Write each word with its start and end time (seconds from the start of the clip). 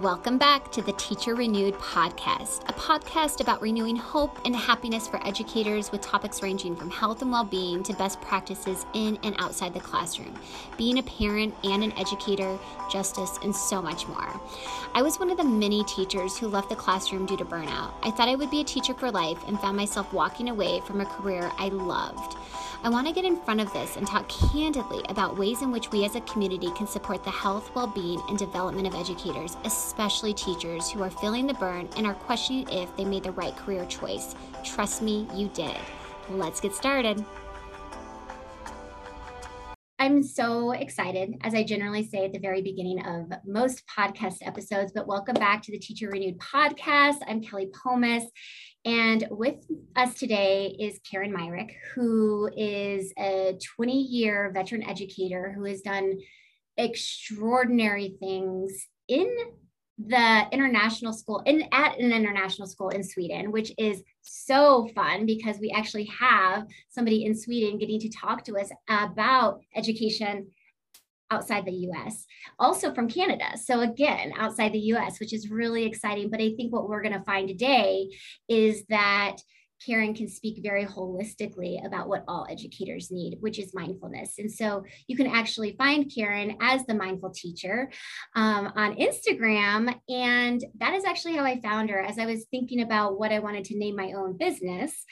Welcome 0.00 0.38
back 0.38 0.72
to 0.72 0.80
the 0.80 0.94
Teacher 0.94 1.34
Renewed 1.34 1.74
podcast, 1.74 2.66
a 2.66 2.72
podcast 2.72 3.42
about 3.42 3.60
renewing 3.60 3.94
hope 3.94 4.38
and 4.46 4.56
happiness 4.56 5.06
for 5.06 5.20
educators 5.26 5.92
with 5.92 6.00
topics 6.00 6.42
ranging 6.42 6.74
from 6.74 6.90
health 6.90 7.20
and 7.20 7.30
well 7.30 7.44
being 7.44 7.82
to 7.82 7.92
best 7.92 8.18
practices 8.22 8.86
in 8.94 9.18
and 9.22 9.36
outside 9.38 9.74
the 9.74 9.80
classroom, 9.80 10.34
being 10.78 10.96
a 10.96 11.02
parent 11.02 11.54
and 11.62 11.84
an 11.84 11.92
educator, 11.98 12.58
justice, 12.90 13.38
and 13.42 13.54
so 13.54 13.82
much 13.82 14.08
more. 14.08 14.40
I 14.94 15.02
was 15.02 15.18
one 15.18 15.30
of 15.30 15.36
the 15.36 15.44
many 15.44 15.84
teachers 15.84 16.38
who 16.38 16.48
left 16.48 16.70
the 16.70 16.74
classroom 16.74 17.26
due 17.26 17.36
to 17.36 17.44
burnout. 17.44 17.92
I 18.02 18.12
thought 18.12 18.30
I 18.30 18.34
would 18.34 18.50
be 18.50 18.62
a 18.62 18.64
teacher 18.64 18.94
for 18.94 19.10
life 19.10 19.46
and 19.46 19.60
found 19.60 19.76
myself 19.76 20.10
walking 20.10 20.48
away 20.48 20.80
from 20.86 21.02
a 21.02 21.06
career 21.06 21.52
I 21.58 21.68
loved. 21.68 22.38
I 22.84 22.88
want 22.88 23.06
to 23.06 23.12
get 23.12 23.24
in 23.24 23.36
front 23.36 23.60
of 23.60 23.72
this 23.72 23.96
and 23.96 24.04
talk 24.04 24.28
candidly 24.28 25.04
about 25.08 25.38
ways 25.38 25.62
in 25.62 25.70
which 25.70 25.92
we 25.92 26.04
as 26.04 26.16
a 26.16 26.20
community 26.22 26.68
can 26.76 26.88
support 26.88 27.22
the 27.22 27.30
health, 27.30 27.70
well 27.76 27.86
being, 27.86 28.20
and 28.28 28.36
development 28.36 28.88
of 28.88 28.94
educators, 28.96 29.56
especially 29.62 30.34
teachers 30.34 30.90
who 30.90 31.00
are 31.00 31.10
feeling 31.10 31.46
the 31.46 31.54
burn 31.54 31.88
and 31.96 32.08
are 32.08 32.14
questioning 32.14 32.68
if 32.70 32.94
they 32.96 33.04
made 33.04 33.22
the 33.22 33.30
right 33.30 33.56
career 33.56 33.86
choice. 33.86 34.34
Trust 34.64 35.00
me, 35.00 35.28
you 35.32 35.48
did. 35.54 35.76
Let's 36.28 36.60
get 36.60 36.74
started. 36.74 37.24
I'm 40.00 40.24
so 40.24 40.72
excited, 40.72 41.36
as 41.42 41.54
I 41.54 41.62
generally 41.62 42.04
say 42.04 42.24
at 42.24 42.32
the 42.32 42.40
very 42.40 42.62
beginning 42.62 43.06
of 43.06 43.30
most 43.46 43.84
podcast 43.86 44.38
episodes, 44.42 44.90
but 44.92 45.06
welcome 45.06 45.34
back 45.34 45.62
to 45.62 45.70
the 45.70 45.78
Teacher 45.78 46.08
Renewed 46.08 46.38
podcast. 46.38 47.18
I'm 47.28 47.40
Kelley 47.40 47.68
Pomas, 47.68 48.24
and 48.84 49.26
with 49.30 49.64
us 49.94 50.14
today 50.14 50.74
is 50.78 50.98
Karen 51.08 51.32
Myrick, 51.32 51.76
who 51.94 52.50
is 52.56 53.12
a 53.18 53.56
20 53.76 53.92
year 53.92 54.50
veteran 54.52 54.82
educator 54.82 55.52
who 55.52 55.64
has 55.64 55.82
done 55.82 56.18
extraordinary 56.76 58.16
things 58.18 58.88
in 59.06 59.32
the 59.98 60.46
international 60.50 61.12
school 61.12 61.42
in 61.46 61.62
at 61.70 61.98
an 61.98 62.12
international 62.12 62.66
school 62.66 62.88
in 62.88 63.04
Sweden, 63.04 63.52
which 63.52 63.72
is 63.78 64.02
so 64.22 64.88
fun 64.94 65.26
because 65.26 65.58
we 65.60 65.70
actually 65.70 66.06
have 66.06 66.66
somebody 66.88 67.24
in 67.24 67.36
Sweden 67.36 67.78
getting 67.78 68.00
to 68.00 68.10
talk 68.10 68.42
to 68.44 68.56
us 68.58 68.70
about 68.88 69.60
education 69.76 70.48
outside 71.32 71.64
the 71.64 71.88
US, 71.88 72.26
also 72.58 72.92
from 72.94 73.08
Canada. 73.08 73.56
So, 73.56 73.80
again, 73.80 74.32
outside 74.36 74.72
the 74.72 74.86
US, 74.94 75.18
which 75.18 75.32
is 75.32 75.50
really 75.50 75.84
exciting. 75.84 76.30
But 76.30 76.40
I 76.40 76.52
think 76.56 76.72
what 76.72 76.88
we're 76.88 77.02
going 77.02 77.18
to 77.18 77.24
find 77.24 77.48
today 77.48 78.08
is 78.48 78.84
that 78.90 79.36
Karen 79.84 80.14
can 80.14 80.28
speak 80.28 80.60
very 80.62 80.84
holistically 80.84 81.84
about 81.86 82.08
what 82.08 82.24
all 82.28 82.46
educators 82.50 83.10
need, 83.10 83.38
which 83.40 83.58
is 83.58 83.74
mindfulness. 83.74 84.34
And 84.38 84.50
so 84.50 84.84
you 85.06 85.16
can 85.16 85.26
actually 85.26 85.74
find 85.76 86.10
Karen 86.14 86.56
as 86.60 86.84
the 86.86 86.94
mindful 86.94 87.30
teacher 87.30 87.90
um, 88.34 88.72
on 88.76 88.96
Instagram. 88.96 89.94
And 90.08 90.64
that 90.78 90.94
is 90.94 91.04
actually 91.04 91.36
how 91.36 91.44
I 91.44 91.60
found 91.60 91.90
her. 91.90 92.00
As 92.00 92.18
I 92.18 92.26
was 92.26 92.46
thinking 92.50 92.82
about 92.82 93.18
what 93.18 93.32
I 93.32 93.38
wanted 93.38 93.64
to 93.66 93.78
name 93.78 93.96
my 93.96 94.12
own 94.12 94.36
business, 94.36 95.04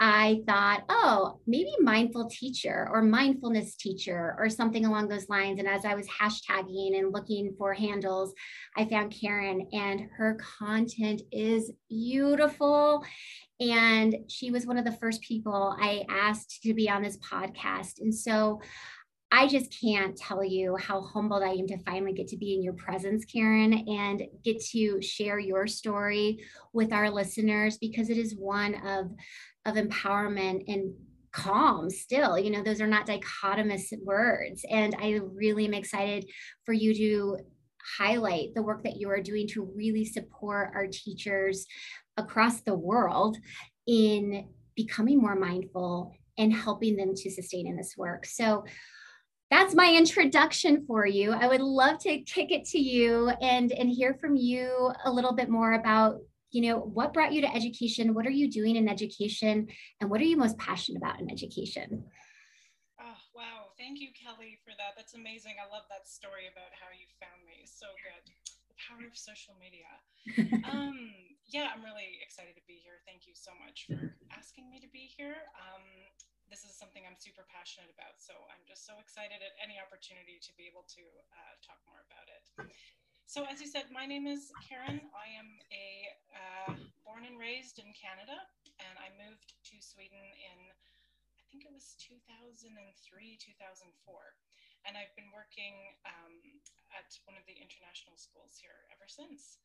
I 0.00 0.42
thought, 0.46 0.84
oh, 0.88 1.40
maybe 1.46 1.72
mindful 1.80 2.28
teacher 2.30 2.88
or 2.92 3.02
mindfulness 3.02 3.74
teacher 3.74 4.36
or 4.38 4.48
something 4.48 4.86
along 4.86 5.08
those 5.08 5.28
lines. 5.28 5.58
And 5.58 5.68
as 5.68 5.84
I 5.84 5.94
was 5.94 6.06
hashtagging 6.06 6.98
and 6.98 7.12
looking 7.12 7.54
for 7.58 7.74
handles, 7.74 8.32
I 8.76 8.84
found 8.84 9.12
Karen, 9.18 9.68
and 9.72 10.08
her 10.16 10.38
content 10.58 11.22
is 11.32 11.72
beautiful. 11.88 13.04
And 13.60 14.16
she 14.28 14.50
was 14.50 14.66
one 14.66 14.78
of 14.78 14.84
the 14.84 14.92
first 14.92 15.20
people 15.22 15.76
I 15.80 16.04
asked 16.08 16.62
to 16.62 16.74
be 16.74 16.88
on 16.88 17.02
this 17.02 17.18
podcast. 17.18 18.00
And 18.00 18.14
so 18.14 18.60
I 19.30 19.46
just 19.46 19.76
can't 19.78 20.16
tell 20.16 20.42
you 20.42 20.76
how 20.76 21.02
humbled 21.02 21.42
I 21.42 21.50
am 21.50 21.66
to 21.66 21.82
finally 21.84 22.14
get 22.14 22.28
to 22.28 22.36
be 22.36 22.54
in 22.54 22.62
your 22.62 22.72
presence, 22.74 23.24
Karen, 23.26 23.72
and 23.74 24.22
get 24.42 24.60
to 24.70 25.02
share 25.02 25.38
your 25.38 25.66
story 25.66 26.44
with 26.72 26.92
our 26.92 27.10
listeners 27.10 27.76
because 27.76 28.08
it 28.08 28.16
is 28.16 28.34
one 28.34 28.74
of, 28.86 29.10
of 29.66 29.74
empowerment 29.74 30.64
and 30.68 30.94
calm 31.32 31.90
still. 31.90 32.38
You 32.38 32.50
know, 32.50 32.62
those 32.62 32.80
are 32.80 32.86
not 32.86 33.06
dichotomous 33.06 33.92
words. 34.02 34.64
And 34.70 34.96
I 34.98 35.20
really 35.22 35.66
am 35.66 35.74
excited 35.74 36.24
for 36.64 36.72
you 36.72 36.94
to 36.94 37.38
highlight 37.98 38.54
the 38.54 38.62
work 38.62 38.82
that 38.84 38.96
you 38.96 39.10
are 39.10 39.20
doing 39.20 39.46
to 39.48 39.70
really 39.74 40.04
support 40.04 40.70
our 40.74 40.86
teachers 40.86 41.66
across 42.18 42.60
the 42.60 42.74
world 42.74 43.38
in 43.86 44.46
becoming 44.76 45.18
more 45.18 45.34
mindful 45.34 46.12
and 46.36 46.52
helping 46.52 46.96
them 46.96 47.14
to 47.14 47.30
sustain 47.30 47.66
in 47.66 47.76
this 47.76 47.94
work. 47.96 48.26
So 48.26 48.64
that's 49.50 49.74
my 49.74 49.94
introduction 49.94 50.84
for 50.86 51.06
you. 51.06 51.32
I 51.32 51.48
would 51.48 51.62
love 51.62 51.98
to 52.00 52.18
kick 52.20 52.52
it 52.52 52.66
to 52.66 52.78
you 52.78 53.30
and 53.40 53.72
and 53.72 53.88
hear 53.88 54.14
from 54.20 54.36
you 54.36 54.92
a 55.04 55.10
little 55.10 55.32
bit 55.32 55.48
more 55.48 55.72
about 55.72 56.18
you 56.50 56.62
know 56.62 56.78
what 56.78 57.12
brought 57.12 57.32
you 57.32 57.40
to 57.42 57.54
education? 57.54 58.14
What 58.14 58.26
are 58.26 58.30
you 58.30 58.50
doing 58.50 58.76
in 58.76 58.88
education? 58.88 59.68
And 60.00 60.10
what 60.10 60.20
are 60.20 60.24
you 60.24 60.36
most 60.36 60.58
passionate 60.58 60.98
about 60.98 61.20
in 61.20 61.30
education? 61.30 62.04
Oh 63.00 63.20
wow. 63.34 63.72
Thank 63.78 64.00
you 64.00 64.08
kelley 64.12 64.58
for 64.64 64.72
that. 64.76 64.92
That's 64.96 65.14
amazing. 65.14 65.54
I 65.56 65.72
love 65.72 65.84
that 65.88 66.08
story 66.08 66.48
about 66.52 66.72
how 66.76 66.92
you 66.92 67.06
found 67.20 67.40
me. 67.46 67.64
So 67.64 67.86
good 68.04 68.32
the 68.68 68.76
power 68.76 69.06
of 69.08 69.16
social 69.16 69.54
media. 69.58 69.88
Um, 70.68 71.10
yeah, 71.48 71.72
I'm 71.72 71.80
really 71.80 72.20
excited 72.20 72.52
to 72.60 72.64
be 72.68 72.76
here. 72.76 73.00
Thank 73.08 73.24
you 73.24 73.32
so 73.32 73.56
much 73.56 73.88
for 73.88 74.12
asking 74.36 74.68
me 74.68 74.84
to 74.84 74.90
be 74.92 75.08
here. 75.08 75.48
Um, 75.56 75.84
this 76.52 76.64
is 76.64 76.76
something 76.76 77.04
I'm 77.08 77.16
super 77.16 77.44
passionate 77.48 77.88
about, 77.92 78.20
so 78.20 78.36
I'm 78.52 78.60
just 78.68 78.84
so 78.84 79.00
excited 79.00 79.40
at 79.40 79.56
any 79.56 79.80
opportunity 79.80 80.40
to 80.44 80.52
be 80.60 80.68
able 80.68 80.84
to 80.96 81.04
uh, 81.32 81.54
talk 81.64 81.80
more 81.88 82.04
about 82.04 82.28
it. 82.28 82.44
So, 83.28 83.44
as 83.44 83.60
you 83.60 83.68
said, 83.68 83.88
my 83.92 84.08
name 84.08 84.24
is 84.24 84.52
Karen. 84.64 85.04
I 85.12 85.28
am 85.36 85.48
a 85.72 85.88
uh, 86.32 86.70
born 87.04 87.28
and 87.28 87.36
raised 87.36 87.76
in 87.80 87.92
Canada, 87.92 88.36
and 88.80 88.96
I 88.96 89.12
moved 89.16 89.52
to 89.72 89.76
Sweden 89.80 90.24
in 90.36 90.58
I 90.68 91.44
think 91.48 91.64
it 91.64 91.72
was 91.72 91.96
2003, 91.96 92.68
2004 92.68 93.88
and 94.86 94.94
I've 94.94 95.10
been 95.18 95.32
working 95.34 95.96
um, 96.06 96.38
at 96.94 97.08
one 97.26 97.34
of 97.34 97.42
the 97.48 97.56
international 97.56 98.14
schools 98.20 98.60
here 98.60 98.86
ever 98.94 99.08
since. 99.08 99.58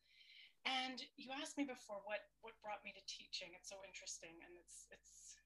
And 0.64 1.00
you 1.20 1.28
asked 1.36 1.60
me 1.60 1.64
before 1.68 2.00
what 2.08 2.24
what 2.40 2.56
brought 2.64 2.84
me 2.84 2.92
to 2.96 3.04
teaching. 3.04 3.52
It's 3.52 3.68
so 3.68 3.84
interesting, 3.84 4.40
and 4.40 4.52
it's 4.56 4.88
it's 4.88 5.36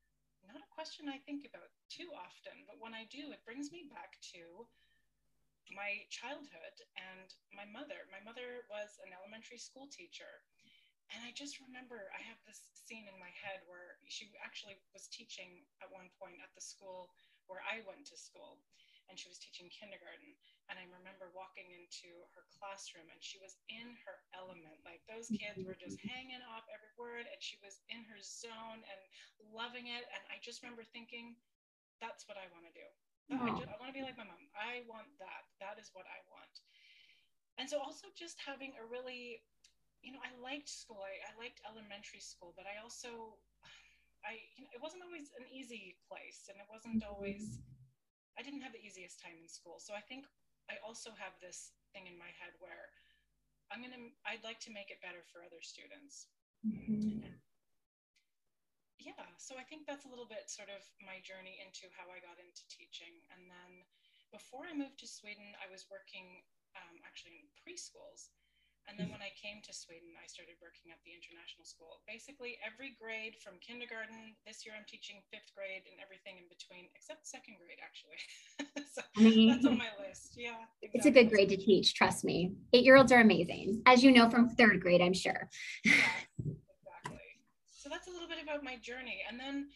not 0.47 0.63
a 0.63 0.75
question 0.75 1.11
I 1.11 1.19
think 1.27 1.45
about 1.45 1.69
too 1.91 2.09
often, 2.15 2.65
but 2.65 2.79
when 2.79 2.95
I 2.95 3.05
do, 3.11 3.35
it 3.35 3.45
brings 3.45 3.75
me 3.75 3.91
back 3.91 4.17
to 4.33 4.67
my 5.75 6.07
childhood 6.09 6.77
and 6.97 7.29
my 7.53 7.67
mother. 7.69 8.09
My 8.09 8.23
mother 8.25 8.65
was 8.73 8.97
an 9.05 9.13
elementary 9.13 9.61
school 9.61 9.91
teacher. 9.91 10.45
And 11.09 11.25
I 11.25 11.33
just 11.33 11.57
remember 11.61 12.13
I 12.13 12.21
have 12.29 12.37
this 12.45 12.61
scene 12.77 13.09
in 13.09 13.17
my 13.17 13.33
head 13.33 13.65
where 13.65 13.97
she 14.13 14.29
actually 14.45 14.77
was 14.93 15.09
teaching 15.09 15.65
at 15.81 15.89
one 15.89 16.13
point 16.21 16.37
at 16.45 16.53
the 16.53 16.61
school 16.61 17.09
where 17.49 17.65
I 17.65 17.81
went 17.89 18.05
to 18.13 18.17
school 18.17 18.61
and 19.09 19.17
she 19.17 19.29
was 19.29 19.41
teaching 19.41 19.73
kindergarten. 19.73 20.37
And 20.69 20.77
I 20.77 20.85
remember 20.89 21.33
walking 21.33 21.69
into 21.73 22.13
her 22.37 22.45
classroom 22.61 23.09
and 23.09 23.21
she 23.25 23.41
was 23.41 23.57
in 23.73 23.97
her 24.05 24.21
element. 24.37 24.77
Like 24.85 25.01
those 25.09 25.33
kids 25.33 25.65
were 25.65 25.77
just 25.77 25.97
mm-hmm. 25.97 26.13
hanging 26.13 26.45
off 26.53 26.69
every 26.69 26.93
word 27.01 27.25
and 27.25 27.41
she 27.41 27.57
was 27.65 27.81
in 27.89 28.05
her 28.13 28.21
zone 28.21 28.85
and 28.85 29.01
loving 29.49 29.89
it. 29.89 30.05
And 30.13 30.23
I 30.29 30.37
just 30.45 30.61
remember 30.61 30.85
thinking, 30.85 31.37
that's 32.05 32.29
what 32.29 32.37
I 32.37 32.47
want 32.53 32.69
to 32.69 32.75
do. 32.77 32.89
I, 33.29 33.53
just, 33.61 33.69
I 33.69 33.77
want 33.77 33.93
to 33.93 33.97
be 33.97 34.01
like 34.01 34.17
my 34.17 34.25
mom. 34.25 34.41
I 34.57 34.89
want 34.89 35.09
that. 35.21 35.45
That 35.61 35.77
is 35.77 35.93
what 35.93 36.09
I 36.09 36.21
want. 36.33 36.55
And 37.61 37.69
so 37.69 37.77
also 37.77 38.09
just 38.17 38.41
having 38.41 38.73
a 38.81 38.85
really, 38.89 39.45
you 40.01 40.17
know, 40.17 40.23
I 40.25 40.33
liked 40.41 40.71
school. 40.71 41.05
I, 41.05 41.21
I 41.29 41.33
liked 41.37 41.61
elementary 41.69 42.25
school, 42.25 42.57
but 42.57 42.65
I 42.65 42.81
also, 42.81 43.37
I, 44.29 44.41
you 44.57 44.65
know, 44.65 44.73
it 44.73 44.81
wasn't 44.81 45.05
always 45.05 45.29
an 45.37 45.45
easy 45.53 45.97
place 46.09 46.49
and 46.49 46.57
it 46.57 46.69
wasn't 46.73 47.05
always 47.05 47.61
mm-hmm. 47.61 47.78
I 48.39 48.47
didn't 48.47 48.63
have 48.63 48.73
the 48.73 48.81
easiest 48.81 49.19
time 49.19 49.35
in 49.35 49.51
school. 49.51 49.83
So 49.83 49.99
I 49.99 50.01
think 50.07 50.31
I 50.71 50.79
also 50.87 51.11
have 51.19 51.35
this 51.43 51.75
thing 51.91 52.07
in 52.07 52.15
my 52.15 52.31
head 52.39 52.55
where 52.63 52.95
I'm 53.75 53.83
going 53.83 53.93
to, 53.93 54.15
I'd 54.25 54.47
like 54.47 54.63
to 54.65 54.73
make 54.73 54.95
it 54.95 55.03
better 55.03 55.27
for 55.29 55.43
other 55.43 55.61
students. 55.61 56.31
Mm-hmm. 56.63 57.27
Yeah, 58.99 59.27
so 59.39 59.55
I 59.59 59.65
think 59.67 59.87
that's 59.87 60.07
a 60.07 60.11
little 60.11 60.27
bit 60.27 60.51
sort 60.51 60.71
of 60.71 60.83
my 61.03 61.23
journey 61.23 61.59
into 61.63 61.87
how 61.95 62.11
I 62.11 62.19
got 62.19 62.39
into 62.39 62.67
teaching. 62.67 63.23
And 63.31 63.47
then 63.47 63.87
before 64.35 64.67
I 64.67 64.75
moved 64.75 64.99
to 65.03 65.09
Sweden, 65.09 65.55
I 65.63 65.71
was 65.71 65.87
working 65.91 66.43
um, 66.75 66.99
actually 67.07 67.39
in 67.43 67.49
preschools. 67.59 68.35
And 68.89 68.97
then 68.97 69.13
when 69.13 69.21
I 69.21 69.29
came 69.37 69.61
to 69.69 69.73
Sweden, 69.77 70.17
I 70.17 70.25
started 70.25 70.57
working 70.65 70.89
at 70.89 70.97
the 71.05 71.13
international 71.13 71.69
school. 71.69 72.01
Basically, 72.09 72.57
every 72.65 72.97
grade 72.97 73.37
from 73.37 73.61
kindergarten. 73.61 74.33
This 74.49 74.65
year, 74.65 74.73
I'm 74.73 74.89
teaching 74.89 75.21
fifth 75.29 75.53
grade 75.53 75.85
and 75.93 76.01
everything 76.01 76.41
in 76.41 76.49
between, 76.49 76.89
except 76.97 77.29
second 77.29 77.61
grade, 77.61 77.85
actually. 77.85 78.17
so 78.89 79.05
that's 79.13 79.69
on 79.69 79.77
my 79.77 79.93
list. 80.01 80.41
Yeah. 80.41 80.65
Exactly. 80.81 80.97
It's 80.97 81.05
a 81.05 81.13
good 81.13 81.29
grade 81.29 81.53
to 81.53 81.61
teach. 81.61 81.93
Trust 81.93 82.25
me. 82.25 82.57
Eight 82.73 82.89
year 82.89 82.97
olds 82.97 83.13
are 83.13 83.21
amazing, 83.21 83.85
as 83.85 84.01
you 84.01 84.09
know 84.09 84.33
from 84.33 84.49
third 84.49 84.81
grade, 84.81 85.05
I'm 85.05 85.13
sure. 85.13 85.53
yeah, 85.85 85.93
exactly. 86.49 87.29
So 87.69 87.93
that's 87.93 88.09
a 88.09 88.11
little 88.11 88.29
bit 88.29 88.41
about 88.43 88.65
my 88.65 88.81
journey. 88.81 89.21
And 89.29 89.39
then, 89.39 89.69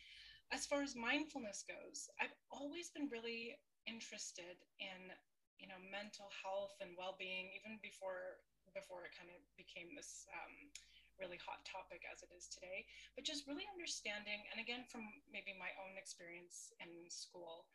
as 0.56 0.64
far 0.64 0.80
as 0.80 0.96
mindfulness 0.96 1.68
goes, 1.68 2.08
I've 2.16 2.32
always 2.48 2.88
been 2.88 3.12
really 3.12 3.60
interested 3.84 4.56
in 4.80 5.12
you 5.60 5.68
know 5.68 5.78
mental 5.90 6.32
health 6.32 6.74
and 6.80 6.96
well-being 6.96 7.50
even 7.54 7.78
before 7.82 8.42
before 8.72 9.04
it 9.04 9.14
kind 9.14 9.30
of 9.32 9.40
became 9.56 9.92
this 9.94 10.28
um, 10.32 10.72
really 11.20 11.38
hot 11.38 11.62
topic 11.68 12.02
as 12.08 12.24
it 12.24 12.32
is 12.32 12.48
today. 12.48 12.88
But 13.14 13.24
just 13.24 13.46
really 13.46 13.68
understanding, 13.70 14.44
and 14.52 14.58
again, 14.58 14.88
from 14.88 15.04
maybe 15.28 15.52
my 15.56 15.72
own 15.80 15.96
experience 16.00 16.72
in 16.80 17.06
school, 17.08 17.68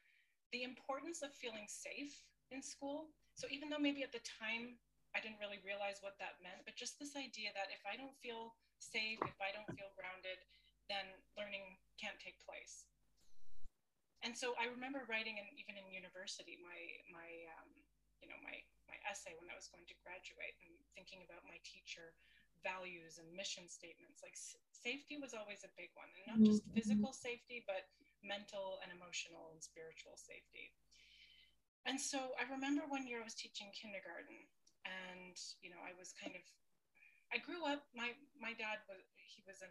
the 0.52 0.64
importance 0.66 1.22
of 1.22 1.34
feeling 1.34 1.68
safe 1.70 2.26
in 2.52 2.64
school. 2.64 3.12
So 3.36 3.46
even 3.52 3.70
though 3.70 3.82
maybe 3.82 4.02
at 4.02 4.16
the 4.16 4.24
time 4.24 4.80
I 5.16 5.22
didn't 5.24 5.42
really 5.42 5.62
realize 5.64 6.04
what 6.04 6.20
that 6.20 6.42
meant, 6.44 6.62
but 6.68 6.78
just 6.78 7.00
this 7.00 7.18
idea 7.18 7.50
that 7.56 7.72
if 7.74 7.82
I 7.88 7.98
don't 7.98 8.16
feel 8.20 8.54
safe, 8.78 9.18
if 9.26 9.40
I 9.42 9.50
don't 9.56 9.70
feel 9.74 9.90
grounded, 9.98 10.42
then 10.92 11.10
learning 11.36 11.80
can't 12.00 12.18
take 12.20 12.40
place. 12.44 12.88
And 14.26 14.34
so 14.34 14.58
I 14.58 14.70
remember 14.70 15.06
writing, 15.06 15.38
and 15.38 15.48
even 15.58 15.78
in 15.78 15.86
university, 15.94 16.58
my 16.58 16.80
my 17.14 17.30
um, 17.58 17.70
you 18.22 18.28
know 18.28 18.40
my 18.42 18.58
my 18.88 18.98
essay 19.08 19.36
when 19.38 19.52
I 19.52 19.56
was 19.58 19.68
going 19.70 19.86
to 19.88 19.96
graduate 20.04 20.58
and 20.64 20.74
thinking 20.96 21.24
about 21.24 21.44
my 21.48 21.60
teacher 21.64 22.16
values 22.66 23.22
and 23.22 23.28
mission 23.34 23.70
statements. 23.70 24.26
Like 24.26 24.36
safety 24.74 25.18
was 25.18 25.38
always 25.38 25.62
a 25.64 25.72
big 25.78 25.94
one, 25.94 26.10
and 26.14 26.24
not 26.28 26.40
just 26.42 26.66
mm-hmm. 26.66 26.78
physical 26.78 27.12
safety, 27.14 27.64
but 27.66 27.88
mental 28.26 28.82
and 28.82 28.90
emotional 28.90 29.54
and 29.54 29.62
spiritual 29.62 30.18
safety. 30.18 30.74
And 31.88 31.96
so 31.96 32.36
I 32.36 32.44
remember 32.52 32.84
one 32.90 33.08
year 33.08 33.24
I 33.24 33.28
was 33.28 33.38
teaching 33.38 33.72
kindergarten, 33.72 34.44
and 34.84 35.38
you 35.64 35.72
know 35.72 35.80
I 35.80 35.96
was 35.96 36.12
kind 36.18 36.36
of 36.36 36.44
I 37.32 37.40
grew 37.40 37.64
up. 37.64 37.88
My 37.96 38.16
my 38.40 38.56
dad 38.56 38.84
was 38.88 39.04
he 39.28 39.44
was 39.44 39.60
a, 39.60 39.70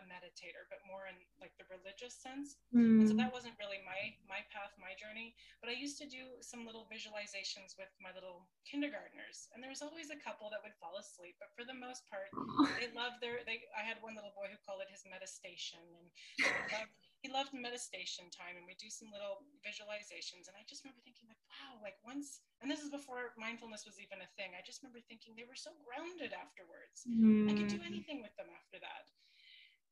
a 0.00 0.02
meditator, 0.08 0.64
but 0.72 0.80
more 0.88 1.04
in 1.06 1.16
like 1.36 1.52
the 1.60 1.68
religious 1.68 2.16
sense. 2.16 2.56
Mm. 2.72 3.04
And 3.04 3.06
so 3.06 3.14
that 3.20 3.30
wasn't 3.30 3.54
really 3.60 3.78
my 3.84 4.16
my 4.24 4.40
path, 4.48 4.72
my 4.80 4.96
journey. 4.96 5.36
But 5.60 5.68
I 5.68 5.76
used 5.76 6.00
to 6.00 6.08
do 6.08 6.40
some 6.40 6.64
little 6.64 6.88
visualizations 6.88 7.76
with 7.76 7.92
my 8.00 8.10
little 8.16 8.48
kindergartners, 8.64 9.52
and 9.52 9.60
there 9.60 9.72
was 9.72 9.84
always 9.84 10.08
a 10.08 10.18
couple 10.18 10.48
that 10.50 10.64
would 10.64 10.74
fall 10.80 10.96
asleep. 10.96 11.36
But 11.36 11.52
for 11.52 11.68
the 11.68 11.76
most 11.76 12.08
part, 12.08 12.32
they 12.80 12.88
loved 12.96 13.20
their. 13.20 13.44
They 13.44 13.68
I 13.76 13.84
had 13.84 14.00
one 14.00 14.16
little 14.16 14.32
boy 14.32 14.48
who 14.48 14.58
called 14.64 14.80
it 14.80 14.88
his 14.88 15.04
meditation, 15.04 15.84
and 15.84 16.08
loved, 16.74 17.03
he 17.24 17.32
loved 17.32 17.56
meditation 17.56 18.28
time, 18.28 18.60
and 18.60 18.68
we 18.68 18.76
do 18.76 18.92
some 18.92 19.08
little 19.08 19.48
visualizations. 19.64 20.44
And 20.44 20.52
I 20.60 20.68
just 20.68 20.84
remember 20.84 21.00
thinking 21.00 21.24
like, 21.24 21.40
wow, 21.48 21.80
like 21.80 21.96
once 22.04 22.44
and 22.60 22.68
this 22.68 22.84
is 22.84 22.92
before 22.92 23.32
mindfulness 23.40 23.88
was 23.88 23.96
even 23.96 24.20
a 24.20 24.28
thing. 24.36 24.52
I 24.52 24.60
just 24.60 24.84
remember 24.84 25.00
thinking 25.08 25.32
they 25.32 25.48
were 25.48 25.56
so 25.56 25.72
grounded 25.80 26.36
afterwards. 26.36 27.08
Mm. 27.08 27.48
I 27.48 27.56
could 27.56 27.72
do 27.72 27.80
mm. 27.80 27.88
anything 27.88 28.20
with 28.20 28.36
them 28.36 28.52
after 28.52 28.76
that. 28.84 29.08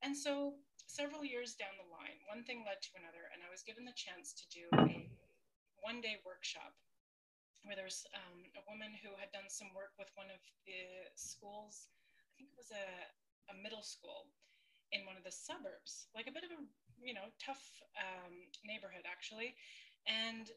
And 0.04 0.12
so 0.12 0.60
several 0.84 1.24
years 1.24 1.56
down 1.56 1.72
the 1.80 1.88
line, 1.88 2.20
one 2.28 2.44
thing 2.44 2.68
led 2.68 2.84
to 2.84 3.00
another, 3.00 3.32
and 3.32 3.40
I 3.40 3.48
was 3.48 3.64
given 3.64 3.88
the 3.88 3.96
chance 3.96 4.36
to 4.36 4.44
do 4.52 4.68
a 4.76 5.08
one 5.80 6.04
day 6.04 6.20
workshop 6.28 6.76
where 7.64 7.78
there 7.78 7.88
was 7.88 8.04
um, 8.12 8.44
a 8.60 8.62
woman 8.68 8.92
who 9.00 9.16
had 9.16 9.32
done 9.32 9.48
some 9.48 9.72
work 9.72 9.96
with 9.96 10.10
one 10.20 10.28
of 10.28 10.42
the 10.68 11.08
schools, 11.16 11.88
I 12.28 12.32
think 12.36 12.52
it 12.52 12.60
was 12.60 12.74
a, 12.74 12.86
a 13.48 13.56
middle 13.56 13.86
school 13.86 14.28
in 14.92 15.08
one 15.08 15.16
of 15.16 15.24
the 15.24 15.32
suburbs, 15.32 16.10
like 16.12 16.28
a 16.28 16.34
bit 16.34 16.44
of 16.44 16.52
a, 16.52 16.60
you 17.02 17.14
know, 17.14 17.28
tough 17.42 17.62
um, 17.98 18.32
neighborhood 18.64 19.04
actually. 19.04 19.54
And 20.06 20.50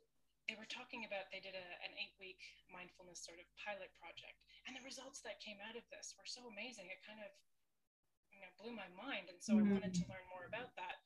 they 0.46 0.58
were 0.58 0.70
talking 0.70 1.06
about 1.10 1.26
they 1.34 1.42
did 1.42 1.58
a, 1.58 1.68
an 1.82 1.94
eight 1.98 2.14
week 2.22 2.42
mindfulness 2.70 3.22
sort 3.22 3.42
of 3.42 3.46
pilot 3.58 3.90
project 3.98 4.38
and 4.70 4.78
the 4.78 4.86
results 4.86 5.22
that 5.26 5.42
came 5.42 5.58
out 5.66 5.74
of 5.74 5.86
this 5.90 6.14
were 6.18 6.30
so 6.30 6.46
amazing 6.50 6.90
it 6.90 7.02
kind 7.02 7.22
of 7.22 7.34
you 8.30 8.42
know 8.42 8.52
blew 8.62 8.74
my 8.74 8.88
mind 8.94 9.30
and 9.30 9.42
so 9.42 9.58
mm-hmm. 9.58 9.74
i 9.74 9.82
wanted 9.82 9.94
to 9.94 10.06
learn 10.06 10.26
more 10.30 10.46
about 10.46 10.74
that 10.78 11.02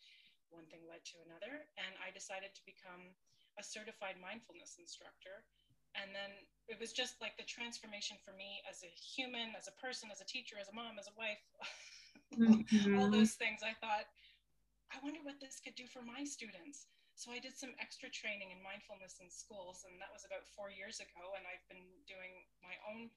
one 0.52 0.68
thing 0.68 0.84
led 0.88 1.04
to 1.08 1.20
another 1.24 1.64
and 1.80 1.96
i 2.04 2.12
decided 2.12 2.52
to 2.52 2.64
become 2.68 3.16
a 3.58 3.64
certified 3.64 4.20
mindfulness 4.20 4.76
instructor 4.76 5.48
and 5.98 6.14
then 6.14 6.32
it 6.70 6.78
was 6.78 6.94
just 6.94 7.18
like 7.18 7.34
the 7.40 7.48
transformation 7.48 8.20
for 8.22 8.36
me 8.36 8.62
as 8.68 8.84
a 8.86 8.92
human 8.92 9.56
as 9.56 9.72
a 9.72 9.76
person 9.80 10.12
as 10.12 10.20
a 10.20 10.28
teacher 10.28 10.60
as 10.60 10.68
a 10.68 10.76
mom 10.76 11.00
as 11.00 11.08
a 11.08 11.16
wife 11.16 11.44
mm-hmm. 12.36 13.00
all 13.00 13.08
those 13.08 13.40
things 13.40 13.64
i 13.64 13.74
thought 13.80 14.06
i 14.92 14.98
wonder 15.04 15.20
what 15.24 15.40
this 15.40 15.62
could 15.64 15.76
do 15.76 15.88
for 15.88 16.02
my 16.02 16.24
students 16.24 16.88
so 17.20 17.36
I 17.36 17.44
did 17.44 17.52
some 17.52 17.76
extra 17.84 18.08
training 18.08 18.56
in 18.56 18.64
mindfulness 18.64 19.20
in 19.20 19.28
schools, 19.28 19.84
and 19.84 20.00
that 20.00 20.08
was 20.08 20.24
about 20.24 20.48
four 20.56 20.72
years 20.72 21.04
ago. 21.04 21.36
And 21.36 21.44
I've 21.44 21.68
been 21.68 21.84
doing 22.08 22.32
my 22.64 22.80
own, 22.88 23.12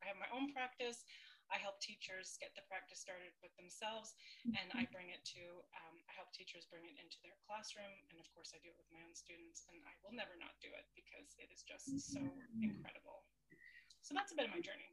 I 0.00 0.08
have 0.08 0.16
my 0.16 0.32
own 0.32 0.48
practice. 0.56 1.04
I 1.52 1.60
help 1.60 1.76
teachers 1.84 2.40
get 2.40 2.56
the 2.56 2.64
practice 2.72 3.04
started 3.04 3.36
with 3.44 3.52
themselves, 3.60 4.16
and 4.48 4.72
I 4.72 4.88
bring 4.96 5.12
it 5.12 5.20
to, 5.36 5.60
um, 5.76 6.00
I 6.08 6.16
help 6.16 6.32
teachers 6.32 6.64
bring 6.72 6.88
it 6.88 6.96
into 6.96 7.20
their 7.20 7.36
classroom. 7.44 7.92
And 8.08 8.16
of 8.16 8.32
course, 8.32 8.56
I 8.56 8.64
do 8.64 8.72
it 8.72 8.80
with 8.80 8.88
my 8.88 9.04
own 9.04 9.12
students, 9.12 9.68
and 9.68 9.76
I 9.84 9.92
will 10.00 10.16
never 10.16 10.32
not 10.40 10.56
do 10.64 10.72
it 10.72 10.88
because 10.96 11.36
it 11.36 11.52
is 11.52 11.60
just 11.60 11.84
so 12.00 12.24
incredible. 12.64 13.28
So 14.00 14.16
that's 14.16 14.32
a 14.32 14.40
bit 14.40 14.48
of 14.48 14.56
my 14.56 14.64
journey. 14.64 14.88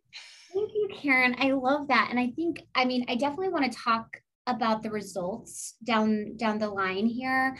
Thank 0.51 0.75
you, 0.75 0.91
Karen. 0.91 1.39
I 1.39 1.55
love 1.55 1.87
that. 1.87 2.11
And 2.11 2.19
I 2.19 2.35
think, 2.35 2.67
I 2.75 2.83
mean, 2.83 3.07
I 3.07 3.15
definitely 3.15 3.55
want 3.55 3.71
to 3.71 3.77
talk 3.79 4.19
about 4.47 4.81
the 4.81 4.89
results 4.89 5.75
down 5.83 6.35
down 6.37 6.57
the 6.57 6.69
line 6.69 7.05
here. 7.05 7.55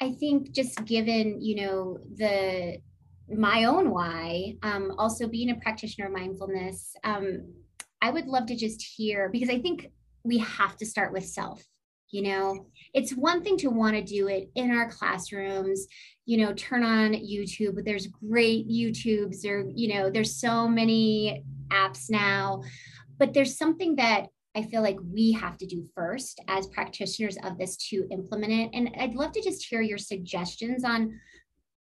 I 0.00 0.12
think 0.12 0.52
just 0.52 0.84
given 0.84 1.40
you 1.40 1.56
know 1.56 1.98
the 2.14 2.78
my 3.28 3.64
own 3.64 3.90
why 3.90 4.54
um, 4.62 4.92
also 4.98 5.26
being 5.26 5.50
a 5.50 5.56
practitioner 5.56 6.06
of 6.06 6.12
mindfulness 6.12 6.94
um, 7.04 7.44
i 8.00 8.10
would 8.10 8.26
love 8.26 8.46
to 8.46 8.56
just 8.56 8.80
hear 8.82 9.28
because 9.30 9.50
i 9.50 9.58
think 9.58 9.90
we 10.24 10.38
have 10.38 10.76
to 10.76 10.86
start 10.86 11.12
with 11.12 11.26
self 11.26 11.64
you 12.12 12.22
know? 12.22 12.66
It's 12.94 13.10
one 13.10 13.42
thing 13.42 13.56
to 13.58 13.68
want 13.68 13.96
to 13.96 14.02
do 14.02 14.28
it 14.28 14.48
in 14.54 14.70
our 14.70 14.88
classrooms 14.88 15.86
you 16.24 16.38
know 16.38 16.52
turn 16.54 16.82
on 16.82 17.12
youtube 17.12 17.84
there's 17.84 18.08
great 18.08 18.68
youtubes 18.68 19.42
there 19.42 19.64
you 19.74 19.94
know 19.94 20.10
there's 20.10 20.40
so 20.40 20.66
many 20.66 21.44
apps 21.70 22.10
now 22.10 22.62
but 23.18 23.32
there's 23.32 23.56
something 23.56 23.96
that 23.96 24.26
I 24.56 24.62
feel 24.62 24.80
like 24.80 24.96
we 25.12 25.32
have 25.32 25.58
to 25.58 25.66
do 25.66 25.84
first 25.94 26.40
as 26.48 26.66
practitioners 26.68 27.36
of 27.44 27.58
this 27.58 27.76
to 27.88 28.08
implement 28.10 28.52
it. 28.52 28.70
And 28.72 28.90
I'd 28.98 29.14
love 29.14 29.32
to 29.32 29.42
just 29.42 29.66
hear 29.66 29.82
your 29.82 29.98
suggestions 29.98 30.82
on, 30.82 31.20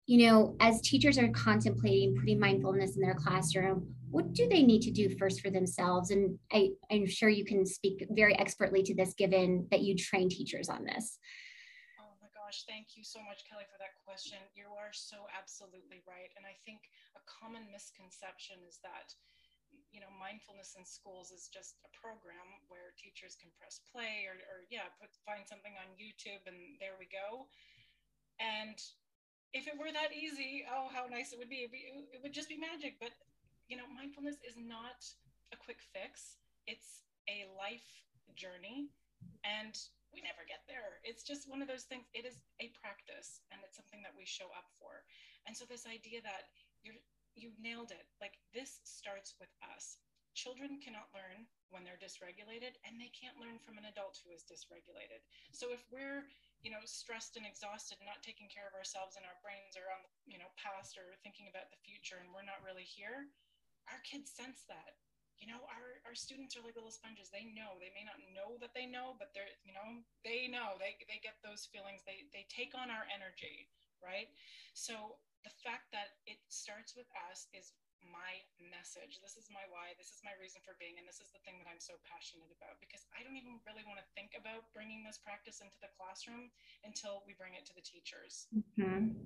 you 0.08 0.28
know, 0.28 0.58
as 0.60 0.82
teachers 0.82 1.18
are 1.18 1.30
contemplating 1.30 2.18
putting 2.20 2.38
mindfulness 2.38 2.98
in 2.98 3.02
their 3.02 3.16
classroom, 3.16 3.96
what 4.12 4.34
do 4.34 4.50
they 4.50 4.64
need 4.64 4.82
to 4.82 4.92
do 4.92 5.16
first 5.18 5.40
for 5.40 5.50
themselves? 5.50 6.12
And 6.12 6.38
I, 6.52 6.72
I'm 6.92 7.08
sure 7.08 7.30
you 7.30 7.46
can 7.46 7.66
speak 7.66 8.06
very 8.12 8.38
expertly 8.38 8.84
to 8.84 8.96
this 8.96 9.14
given 9.14 9.66
that 9.72 9.81
you 9.81 9.95
train 9.95 10.28
teachers 10.28 10.68
on 10.68 10.83
this. 10.83 11.18
Oh 12.02 12.12
my 12.19 12.28
gosh, 12.36 12.66
thank 12.68 12.98
you 12.98 13.06
so 13.06 13.19
much, 13.19 13.48
Kelley, 13.48 13.69
for 13.72 13.80
that 13.80 13.95
question. 14.04 14.40
You 14.54 14.66
are 14.76 14.92
so 14.92 15.16
absolutely 15.31 16.04
right. 16.04 16.33
And 16.36 16.44
I 16.45 16.60
think 16.66 16.81
a 17.16 17.24
common 17.24 17.72
misconception 17.72 18.57
is 18.68 18.80
that 18.83 19.16
you 19.90 20.00
know, 20.00 20.12
mindfulness 20.22 20.78
in 20.78 20.86
schools 20.86 21.34
is 21.34 21.50
just 21.50 21.81
a 21.81 21.92
program 21.98 22.46
where 22.69 22.94
teachers 22.96 23.34
can 23.38 23.50
press 23.58 23.81
play 23.90 24.30
or, 24.30 24.38
or 24.50 24.69
yeah, 24.69 24.90
put, 25.02 25.10
find 25.26 25.46
something 25.50 25.74
on 25.81 25.98
YouTube 25.98 26.46
and 26.46 26.78
there 26.78 26.98
we 27.02 27.10
go. 27.10 27.50
And 28.38 28.78
if 29.52 29.66
it 29.66 29.76
were 29.76 29.90
that 29.90 30.14
easy, 30.14 30.64
oh, 30.69 30.94
how 30.94 31.10
nice 31.10 31.34
it 31.34 31.42
would 31.42 31.50
be. 31.50 31.66
It 31.66 32.22
would 32.22 32.34
just 32.34 32.50
be 32.50 32.58
magic. 32.58 33.02
But, 33.02 33.18
you 33.66 33.76
know, 33.76 33.90
mindfulness 33.90 34.38
is 34.46 34.56
not 34.56 35.02
a 35.50 35.58
quick 35.58 35.81
fix. 35.92 36.38
It's 36.69 37.02
a 37.26 37.50
life 37.58 38.06
journey 38.38 38.94
and 39.42 39.74
we 40.14 40.22
never 40.22 40.46
get 40.46 40.66
there. 40.66 41.02
It's 41.06 41.22
just 41.22 41.50
one 41.50 41.62
of 41.62 41.69
those 41.69 41.86
things. 41.86 42.06
It 42.14 42.26
is 42.26 42.42
a 42.62 42.69
practice 42.78 43.42
and 43.50 43.62
it's 43.66 43.78
something 43.78 44.02
that 44.02 44.14
we 44.14 44.26
show 44.26 44.50
up 44.54 44.69
for. 44.78 45.06
And 45.46 45.54
so 45.54 45.66
this 45.66 45.86
idea 45.86 46.22
that 46.26 46.50
you're 46.81 46.98
you 47.36 47.52
nailed 47.59 47.92
it. 47.92 48.06
Like 48.21 48.38
this 48.54 48.81
starts 48.83 49.36
with 49.40 49.52
us. 49.62 50.00
Children 50.38 50.80
cannot 50.80 51.12
learn 51.12 51.50
when 51.74 51.83
they're 51.83 52.00
dysregulated, 52.00 52.78
and 52.88 52.95
they 52.95 53.12
can't 53.12 53.38
learn 53.42 53.59
from 53.59 53.76
an 53.76 53.90
adult 53.90 54.21
who 54.24 54.31
is 54.31 54.48
dysregulated. 54.48 55.26
So 55.52 55.74
if 55.74 55.83
we're, 55.92 56.30
you 56.64 56.71
know, 56.71 56.81
stressed 56.86 57.36
and 57.36 57.44
exhausted, 57.44 58.00
not 58.06 58.24
taking 58.24 58.48
care 58.48 58.69
of 58.69 58.78
ourselves, 58.78 59.18
and 59.19 59.26
our 59.26 59.36
brains 59.44 59.76
are 59.76 59.90
on, 59.90 60.06
you 60.30 60.40
know, 60.40 60.50
past 60.56 60.95
or 60.95 61.18
thinking 61.26 61.52
about 61.52 61.69
the 61.74 61.81
future, 61.83 62.21
and 62.21 62.31
we're 62.31 62.48
not 62.48 62.64
really 62.64 62.88
here, 62.88 63.28
our 63.90 64.00
kids 64.06 64.31
sense 64.31 64.64
that. 64.69 64.95
You 65.40 65.48
know, 65.48 65.64
our, 65.71 66.04
our 66.04 66.18
students 66.19 66.59
are 66.59 66.64
like 66.68 66.76
little 66.76 66.92
sponges. 66.92 67.31
They 67.31 67.48
know. 67.56 67.80
They 67.80 67.95
may 67.95 68.04
not 68.04 68.19
know 68.36 68.59
that 68.59 68.76
they 68.76 68.83
know, 68.83 69.16
but 69.16 69.31
they're, 69.31 69.48
you 69.64 69.71
know, 69.71 70.04
they 70.28 70.52
know. 70.52 70.76
They 70.76 71.00
they 71.07 71.24
get 71.24 71.40
those 71.40 71.64
feelings. 71.64 72.04
They 72.04 72.28
they 72.36 72.44
take 72.52 72.76
on 72.76 72.92
our 72.92 73.07
energy, 73.07 73.71
right? 74.04 74.32
So 74.74 75.20
the 75.44 75.54
fact 75.64 75.92
that 75.96 76.20
it 76.28 76.40
starts 76.52 76.96
with 76.96 77.08
us 77.32 77.48
is 77.56 77.72
my 78.04 78.40
message. 78.60 79.20
This 79.20 79.36
is 79.36 79.52
my 79.52 79.64
why. 79.68 79.96
This 80.00 80.12
is 80.12 80.24
my 80.24 80.36
reason 80.40 80.64
for 80.64 80.76
being. 80.80 80.96
And 81.00 81.08
this 81.08 81.20
is 81.20 81.32
the 81.36 81.42
thing 81.44 81.60
that 81.60 81.68
I'm 81.68 81.84
so 81.84 82.00
passionate 82.08 82.52
about 82.52 82.80
because 82.80 83.04
I 83.12 83.24
don't 83.24 83.36
even 83.36 83.60
really 83.68 83.84
want 83.84 84.00
to 84.00 84.08
think 84.16 84.36
about 84.36 84.72
bringing 84.72 85.04
this 85.04 85.20
practice 85.20 85.60
into 85.60 85.76
the 85.84 85.92
classroom 86.00 86.52
until 86.88 87.24
we 87.28 87.36
bring 87.36 87.56
it 87.60 87.68
to 87.68 87.76
the 87.76 87.84
teachers. 87.84 88.48
Mm-hmm. 88.56 89.20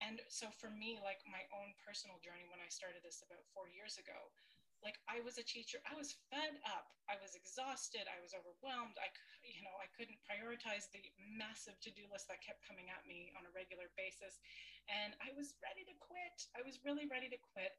And 0.00 0.16
so 0.32 0.48
for 0.56 0.72
me, 0.72 0.96
like 1.04 1.20
my 1.28 1.44
own 1.52 1.76
personal 1.76 2.16
journey 2.24 2.48
when 2.48 2.60
I 2.60 2.72
started 2.72 3.04
this 3.04 3.20
about 3.20 3.44
four 3.52 3.68
years 3.68 4.00
ago, 4.00 4.32
like 4.80 4.96
I 5.08 5.20
was 5.20 5.36
a 5.36 5.44
teacher, 5.44 5.80
I 5.84 5.92
was 5.92 6.16
fed 6.32 6.56
up, 6.64 6.92
I 7.08 7.20
was 7.20 7.36
exhausted, 7.36 8.08
I 8.08 8.20
was 8.24 8.32
overwhelmed. 8.32 8.96
I, 8.96 9.12
you 9.44 9.60
know, 9.60 9.76
I 9.76 9.88
couldn't 9.92 10.20
prioritize 10.24 10.88
the 10.92 11.04
massive 11.20 11.76
to-do 11.84 12.08
list 12.08 12.28
that 12.32 12.40
kept 12.40 12.64
coming 12.64 12.88
at 12.88 13.04
me 13.04 13.32
on 13.36 13.44
a 13.44 13.52
regular 13.52 13.92
basis 14.00 14.40
and 14.88 15.12
I 15.20 15.30
was 15.36 15.56
ready 15.60 15.84
to 15.84 15.94
quit. 16.00 16.36
I 16.56 16.64
was 16.64 16.80
really 16.82 17.04
ready 17.06 17.28
to 17.28 17.40
quit 17.52 17.76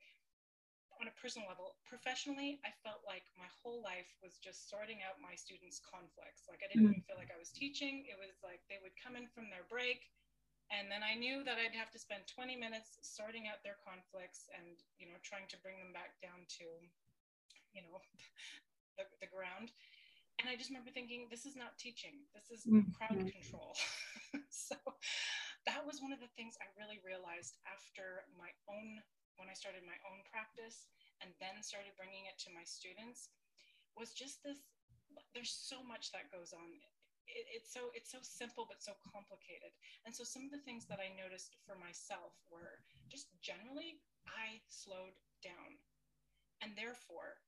on 1.02 1.10
a 1.10 1.16
personal 1.18 1.50
level, 1.50 1.74
professionally, 1.90 2.62
I 2.62 2.70
felt 2.86 3.02
like 3.10 3.26
my 3.34 3.50
whole 3.50 3.82
life 3.82 4.06
was 4.22 4.38
just 4.38 4.70
sorting 4.70 5.02
out 5.02 5.18
my 5.18 5.34
students' 5.34 5.82
conflicts. 5.82 6.46
Like 6.46 6.62
I 6.62 6.70
didn't 6.70 6.94
mm-hmm. 6.94 7.02
even 7.02 7.10
feel 7.10 7.18
like 7.18 7.34
I 7.34 7.42
was 7.42 7.50
teaching. 7.50 8.06
It 8.06 8.22
was 8.22 8.38
like 8.46 8.62
they 8.70 8.78
would 8.86 8.94
come 9.02 9.18
in 9.18 9.26
from 9.34 9.50
their 9.50 9.66
break, 9.66 10.14
and 10.72 10.88
then 10.88 11.04
I 11.04 11.20
knew 11.20 11.44
that 11.44 11.60
I'd 11.60 11.76
have 11.76 11.92
to 11.92 12.00
spend 12.00 12.32
20 12.32 12.56
minutes 12.56 12.96
sorting 13.04 13.52
out 13.52 13.60
their 13.62 13.76
conflicts 13.84 14.48
and 14.56 14.80
you 14.98 15.12
know 15.12 15.20
trying 15.20 15.52
to 15.52 15.60
bring 15.60 15.76
them 15.78 15.92
back 15.92 16.16
down 16.24 16.48
to, 16.60 16.66
you 17.76 17.84
know, 17.84 18.00
the, 18.98 19.04
the 19.20 19.30
ground. 19.30 19.76
And 20.40 20.50
I 20.50 20.58
just 20.58 20.74
remember 20.74 20.90
thinking, 20.90 21.30
this 21.30 21.46
is 21.46 21.54
not 21.54 21.78
teaching. 21.78 22.26
This 22.34 22.50
is 22.50 22.66
mm-hmm. 22.66 22.90
crowd 22.98 23.20
control. 23.20 23.78
so 24.50 24.80
that 25.70 25.86
was 25.86 26.02
one 26.02 26.16
of 26.16 26.24
the 26.24 26.32
things 26.34 26.58
I 26.58 26.72
really 26.74 26.98
realized 27.06 27.62
after 27.68 28.26
my 28.34 28.50
own 28.66 29.04
when 29.38 29.52
I 29.52 29.58
started 29.58 29.86
my 29.86 29.98
own 30.08 30.26
practice 30.30 30.90
and 31.22 31.30
then 31.38 31.62
started 31.62 31.94
bringing 31.98 32.26
it 32.26 32.38
to 32.46 32.54
my 32.54 32.66
students 32.66 33.30
was 33.94 34.16
just 34.16 34.42
this 34.42 34.64
there's 35.36 35.52
so 35.52 35.84
much 35.84 36.10
that 36.16 36.32
goes 36.32 36.56
on 36.56 36.80
it, 37.28 37.46
it's 37.52 37.72
so 37.72 37.94
it's 37.94 38.12
so 38.12 38.20
simple 38.22 38.66
but 38.66 38.82
so 38.82 38.94
complicated 39.02 39.72
and 40.06 40.14
so 40.14 40.24
some 40.24 40.46
of 40.46 40.52
the 40.52 40.64
things 40.66 40.86
that 40.86 41.02
i 41.02 41.10
noticed 41.14 41.58
for 41.66 41.78
myself 41.78 42.34
were 42.50 42.82
just 43.10 43.30
generally 43.42 44.02
i 44.28 44.60
slowed 44.70 45.16
down 45.42 45.78
and 46.62 46.74
therefore 46.78 47.42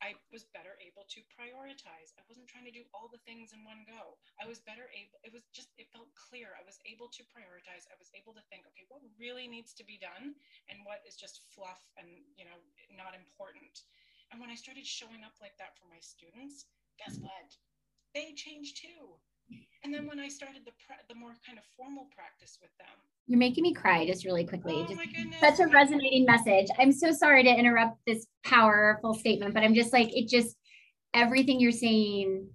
I 0.00 0.16
was 0.32 0.48
better 0.56 0.80
able 0.80 1.04
to 1.12 1.20
prioritize. 1.28 2.16
I 2.16 2.24
wasn't 2.24 2.48
trying 2.48 2.64
to 2.64 2.72
do 2.72 2.88
all 2.96 3.12
the 3.12 3.20
things 3.28 3.52
in 3.52 3.60
one 3.68 3.84
go. 3.84 4.16
I 4.40 4.48
was 4.48 4.64
better 4.64 4.88
able, 4.96 5.20
it 5.20 5.28
was 5.28 5.44
just, 5.52 5.76
it 5.76 5.92
felt 5.92 6.08
clear. 6.16 6.56
I 6.56 6.64
was 6.64 6.80
able 6.88 7.12
to 7.12 7.22
prioritize. 7.28 7.84
I 7.84 8.00
was 8.00 8.08
able 8.16 8.32
to 8.32 8.44
think, 8.48 8.64
okay, 8.72 8.88
what 8.88 9.04
really 9.20 9.44
needs 9.44 9.76
to 9.76 9.84
be 9.84 10.00
done 10.00 10.32
and 10.72 10.80
what 10.88 11.04
is 11.04 11.20
just 11.20 11.44
fluff 11.52 11.84
and, 12.00 12.08
you 12.40 12.48
know, 12.48 12.56
not 12.96 13.12
important. 13.12 13.84
And 14.32 14.40
when 14.40 14.48
I 14.48 14.56
started 14.56 14.88
showing 14.88 15.20
up 15.20 15.36
like 15.44 15.60
that 15.60 15.76
for 15.76 15.84
my 15.92 16.00
students, 16.00 16.64
guess 16.96 17.20
what? 17.20 17.52
They 18.14 18.32
change 18.34 18.74
too. 18.74 19.14
And 19.84 19.94
then 19.94 20.06
when 20.06 20.20
I 20.20 20.28
started 20.28 20.62
the 20.64 20.72
pra- 20.86 21.02
the 21.08 21.14
more 21.14 21.34
kind 21.46 21.58
of 21.58 21.64
formal 21.76 22.08
practice 22.14 22.58
with 22.60 22.70
them, 22.78 22.86
you're 23.26 23.38
making 23.38 23.62
me 23.62 23.72
cry 23.72 24.06
just 24.06 24.24
really 24.24 24.44
quickly. 24.44 24.74
Oh 24.76 24.86
just 24.88 25.00
such 25.40 25.60
a 25.60 25.70
resonating 25.70 26.24
message. 26.26 26.66
I'm 26.78 26.92
so 26.92 27.12
sorry 27.12 27.42
to 27.44 27.50
interrupt 27.50 27.98
this 28.06 28.26
powerful 28.44 29.14
statement, 29.14 29.54
but 29.54 29.62
I'm 29.62 29.74
just 29.74 29.92
like 29.92 30.14
it. 30.16 30.28
Just 30.28 30.56
everything 31.14 31.60
you're 31.60 31.72
saying. 31.72 32.48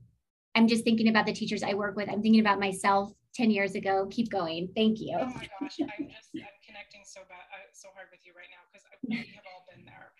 I'm 0.56 0.68
just 0.68 0.86
thinking 0.86 1.10
about 1.10 1.26
the 1.26 1.34
teachers 1.34 1.64
I 1.64 1.74
work 1.74 1.98
with. 1.98 2.10
I'm 2.10 2.22
thinking 2.22 2.40
about 2.40 2.60
myself 2.60 3.12
10 3.36 3.52
years 3.52 3.76
ago. 3.76 4.08
Keep 4.10 4.30
going. 4.30 4.70
Thank 4.76 5.00
you. 5.02 5.18
Oh 5.20 5.26
my 5.26 5.50
gosh, 5.60 5.76
I'm 5.82 6.08
just 6.08 6.32
I'm 6.36 6.60
connecting 6.66 7.02
so 7.04 7.22
bad, 7.28 7.44
uh, 7.52 7.68
so 7.74 7.90
hard 7.94 8.08
with 8.12 8.22
you 8.24 8.32
right 8.36 8.48
now 8.52 8.64
because 8.72 8.88
we 9.04 9.16
have 9.36 9.44
all 9.52 9.66
been 9.68 9.84
there. 9.86 10.12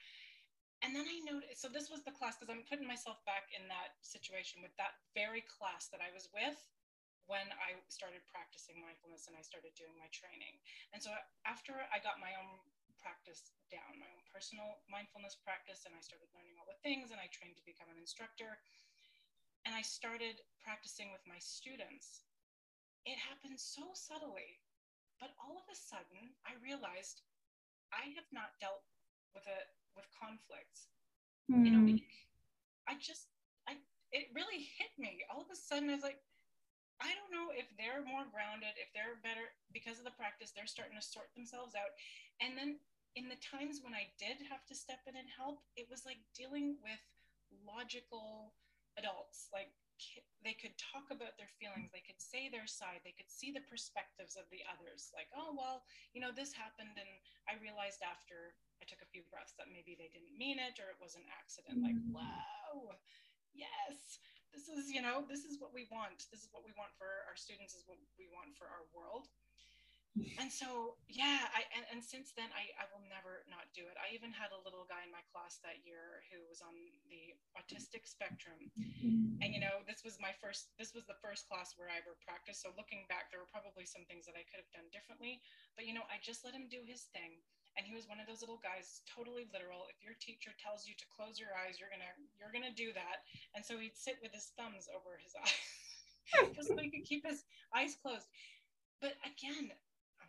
And 0.86 0.94
then 0.94 1.10
I 1.10 1.18
noticed, 1.26 1.58
so 1.58 1.66
this 1.66 1.90
was 1.90 2.06
the 2.06 2.14
class 2.14 2.38
because 2.38 2.54
I'm 2.54 2.62
putting 2.70 2.86
myself 2.86 3.18
back 3.26 3.50
in 3.58 3.66
that 3.74 3.98
situation 4.06 4.62
with 4.62 4.70
that 4.78 5.02
very 5.18 5.42
class 5.50 5.90
that 5.90 5.98
I 5.98 6.14
was 6.14 6.30
with 6.30 6.62
when 7.26 7.50
I 7.58 7.74
started 7.90 8.22
practicing 8.30 8.78
mindfulness 8.78 9.26
and 9.26 9.34
I 9.34 9.42
started 9.42 9.74
doing 9.74 9.98
my 9.98 10.06
training. 10.14 10.62
And 10.94 11.02
so 11.02 11.10
after 11.42 11.74
I 11.90 11.98
got 12.06 12.22
my 12.22 12.38
own 12.38 12.62
practice 13.02 13.50
down, 13.74 13.98
my 13.98 14.06
own 14.14 14.22
personal 14.30 14.78
mindfulness 14.86 15.34
practice, 15.42 15.90
and 15.90 15.98
I 15.98 16.06
started 16.06 16.30
learning 16.38 16.54
all 16.62 16.70
the 16.70 16.78
things 16.86 17.10
and 17.10 17.18
I 17.18 17.34
trained 17.34 17.58
to 17.58 17.66
become 17.66 17.90
an 17.90 17.98
instructor, 17.98 18.62
and 19.66 19.74
I 19.74 19.82
started 19.82 20.46
practicing 20.62 21.10
with 21.10 21.26
my 21.26 21.42
students, 21.42 22.30
it 23.10 23.18
happened 23.18 23.58
so 23.58 23.90
subtly. 23.98 24.62
But 25.18 25.34
all 25.42 25.58
of 25.58 25.66
a 25.66 25.74
sudden, 25.74 26.38
I 26.46 26.62
realized 26.62 27.26
I 27.90 28.14
have 28.14 28.30
not 28.30 28.62
dealt 28.62 28.86
with 29.34 29.50
a 29.50 29.66
with 29.96 30.06
conflicts 30.14 30.92
mm. 31.50 31.66
in 31.66 31.74
a 31.76 31.84
week. 31.84 32.12
I 32.88 33.00
just 33.02 33.32
I 33.68 33.80
it 34.12 34.30
really 34.36 34.68
hit 34.78 34.94
me. 35.00 35.24
All 35.32 35.42
of 35.42 35.50
a 35.50 35.58
sudden 35.58 35.90
I 35.90 35.98
was 35.98 36.06
like, 36.06 36.22
I 37.04 37.12
don't 37.12 37.34
know 37.34 37.52
if 37.52 37.68
they're 37.76 38.06
more 38.06 38.28
grounded, 38.30 38.78
if 38.80 38.92
they're 38.96 39.20
better 39.20 39.52
because 39.76 40.00
of 40.00 40.08
the 40.08 40.16
practice, 40.16 40.56
they're 40.56 40.70
starting 40.70 40.96
to 40.96 41.04
sort 41.04 41.34
themselves 41.36 41.76
out. 41.76 41.92
And 42.40 42.56
then 42.56 42.80
in 43.16 43.28
the 43.32 43.40
times 43.40 43.84
when 43.84 43.96
I 43.96 44.12
did 44.20 44.40
have 44.48 44.64
to 44.68 44.76
step 44.76 45.04
in 45.08 45.16
and 45.16 45.28
help, 45.28 45.64
it 45.76 45.88
was 45.92 46.04
like 46.04 46.20
dealing 46.36 46.80
with 46.84 47.00
logical 47.64 48.56
adults. 49.00 49.52
Like 49.52 49.72
they 50.44 50.54
could 50.56 50.76
talk 50.78 51.10
about 51.10 51.36
their 51.36 51.52
feelings, 51.58 51.90
they 51.90 52.06
could 52.06 52.20
say 52.22 52.48
their 52.48 52.68
side, 52.70 53.02
they 53.02 53.16
could 53.16 53.32
see 53.32 53.50
the 53.50 53.66
perspectives 53.66 54.38
of 54.38 54.46
the 54.54 54.62
others. 54.70 55.10
Like, 55.16 55.32
oh, 55.34 55.56
well, 55.56 55.84
you 56.14 56.22
know, 56.22 56.36
this 56.36 56.54
happened. 56.54 56.94
And 56.96 57.12
I 57.50 57.58
realized 57.58 58.06
after 58.06 58.54
I 58.80 58.86
took 58.86 59.02
a 59.02 59.10
few 59.10 59.26
breaths 59.28 59.58
that 59.58 59.72
maybe 59.72 59.98
they 59.98 60.12
didn't 60.12 60.36
mean 60.36 60.62
it 60.62 60.78
or 60.78 60.92
it 60.94 61.02
was 61.02 61.18
an 61.18 61.26
accident. 61.32 61.82
Like, 61.82 61.98
mm. 61.98 62.14
whoa, 62.14 62.96
yes 63.56 64.20
this 64.56 64.72
is 64.72 64.88
you 64.92 65.04
know 65.04 65.24
this 65.28 65.44
is 65.44 65.60
what 65.60 65.76
we 65.76 65.88
want 65.92 66.28
this 66.32 66.44
is 66.44 66.52
what 66.56 66.64
we 66.64 66.72
want 66.80 66.92
for 66.96 67.28
our 67.28 67.36
students 67.36 67.76
is 67.76 67.84
what 67.88 68.00
we 68.16 68.28
want 68.32 68.56
for 68.56 68.72
our 68.72 68.88
world 68.96 69.28
and 70.40 70.48
so 70.48 70.96
yeah 71.12 71.52
i 71.52 71.66
and, 71.76 71.84
and 71.92 72.00
since 72.00 72.32
then 72.32 72.48
I, 72.56 72.72
I 72.80 72.86
will 72.88 73.04
never 73.12 73.44
not 73.52 73.68
do 73.76 73.84
it. 73.84 74.00
I 74.00 74.16
even 74.16 74.32
had 74.32 74.56
a 74.56 74.64
little 74.64 74.88
guy 74.88 75.04
in 75.04 75.12
my 75.12 75.24
class 75.36 75.60
that 75.68 75.84
year 75.84 76.24
who 76.32 76.40
was 76.48 76.64
on 76.64 76.74
the 77.12 77.36
autistic 77.60 78.08
spectrum. 78.08 78.72
And 79.44 79.52
you 79.52 79.60
know 79.60 79.84
this 79.84 80.08
was 80.08 80.16
my 80.24 80.32
first 80.40 80.72
this 80.80 80.96
was 80.96 81.04
the 81.04 81.20
first 81.20 81.52
class 81.52 81.76
where 81.76 81.92
i 81.92 82.00
ever 82.00 82.16
practiced. 82.24 82.64
So 82.64 82.72
looking 82.80 83.04
back 83.12 83.28
there 83.28 83.44
were 83.44 83.52
probably 83.52 83.84
some 83.84 84.08
things 84.08 84.24
that 84.30 84.40
i 84.40 84.48
could 84.48 84.64
have 84.64 84.72
done 84.72 84.88
differently. 84.96 85.44
But 85.76 85.84
you 85.84 85.92
know 85.92 86.08
i 86.08 86.16
just 86.24 86.48
let 86.48 86.56
him 86.56 86.72
do 86.72 86.80
his 86.88 87.12
thing. 87.12 87.44
And 87.76 87.84
he 87.84 87.92
was 87.92 88.08
one 88.08 88.24
of 88.24 88.28
those 88.32 88.40
little 88.40 88.64
guys 88.64 89.04
totally 89.04 89.52
literal. 89.52 89.92
If 89.92 90.00
your 90.00 90.16
teacher 90.24 90.56
tells 90.56 90.88
you 90.88 90.96
to 90.96 91.06
close 91.12 91.36
your 91.36 91.52
eyes 91.52 91.76
you're 91.76 91.92
gonna 91.92 92.16
you're 92.40 92.56
gonna 92.56 92.72
do 92.72 92.96
that. 92.96 93.28
And 93.52 93.64
so 93.64 93.76
he'd 93.76 94.00
sit 94.00 94.20
with 94.24 94.32
his 94.32 94.56
thumbs 94.56 94.88
over 94.88 95.20
his 95.20 95.36
eyes 95.44 96.56
just 96.56 96.72
so 96.72 96.80
he 96.80 96.88
could 96.88 97.04
keep 97.04 97.28
his 97.28 97.44
eyes 97.76 98.00
closed. 98.00 98.32
But 99.04 99.20
again 99.28 99.76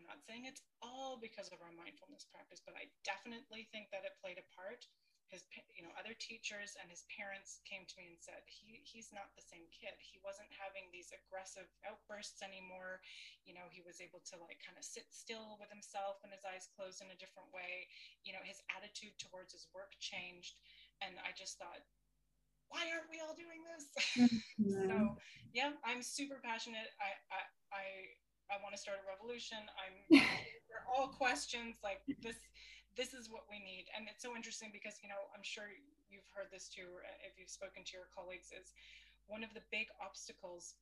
i'm 0.07 0.15
not 0.15 0.23
saying 0.23 0.47
it's 0.47 0.63
all 0.79 1.19
because 1.19 1.51
of 1.51 1.59
our 1.59 1.75
mindfulness 1.75 2.31
practice 2.31 2.63
but 2.63 2.79
i 2.79 2.87
definitely 3.03 3.67
think 3.75 3.91
that 3.91 4.07
it 4.07 4.15
played 4.23 4.39
a 4.39 4.47
part. 4.55 4.87
His 5.27 5.43
you 5.75 5.83
know 5.83 5.91
other 5.99 6.15
teachers 6.15 6.79
and 6.79 6.87
his 6.87 7.03
parents 7.11 7.59
came 7.67 7.83
to 7.83 7.99
me 7.99 8.07
and 8.15 8.21
said 8.23 8.47
he 8.47 8.79
he's 8.87 9.11
not 9.11 9.35
the 9.35 9.43
same 9.43 9.67
kid. 9.75 9.99
He 9.99 10.23
wasn't 10.23 10.55
having 10.55 10.87
these 10.95 11.11
aggressive 11.11 11.67
outbursts 11.83 12.47
anymore. 12.47 13.03
You 13.43 13.59
know 13.59 13.67
he 13.75 13.83
was 13.83 13.99
able 13.99 14.23
to 14.31 14.39
like 14.39 14.63
kind 14.63 14.79
of 14.79 14.87
sit 14.87 15.11
still 15.11 15.59
with 15.59 15.67
himself 15.67 16.23
and 16.23 16.31
his 16.31 16.47
eyes 16.47 16.71
closed 16.79 17.03
in 17.03 17.11
a 17.11 17.19
different 17.19 17.51
way. 17.51 17.91
You 18.23 18.39
know 18.39 18.45
his 18.47 18.63
attitude 18.71 19.19
towards 19.19 19.51
his 19.51 19.67
work 19.75 19.99
changed 19.99 20.63
and 21.03 21.19
i 21.27 21.35
just 21.35 21.59
thought 21.59 21.83
why 22.71 22.87
aren't 22.91 23.11
we 23.11 23.19
all 23.23 23.35
doing 23.35 23.63
this? 23.67 23.87
Mm-hmm. 24.17 24.89
so 24.89 25.17
yeah 25.53 25.77
i'm 25.85 26.01
super 26.03 26.41
passionate. 26.41 26.89
I 27.03 27.11
i 27.35 27.41
i, 27.77 27.85
I 28.51 28.63
want 28.63 28.75
to 28.75 28.81
start 28.81 29.03
a 29.03 29.07
revolution 29.07 29.59
i'm 29.75 29.97
for 30.71 30.81
all 30.87 31.09
questions 31.11 31.79
like 31.83 32.03
this 32.23 32.39
this 32.97 33.13
is 33.13 33.29
what 33.29 33.45
we 33.53 33.61
need. 33.61 33.93
And 33.93 34.09
it's 34.09 34.25
so 34.25 34.33
interesting 34.33 34.73
because, 34.73 34.97
you 35.05 35.13
know, 35.13 35.29
I'm 35.37 35.45
sure 35.45 35.69
you've 36.09 36.27
heard 36.33 36.49
this 36.49 36.73
too, 36.73 36.89
uh, 37.05 37.29
if 37.29 37.37
you've 37.37 37.53
spoken 37.53 37.85
to 37.85 37.93
your 37.93 38.09
colleagues, 38.09 38.51
is 38.57 38.73
one 39.29 39.45
of 39.45 39.53
the 39.53 39.63
big 39.69 39.93
obstacles 40.01 40.81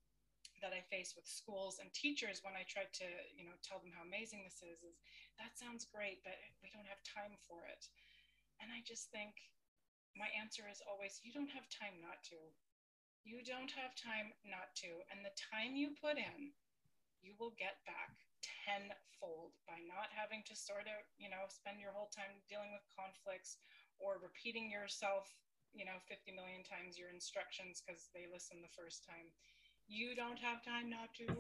that 0.63 0.71
I 0.71 0.87
face 0.87 1.19
with 1.19 1.27
schools 1.27 1.83
and 1.83 1.91
teachers 1.91 2.41
when 2.47 2.55
I 2.55 2.63
try 2.71 2.87
to, 2.87 3.07
you 3.35 3.43
know, 3.43 3.59
tell 3.67 3.83
them 3.83 3.91
how 3.91 4.07
amazing 4.07 4.47
this 4.47 4.63
is, 4.63 4.87
is 4.87 5.03
that 5.43 5.59
sounds 5.59 5.91
great, 5.91 6.23
but 6.23 6.39
we 6.63 6.71
don't 6.71 6.87
have 6.87 7.03
time 7.03 7.35
for 7.43 7.67
it. 7.67 7.91
And 8.63 8.71
I 8.71 8.87
just 8.87 9.11
think 9.11 9.35
my 10.15 10.31
answer 10.39 10.71
is 10.71 10.79
always, 10.87 11.19
you 11.27 11.35
don't 11.35 11.51
have 11.51 11.67
time 11.67 11.99
not 11.99 12.23
to. 12.31 12.39
You 13.27 13.43
don't 13.43 13.75
have 13.75 13.99
time 13.99 14.31
not 14.47 14.71
to. 14.87 15.03
And 15.11 15.27
the 15.27 15.35
time 15.35 15.75
you 15.75 15.99
put 15.99 16.15
in, 16.15 16.55
you 17.25 17.33
will 17.41 17.57
get 17.57 17.81
back 17.89 18.13
tenfold 18.45 19.57
by 19.65 19.81
not 19.89 20.13
having 20.13 20.45
to 20.45 20.53
sort 20.53 20.85
of, 20.85 21.01
you 21.17 21.33
know, 21.33 21.49
spend 21.49 21.81
your 21.81 21.97
whole 21.97 22.13
time 22.13 22.37
dealing 22.45 22.77
with 22.77 22.85
conflicts 22.93 23.57
or 23.97 24.21
repeating 24.21 24.69
yourself, 24.69 25.25
you 25.73 25.89
know, 25.89 25.97
50 26.05 26.37
million 26.37 26.61
times 26.61 27.01
your 27.01 27.09
instructions 27.09 27.81
because 27.81 28.13
they 28.13 28.29
listen 28.29 28.61
the 28.61 28.77
first 28.77 29.09
time. 29.09 29.33
You 29.89 30.13
don't 30.13 30.37
have 30.37 30.61
time 30.61 30.93
not 30.93 31.09
to. 31.17 31.33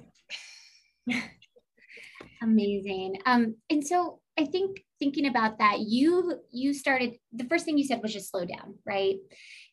Amazing. 2.42 3.20
Um, 3.28 3.56
and 3.68 3.84
so 3.84 4.20
I 4.38 4.44
think 4.44 4.80
thinking 4.98 5.26
about 5.26 5.58
that, 5.58 5.80
you 5.80 6.40
you 6.50 6.74
started 6.74 7.16
the 7.32 7.44
first 7.44 7.64
thing 7.64 7.78
you 7.78 7.84
said 7.84 8.02
was 8.02 8.12
just 8.12 8.30
slow 8.30 8.44
down, 8.44 8.74
right? 8.84 9.16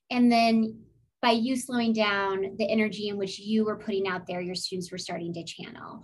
And 0.09 0.31
then 0.31 0.83
by 1.21 1.31
you 1.31 1.55
slowing 1.55 1.93
down, 1.93 2.55
the 2.57 2.69
energy 2.69 3.07
in 3.09 3.17
which 3.17 3.39
you 3.39 3.63
were 3.65 3.77
putting 3.77 4.07
out 4.07 4.25
there, 4.27 4.41
your 4.41 4.55
students 4.55 4.91
were 4.91 4.97
starting 4.97 5.33
to 5.33 5.43
channel. 5.43 6.03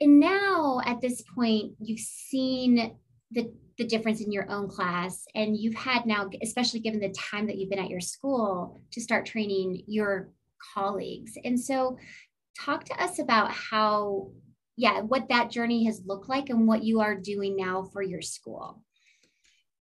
And 0.00 0.18
now 0.18 0.80
at 0.84 1.00
this 1.00 1.22
point 1.34 1.74
you've 1.80 2.00
seen 2.00 2.96
the 3.30 3.52
the 3.78 3.86
difference 3.86 4.20
in 4.20 4.30
your 4.30 4.50
own 4.50 4.68
class 4.68 5.24
and 5.34 5.56
you've 5.56 5.74
had 5.74 6.04
now 6.04 6.28
especially 6.42 6.80
given 6.80 7.00
the 7.00 7.08
time 7.10 7.46
that 7.46 7.56
you've 7.56 7.70
been 7.70 7.78
at 7.78 7.88
your 7.88 8.00
school 8.00 8.82
to 8.92 9.00
start 9.00 9.24
training 9.24 9.82
your 9.86 10.30
colleagues. 10.74 11.32
And 11.42 11.58
so 11.58 11.96
talk 12.58 12.84
to 12.84 13.02
us 13.02 13.18
about 13.18 13.50
how 13.50 14.30
yeah 14.76 15.00
what 15.00 15.28
that 15.28 15.50
journey 15.50 15.84
has 15.84 16.02
looked 16.04 16.28
like 16.28 16.50
and 16.50 16.66
what 16.66 16.82
you 16.82 17.00
are 17.00 17.14
doing 17.14 17.56
now 17.56 17.84
for 17.92 18.02
your 18.02 18.22
school. 18.22 18.82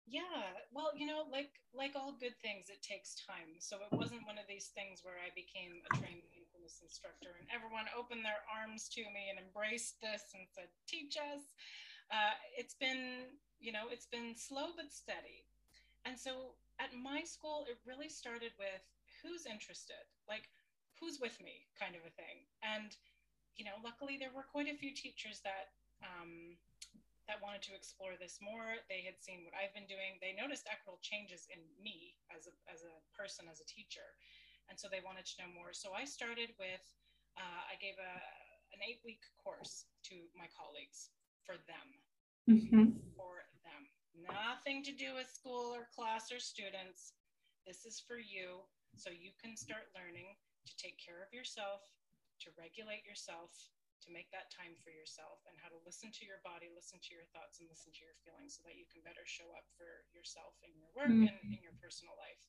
Yeah 0.06 0.59
well, 0.80 0.96
you 0.96 1.04
know, 1.04 1.28
like 1.28 1.52
like 1.76 1.92
all 1.92 2.16
good 2.16 2.32
things, 2.40 2.72
it 2.72 2.80
takes 2.80 3.20
time. 3.20 3.60
So 3.60 3.76
it 3.84 3.92
wasn't 3.92 4.24
one 4.24 4.40
of 4.40 4.48
these 4.48 4.72
things 4.72 5.04
where 5.04 5.20
I 5.20 5.28
became 5.36 5.84
a 5.84 5.90
trained 6.00 6.24
mindfulness 6.32 6.80
instructor 6.80 7.36
and 7.36 7.44
everyone 7.52 7.84
opened 7.92 8.24
their 8.24 8.40
arms 8.48 8.88
to 8.96 9.04
me 9.12 9.28
and 9.28 9.36
embraced 9.36 10.00
this 10.00 10.32
and 10.32 10.48
said, 10.48 10.72
"Teach 10.88 11.20
us." 11.20 11.52
Uh, 12.08 12.34
it's 12.56 12.72
been, 12.72 13.36
you 13.60 13.76
know, 13.76 13.92
it's 13.92 14.08
been 14.08 14.32
slow 14.32 14.72
but 14.72 14.88
steady. 14.88 15.44
And 16.08 16.16
so 16.16 16.56
at 16.80 16.96
my 16.96 17.28
school, 17.28 17.68
it 17.68 17.76
really 17.84 18.08
started 18.08 18.56
with 18.56 18.82
who's 19.20 19.44
interested, 19.44 20.08
like 20.24 20.48
who's 20.96 21.20
with 21.20 21.36
me, 21.44 21.68
kind 21.76 21.92
of 21.92 22.02
a 22.08 22.16
thing. 22.16 22.48
And 22.64 22.96
you 23.60 23.68
know, 23.68 23.76
luckily 23.84 24.16
there 24.16 24.32
were 24.32 24.48
quite 24.48 24.72
a 24.72 24.80
few 24.80 24.96
teachers 24.96 25.44
that 25.44 25.76
um, 26.00 26.56
that 27.28 27.42
wanted 27.42 27.62
to 27.68 27.76
explore 27.76 28.16
this 28.16 28.40
more. 28.40 28.80
They 28.88 29.04
had 29.04 29.20
seen 29.20 29.44
what 29.44 29.56
I've 29.56 29.74
been 29.76 29.88
doing. 29.88 30.18
They 30.18 30.32
noticed 30.32 30.66
equitable 30.66 31.02
changes 31.04 31.46
in 31.52 31.60
me 31.78 32.16
as 32.32 32.48
a, 32.48 32.54
as 32.70 32.82
a 32.82 32.94
person, 33.12 33.46
as 33.50 33.60
a 33.60 33.68
teacher. 33.68 34.16
And 34.70 34.78
so 34.78 34.86
they 34.86 35.02
wanted 35.02 35.26
to 35.26 35.34
know 35.42 35.50
more. 35.50 35.74
So 35.74 35.92
I 35.92 36.06
started 36.06 36.54
with, 36.56 36.84
uh, 37.36 37.62
I 37.68 37.74
gave 37.78 37.98
a, 37.98 38.14
an 38.72 38.80
eight 38.82 39.02
week 39.02 39.22
course 39.38 39.86
to 40.10 40.16
my 40.38 40.46
colleagues 40.54 41.10
for 41.42 41.58
them. 41.66 41.86
Mm-hmm. 42.46 42.98
For 43.18 43.46
them. 43.66 43.82
Nothing 44.14 44.82
to 44.86 44.92
do 44.94 45.14
with 45.14 45.30
school 45.30 45.74
or 45.74 45.90
class 45.94 46.30
or 46.30 46.38
students. 46.38 47.14
This 47.66 47.86
is 47.86 48.02
for 48.02 48.18
you. 48.18 48.64
So 48.98 49.10
you 49.10 49.30
can 49.38 49.54
start 49.54 49.94
learning 49.94 50.34
to 50.66 50.72
take 50.78 50.98
care 50.98 51.22
of 51.22 51.30
yourself, 51.30 51.86
to 52.42 52.50
regulate 52.58 53.06
yourself, 53.06 53.54
to 54.02 54.14
make 54.14 54.28
that 54.32 54.48
time 54.52 54.72
for 54.80 54.88
yourself 54.92 55.44
and 55.48 55.56
how 55.60 55.68
to 55.68 55.80
listen 55.84 56.08
to 56.10 56.24
your 56.24 56.40
body, 56.40 56.72
listen 56.72 57.00
to 57.00 57.12
your 57.12 57.28
thoughts, 57.30 57.60
and 57.60 57.68
listen 57.68 57.92
to 57.92 58.02
your 58.04 58.16
feelings 58.24 58.56
so 58.56 58.64
that 58.64 58.76
you 58.76 58.88
can 58.88 59.04
better 59.04 59.24
show 59.28 59.48
up 59.52 59.68
for 59.76 60.04
yourself 60.12 60.56
in 60.64 60.72
your 60.76 60.90
work 60.96 61.12
mm-hmm. 61.12 61.28
and 61.28 61.40
in 61.52 61.60
your 61.60 61.76
personal 61.78 62.16
life. 62.16 62.40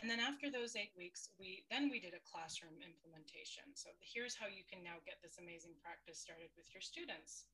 And 0.00 0.10
then 0.10 0.18
after 0.18 0.50
those 0.50 0.74
eight 0.74 0.90
weeks, 0.98 1.30
we 1.38 1.62
then 1.70 1.86
we 1.86 2.02
did 2.02 2.18
a 2.18 2.26
classroom 2.26 2.82
implementation. 2.82 3.62
So 3.78 3.94
here's 4.02 4.34
how 4.34 4.50
you 4.50 4.66
can 4.66 4.82
now 4.82 4.98
get 5.06 5.22
this 5.22 5.38
amazing 5.38 5.78
practice 5.78 6.18
started 6.18 6.50
with 6.58 6.66
your 6.74 6.82
students. 6.82 7.46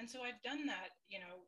And 0.00 0.08
so 0.08 0.24
I've 0.24 0.40
done 0.40 0.64
that, 0.72 0.96
you 1.12 1.20
know, 1.20 1.44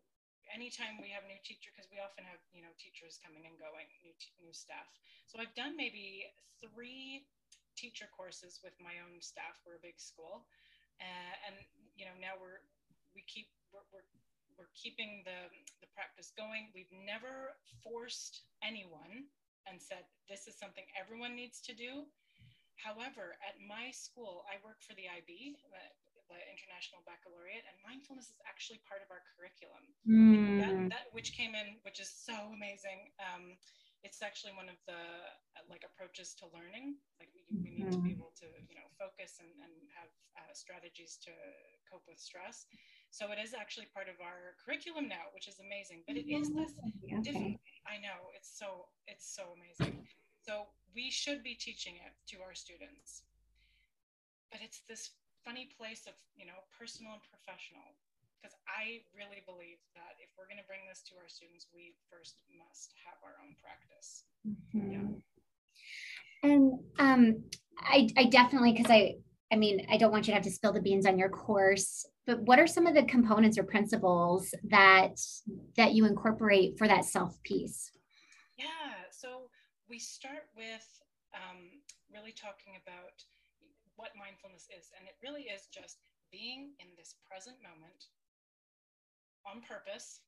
anytime 0.53 1.01
we 1.01 1.13
have 1.13 1.25
a 1.25 1.33
new 1.33 1.41
teacher, 1.45 1.73
because 1.73 1.89
we 1.93 2.01
often 2.01 2.25
have, 2.29 2.41
you 2.53 2.65
know, 2.65 2.73
teachers 2.81 3.21
coming 3.21 3.45
and 3.45 3.57
going, 3.61 3.89
new, 4.05 4.17
t- 4.17 4.37
new 4.41 4.53
staff. 4.53 4.89
So 5.29 5.41
I've 5.41 5.53
done 5.57 5.77
maybe 5.77 6.25
three 6.61 7.29
teacher 7.77 8.09
courses 8.11 8.61
with 8.65 8.75
my 8.81 9.01
own 9.05 9.21
staff. 9.21 9.61
We're 9.65 9.81
a 9.81 9.85
big 9.85 10.01
school. 10.01 10.49
Uh, 10.99 11.35
and 11.47 11.55
you 11.97 12.05
know 12.07 12.15
now 12.19 12.35
we're 12.39 12.63
we 13.15 13.23
keep 13.27 13.51
we're, 13.75 13.87
we're, 13.91 14.07
we're 14.59 14.73
keeping 14.75 15.23
the 15.27 15.51
the 15.83 15.89
practice 15.95 16.31
going. 16.35 16.71
We've 16.75 16.91
never 16.93 17.55
forced 17.83 18.47
anyone 18.63 19.31
and 19.67 19.81
said 19.81 20.07
this 20.31 20.47
is 20.47 20.57
something 20.59 20.85
everyone 20.95 21.37
needs 21.37 21.61
to 21.69 21.75
do. 21.75 22.07
However 22.79 23.35
at 23.43 23.59
my 23.59 23.91
school 23.91 24.47
i 24.47 24.55
work 24.63 24.79
for 24.87 24.95
the 24.95 25.11
ib 25.11 25.27
the, 25.27 25.85
the 26.31 26.39
international 26.47 27.03
baccalaureate 27.03 27.67
and 27.67 27.75
mindfulness 27.83 28.31
is 28.31 28.39
actually 28.47 28.79
part 28.87 29.03
of 29.03 29.11
our 29.11 29.19
curriculum. 29.35 29.83
Mm. 30.07 30.63
that, 30.63 30.75
that, 30.95 31.05
which 31.11 31.35
came 31.35 31.59
in 31.59 31.83
which 31.83 31.99
is 31.99 32.07
so 32.07 32.55
amazing 32.55 33.11
um, 33.19 33.59
it's 34.07 34.23
actually 34.23 34.55
one 34.55 34.71
of 34.71 34.79
the 34.87 34.99
uh, 35.59 35.65
like 35.67 35.83
approaches 35.83 36.35
to 36.39 36.47
learning. 36.55 36.99
Like 37.19 37.31
we, 37.35 37.43
we 37.51 37.71
need 37.75 37.91
to 37.91 37.99
be 37.99 38.15
mm-hmm. 38.15 38.23
able 38.23 38.33
to 38.39 38.47
you 38.71 38.77
know 38.79 38.87
focus 38.95 39.43
and, 39.43 39.51
and 39.63 39.75
have 39.95 40.11
uh, 40.39 40.53
strategies 40.55 41.19
to 41.27 41.33
cope 41.91 42.07
with 42.07 42.19
stress. 42.19 42.67
So 43.11 43.33
it 43.33 43.41
is 43.41 43.57
actually 43.57 43.89
part 43.91 44.07
of 44.07 44.21
our 44.21 44.55
curriculum 44.61 45.09
now 45.09 45.33
which 45.33 45.49
is 45.49 45.57
amazing 45.65 46.05
but 46.05 46.21
it 46.21 46.29
is 46.29 46.53
this 46.53 46.77
different 47.25 47.57
i 47.89 47.97
know 47.97 48.29
it's 48.37 48.53
so 48.53 48.93
it's 49.09 49.25
so 49.25 49.57
amazing. 49.57 50.07
So 50.45 50.69
we 50.95 51.11
should 51.11 51.43
be 51.43 51.55
teaching 51.55 52.01
it 52.01 52.15
to 52.33 52.41
our 52.41 52.55
students. 52.55 53.25
But 54.53 54.61
it's 54.65 54.81
this 54.89 55.11
funny 55.45 55.69
place 55.77 56.05
of 56.07 56.15
you 56.37 56.47
know 56.47 56.61
personal 56.77 57.17
and 57.17 57.25
professional 57.25 57.97
because 58.39 58.55
I 58.71 59.03
really 59.15 59.43
believe 59.47 59.83
that 59.95 60.15
if 60.23 60.31
we're 60.39 60.47
going 60.47 60.63
to 60.63 60.69
bring 60.71 60.87
this 60.89 61.03
to 61.11 61.19
our 61.19 61.29
students, 61.29 61.67
we 61.75 61.95
first 62.11 62.39
must 62.55 62.95
have 63.05 63.19
our 63.27 63.35
own 63.43 63.59
practice. 63.59 64.25
Mm-hmm. 64.47 64.93
Yeah. 64.93 65.09
And 66.43 66.79
um, 66.99 67.43
I, 67.81 68.09
I 68.17 68.25
definitely, 68.25 68.73
because 68.73 68.91
I, 68.91 69.17
I 69.53 69.57
mean, 69.57 69.87
I 69.91 69.97
don't 69.97 70.13
want 70.13 70.27
you 70.27 70.33
to 70.33 70.37
have 70.37 70.45
to 70.45 70.51
spill 70.51 70.73
the 70.73 70.81
beans 70.81 71.07
on 71.07 71.19
your 71.19 71.29
course, 71.29 72.07
but 72.27 72.41
what 72.43 72.61
are 72.61 72.67
some 72.67 72.87
of 72.87 72.95
the 72.95 73.05
components 73.05 73.59
or 73.59 73.65
principles 73.65 74.55
that 74.69 75.17
that 75.77 75.95
you 75.95 76.05
incorporate 76.05 76.77
for 76.77 76.87
that 76.87 77.07
self 77.07 77.43
piece? 77.43 77.91
Yeah, 78.59 79.09
so 79.11 79.49
we 79.89 79.99
start 79.99 80.53
with 80.55 80.85
um, 81.35 81.81
really 82.13 82.37
talking 82.37 82.77
about 82.77 83.17
what 83.97 84.13
mindfulness 84.15 84.69
is, 84.69 84.93
and 84.99 85.09
it 85.09 85.17
really 85.25 85.49
is 85.49 85.67
just 85.73 85.97
being 86.31 86.77
in 86.79 86.89
this 86.97 87.17
present 87.25 87.57
moment 87.65 88.13
on 89.49 89.65
purpose 89.65 90.21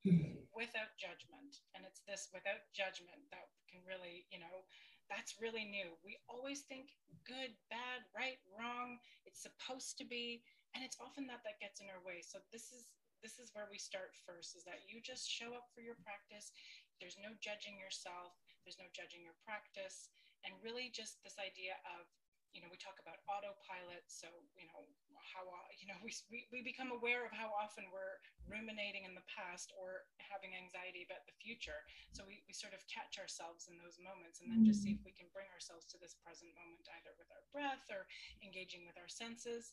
hmm. 0.00 0.40
without 0.56 0.96
judgment. 0.96 1.60
And 1.76 1.84
it's 1.84 2.00
this 2.08 2.32
without 2.32 2.64
judgment 2.72 3.28
that 3.28 3.52
can 3.68 3.84
really, 3.84 4.24
you 4.32 4.40
know, 4.40 4.64
that's 5.12 5.36
really 5.36 5.68
new. 5.68 5.92
We 6.00 6.16
always 6.24 6.64
think 6.64 6.96
good, 7.28 7.52
bad, 7.68 8.08
right, 8.16 8.40
wrong, 8.48 8.96
it's 9.28 9.44
supposed 9.44 10.00
to 10.00 10.06
be, 10.08 10.40
and 10.72 10.80
it's 10.80 10.96
often 10.96 11.28
that 11.28 11.44
that 11.44 11.60
gets 11.60 11.84
in 11.84 11.92
our 11.92 12.00
way. 12.00 12.24
So 12.24 12.40
this 12.48 12.72
is 12.72 12.88
this 13.20 13.38
is 13.38 13.54
where 13.54 13.70
we 13.70 13.78
start 13.78 14.18
first 14.26 14.58
is 14.58 14.66
that 14.66 14.82
you 14.90 14.98
just 14.98 15.30
show 15.30 15.54
up 15.54 15.70
for 15.70 15.78
your 15.78 15.94
practice. 16.02 16.50
There's 16.98 17.14
no 17.22 17.30
judging 17.38 17.78
yourself, 17.78 18.34
there's 18.66 18.82
no 18.82 18.90
judging 18.90 19.22
your 19.22 19.38
practice, 19.46 20.10
and 20.42 20.50
really 20.58 20.90
just 20.90 21.22
this 21.22 21.38
idea 21.38 21.78
of 21.86 22.10
you 22.52 22.60
know, 22.60 22.68
we 22.68 22.76
talk 22.76 23.00
about 23.00 23.20
autopilot. 23.28 24.04
So, 24.08 24.28
you 24.56 24.68
know, 24.68 24.84
how, 25.16 25.44
uh, 25.48 25.68
you 25.80 25.88
know, 25.88 25.96
we, 26.06 26.12
we, 26.28 26.48
we 26.52 26.60
become 26.60 26.92
aware 26.92 27.24
of 27.24 27.32
how 27.32 27.52
often 27.56 27.88
we're 27.88 28.20
ruminating 28.44 29.08
in 29.08 29.16
the 29.16 29.24
past 29.26 29.72
or 29.74 30.04
having 30.20 30.52
anxiety 30.52 31.04
about 31.04 31.24
the 31.24 31.36
future. 31.40 31.84
So 32.12 32.24
we, 32.28 32.44
we 32.44 32.52
sort 32.52 32.76
of 32.76 32.84
catch 32.88 33.16
ourselves 33.16 33.72
in 33.72 33.80
those 33.80 33.96
moments 34.00 34.44
and 34.44 34.52
then 34.52 34.62
just 34.62 34.84
see 34.84 34.92
if 34.92 35.02
we 35.02 35.16
can 35.16 35.32
bring 35.32 35.48
ourselves 35.50 35.88
to 35.92 35.96
this 35.96 36.14
present 36.20 36.52
moment, 36.54 36.84
either 36.92 37.16
with 37.16 37.32
our 37.32 37.44
breath 37.50 37.88
or 37.88 38.04
engaging 38.44 38.84
with 38.84 39.00
our 39.00 39.08
senses. 39.08 39.72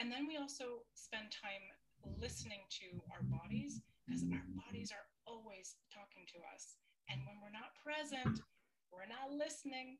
And 0.00 0.12
then 0.12 0.28
we 0.28 0.36
also 0.36 0.84
spend 0.96 1.32
time 1.32 1.64
listening 2.20 2.64
to 2.82 3.00
our 3.12 3.24
bodies 3.28 3.80
because 4.04 4.24
our 4.34 4.44
bodies 4.66 4.90
are 4.90 5.06
always 5.24 5.78
talking 5.92 6.26
to 6.34 6.38
us. 6.52 6.76
And 7.08 7.22
when 7.24 7.38
we're 7.40 7.54
not 7.54 7.76
present, 7.78 8.42
we're 8.90 9.08
not 9.08 9.32
listening. 9.32 9.96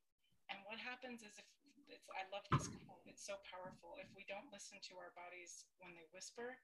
And 0.51 0.59
what 0.67 0.77
happens 0.77 1.23
is 1.23 1.39
if 1.39 1.47
it's 1.89 2.07
I 2.13 2.29
love 2.31 2.45
this 2.51 2.69
quote. 2.85 3.03
It's 3.09 3.25
so 3.25 3.41
powerful. 3.49 3.99
If 3.99 4.11
we 4.15 4.27
don't 4.29 4.51
listen 4.53 4.79
to 4.91 4.99
our 5.01 5.15
bodies 5.15 5.67
when 5.83 5.97
they 5.97 6.07
whisper, 6.13 6.59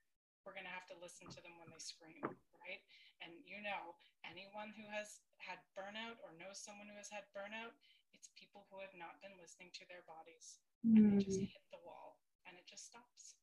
we're 0.46 0.56
going 0.56 0.68
to 0.68 0.72
have 0.72 0.88
to 0.92 0.96
listen 0.98 1.28
to 1.28 1.40
them 1.42 1.58
when 1.58 1.68
they 1.68 1.82
scream, 1.82 2.22
right? 2.62 2.82
And 3.20 3.34
you 3.42 3.60
know, 3.60 3.98
anyone 4.24 4.70
who 4.72 4.86
has 4.88 5.20
had 5.42 5.58
burnout 5.74 6.18
or 6.22 6.34
knows 6.38 6.62
someone 6.62 6.88
who 6.88 6.98
has 6.98 7.10
had 7.10 7.26
burnout, 7.34 7.74
it's 8.14 8.30
people 8.38 8.66
who 8.70 8.78
have 8.80 8.94
not 8.94 9.18
been 9.20 9.34
listening 9.38 9.74
to 9.78 9.84
their 9.86 10.06
bodies 10.06 10.62
and 10.86 11.18
they 11.18 11.26
just 11.26 11.42
mm. 11.42 11.50
hit 11.50 11.66
the 11.74 11.82
wall 11.82 12.22
and 12.46 12.54
it 12.54 12.64
just 12.64 12.86
stops. 12.86 13.38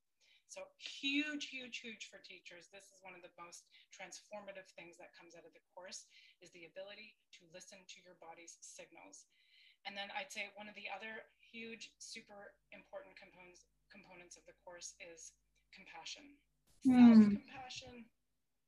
So 0.47 0.63
huge, 0.79 1.51
huge, 1.51 1.83
huge 1.83 2.07
for 2.07 2.23
teachers. 2.23 2.71
This 2.71 2.88
is 2.95 3.03
one 3.03 3.11
of 3.11 3.19
the 3.19 3.33
most 3.35 3.67
transformative 3.91 4.71
things 4.71 4.95
that 4.95 5.11
comes 5.11 5.35
out 5.35 5.43
of 5.43 5.51
the 5.51 5.65
course 5.75 6.07
is 6.39 6.55
the 6.55 6.63
ability 6.63 7.19
to 7.35 7.43
listen 7.51 7.83
to 7.83 7.97
your 8.07 8.15
body's 8.23 8.55
signals. 8.63 9.27
And 9.83 9.99
then 9.99 10.07
I'd 10.15 10.31
say 10.31 10.47
one 10.55 10.71
of 10.71 10.77
the 10.79 10.88
other 10.88 11.27
huge, 11.55 11.95
super 12.03 12.51
important 12.75 13.15
components 13.15 13.63
components 13.87 14.35
of 14.35 14.43
the 14.43 14.57
course 14.67 14.91
is 14.99 15.31
compassion, 15.71 16.35
mm. 16.83 17.31
self-compassion, 17.31 18.03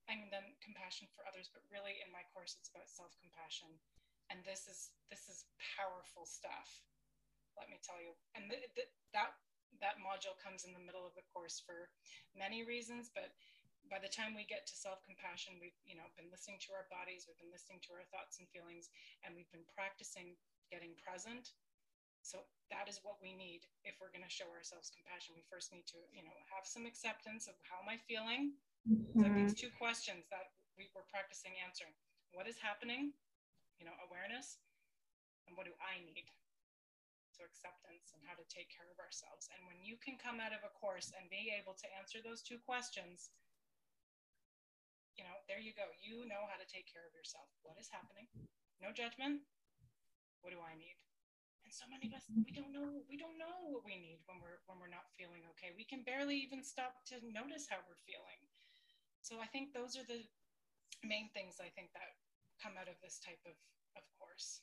and 0.08 0.32
then 0.32 0.56
compassion 0.64 1.12
for 1.12 1.28
others. 1.28 1.52
But 1.52 1.68
really, 1.68 2.00
in 2.00 2.08
my 2.16 2.24
course, 2.32 2.56
it's 2.56 2.72
about 2.72 2.88
self-compassion, 2.88 3.68
and 4.32 4.40
this 4.48 4.72
is 4.72 4.96
this 5.12 5.28
is 5.28 5.44
powerful 5.76 6.24
stuff. 6.24 6.88
Let 7.60 7.68
me 7.68 7.84
tell 7.84 8.00
you. 8.00 8.16
And 8.40 8.48
th- 8.48 8.72
th- 8.72 8.94
that 9.12 9.36
that 9.84 10.00
module 10.00 10.40
comes 10.40 10.64
in 10.64 10.72
the 10.72 10.82
middle 10.82 11.04
of 11.04 11.12
the 11.20 11.28
course 11.36 11.60
for 11.60 11.92
many 12.32 12.64
reasons, 12.64 13.12
but 13.12 13.36
by 13.92 14.00
the 14.00 14.12
time 14.12 14.36
we 14.36 14.44
get 14.44 14.68
to 14.68 14.76
self-compassion 14.76 15.56
we've 15.64 15.80
you 15.88 15.96
know 15.96 16.04
been 16.20 16.28
listening 16.28 16.60
to 16.60 16.76
our 16.76 16.84
bodies 16.92 17.24
we've 17.24 17.40
been 17.40 17.56
listening 17.56 17.80
to 17.80 17.96
our 17.96 18.04
thoughts 18.12 18.36
and 18.36 18.44
feelings 18.52 18.92
and 19.24 19.32
we've 19.32 19.48
been 19.56 19.64
practicing 19.72 20.36
getting 20.72 20.92
present. 21.00 21.56
So 22.28 22.44
that 22.68 22.92
is 22.92 23.00
what 23.08 23.24
we 23.24 23.32
need 23.32 23.64
if 23.88 23.96
we're 24.04 24.12
going 24.12 24.28
to 24.28 24.28
show 24.28 24.52
ourselves 24.52 24.92
compassion. 24.92 25.32
We 25.32 25.48
first 25.48 25.72
need 25.72 25.88
to, 25.96 26.00
you 26.12 26.28
know, 26.28 26.36
have 26.52 26.68
some 26.68 26.84
acceptance 26.84 27.48
of 27.48 27.56
how 27.64 27.80
am 27.80 27.88
I 27.88 27.96
feeling. 28.04 28.60
Mm-hmm. 28.84 29.24
So 29.24 29.32
these 29.32 29.56
two 29.56 29.72
questions 29.80 30.28
that 30.28 30.52
we 30.76 30.92
were 30.92 31.08
practicing 31.08 31.56
answering: 31.64 31.96
What 32.36 32.44
is 32.44 32.60
happening? 32.60 33.16
You 33.80 33.88
know, 33.88 33.96
awareness, 34.04 34.60
and 35.48 35.56
what 35.56 35.72
do 35.72 35.76
I 35.80 36.04
need? 36.04 36.28
So 37.32 37.48
acceptance 37.48 38.12
and 38.12 38.20
how 38.28 38.36
to 38.36 38.44
take 38.52 38.68
care 38.76 38.92
of 38.92 39.00
ourselves. 39.00 39.48
And 39.56 39.64
when 39.64 39.80
you 39.80 39.96
can 39.96 40.20
come 40.20 40.44
out 40.44 40.52
of 40.52 40.68
a 40.68 40.76
course 40.76 41.16
and 41.16 41.32
be 41.32 41.56
able 41.56 41.80
to 41.80 41.88
answer 41.96 42.20
those 42.20 42.44
two 42.44 42.60
questions, 42.60 43.32
you 45.16 45.24
know, 45.24 45.38
there 45.48 45.64
you 45.64 45.72
go. 45.72 45.88
You 46.04 46.28
know 46.28 46.44
how 46.52 46.60
to 46.60 46.68
take 46.68 46.92
care 46.92 47.08
of 47.08 47.16
yourself. 47.16 47.48
What 47.64 47.80
is 47.80 47.88
happening? 47.88 48.28
No 48.84 48.92
judgment. 48.92 49.48
What 50.44 50.52
do 50.52 50.60
I 50.60 50.76
need? 50.76 51.00
And 51.68 51.76
so 51.76 51.84
many 51.92 52.08
of 52.08 52.16
us, 52.16 52.24
we 52.32 52.56
don't 52.56 52.72
know, 52.72 53.04
we 53.12 53.20
don't 53.20 53.36
know 53.36 53.68
what 53.68 53.84
we 53.84 54.00
need 54.00 54.24
when 54.24 54.40
we're 54.40 54.64
when 54.72 54.80
we're 54.80 54.88
not 54.88 55.04
feeling 55.20 55.44
okay. 55.52 55.76
We 55.76 55.84
can 55.84 56.00
barely 56.08 56.40
even 56.40 56.64
stop 56.64 57.04
to 57.12 57.20
notice 57.28 57.68
how 57.68 57.84
we're 57.84 58.00
feeling. 58.08 58.40
So 59.20 59.44
I 59.44 59.52
think 59.52 59.76
those 59.76 60.00
are 60.00 60.08
the 60.08 60.24
main 61.04 61.28
things 61.36 61.60
I 61.60 61.68
think 61.76 61.92
that 61.92 62.16
come 62.64 62.80
out 62.80 62.88
of 62.88 62.96
this 63.04 63.20
type 63.20 63.44
of, 63.44 63.52
of 64.00 64.04
course. 64.16 64.62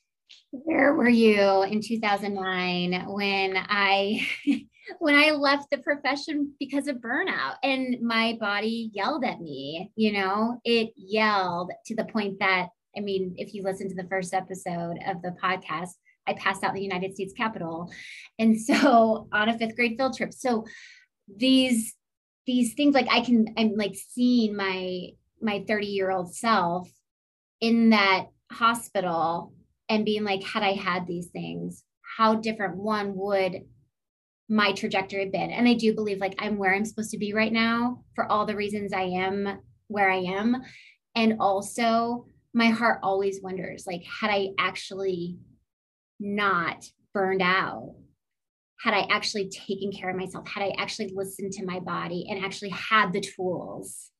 Where 0.49 0.95
were 0.95 1.07
you 1.07 1.61
in 1.69 1.79
2009 1.79 3.05
when 3.13 3.53
I 3.55 4.25
when 4.97 5.13
I 5.13 5.29
left 5.29 5.69
the 5.69 5.85
profession 5.85 6.57
because 6.59 6.87
of 6.87 6.97
burnout 7.05 7.61
and 7.61 8.01
my 8.01 8.35
body 8.39 8.89
yelled 8.95 9.23
at 9.25 9.41
me, 9.41 9.91
you 9.95 10.11
know, 10.11 10.59
it 10.65 10.89
yelled 10.97 11.69
to 11.85 11.95
the 11.95 12.05
point 12.05 12.39
that 12.39 12.69
I 12.97 13.01
mean, 13.01 13.35
if 13.37 13.53
you 13.53 13.61
listen 13.61 13.89
to 13.89 13.95
the 13.95 14.09
first 14.09 14.33
episode 14.33 14.97
of 15.05 15.21
the 15.21 15.35
podcast, 15.43 15.89
I 16.27 16.33
passed 16.33 16.63
out 16.63 16.69
in 16.69 16.75
the 16.75 16.81
United 16.81 17.13
States 17.13 17.33
Capitol. 17.33 17.91
And 18.39 18.59
so 18.59 19.27
on 19.33 19.49
a 19.49 19.57
fifth 19.57 19.75
grade 19.75 19.97
field 19.97 20.15
trip. 20.15 20.33
So 20.33 20.65
these 21.33 21.95
these 22.45 22.75
things 22.75 22.93
like 22.93 23.07
I 23.09 23.21
can 23.21 23.53
I'm 23.57 23.75
like 23.75 23.95
seeing 23.95 24.55
my 24.55 25.09
my 25.41 25.63
30 25.67 25.87
year 25.87 26.11
old 26.11 26.33
self 26.33 26.89
in 27.61 27.89
that 27.89 28.27
hospital 28.51 29.53
and 29.89 30.05
being 30.05 30.23
like, 30.23 30.43
had 30.43 30.63
I 30.63 30.73
had 30.73 31.05
these 31.05 31.27
things, 31.27 31.83
how 32.17 32.35
different 32.35 32.77
one 32.77 33.15
would 33.15 33.63
my 34.47 34.73
trajectory 34.73 35.23
have 35.23 35.31
been? 35.31 35.51
And 35.51 35.67
I 35.67 35.73
do 35.73 35.93
believe 35.93 36.19
like 36.19 36.35
I'm 36.39 36.57
where 36.57 36.73
I'm 36.73 36.85
supposed 36.85 37.11
to 37.11 37.17
be 37.17 37.33
right 37.33 37.51
now 37.51 38.03
for 38.15 38.31
all 38.31 38.45
the 38.45 38.55
reasons 38.55 38.93
I 38.93 39.03
am 39.03 39.59
where 39.87 40.09
I 40.09 40.17
am. 40.17 40.61
And 41.15 41.37
also, 41.39 42.25
my 42.53 42.67
heart 42.67 42.99
always 43.03 43.41
wonders 43.41 43.85
like, 43.85 44.03
had 44.03 44.29
I 44.29 44.49
actually 44.57 45.37
not 46.19 46.85
burned 47.13 47.41
out, 47.41 47.95
had 48.81 48.93
I 48.93 49.07
actually 49.09 49.49
taken 49.49 49.91
care 49.91 50.09
of 50.09 50.15
myself, 50.15 50.47
had 50.47 50.63
I 50.63 50.73
actually 50.77 51.11
listened 51.13 51.53
to 51.53 51.65
my 51.65 51.79
body 51.79 52.27
and 52.29 52.43
actually 52.43 52.69
had 52.69 53.13
the 53.13 53.21
tools 53.21 54.11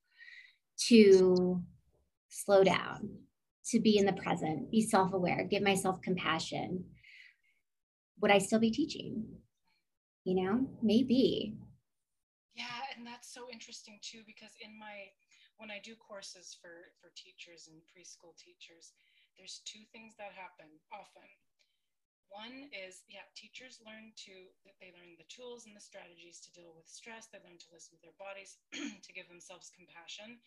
to 0.88 1.62
slow 2.30 2.64
down, 2.64 3.10
to 3.68 3.80
be 3.80 3.98
in 3.98 4.06
the 4.06 4.14
present, 4.14 4.72
be 4.72 4.82
self 4.82 5.14
aware, 5.14 5.44
give 5.50 5.64
myself 5.64 6.02
compassion, 6.02 6.86
would 8.22 8.32
I 8.32 8.38
still 8.38 8.60
be 8.60 8.72
teaching? 8.72 9.26
You 10.24 10.44
know, 10.44 10.68
maybe. 10.82 11.56
Yeah, 12.56 12.82
and 12.96 13.06
that's 13.06 13.34
so 13.34 13.48
interesting 13.52 14.00
too, 14.02 14.22
because 14.26 14.52
in 14.62 14.78
my 14.80 15.12
when 15.58 15.72
I 15.72 15.80
do 15.84 15.96
courses 15.96 16.56
for 16.60 16.92
for 17.00 17.12
teachers 17.16 17.68
and 17.68 17.80
preschool 17.92 18.36
teachers, 18.36 18.94
there's 19.38 19.62
two 19.66 19.84
things 19.92 20.16
that 20.18 20.32
happen 20.36 20.72
often. 20.92 21.28
One 22.34 22.68
is, 22.74 23.06
yeah, 23.08 23.24
teachers 23.38 23.80
learn 23.86 24.12
to, 24.28 24.36
they 24.82 24.92
learn 24.92 25.16
the 25.16 25.30
tools 25.30 25.70
and 25.70 25.76
the 25.78 25.84
strategies 25.84 26.42
to 26.44 26.54
deal 26.56 26.74
with 26.74 26.90
stress. 26.90 27.30
They 27.30 27.40
learn 27.42 27.62
to 27.62 27.74
listen 27.74 27.96
to 27.96 28.04
their 28.04 28.18
bodies, 28.20 28.58
to 29.06 29.16
give 29.16 29.30
themselves 29.30 29.72
compassion. 29.72 30.42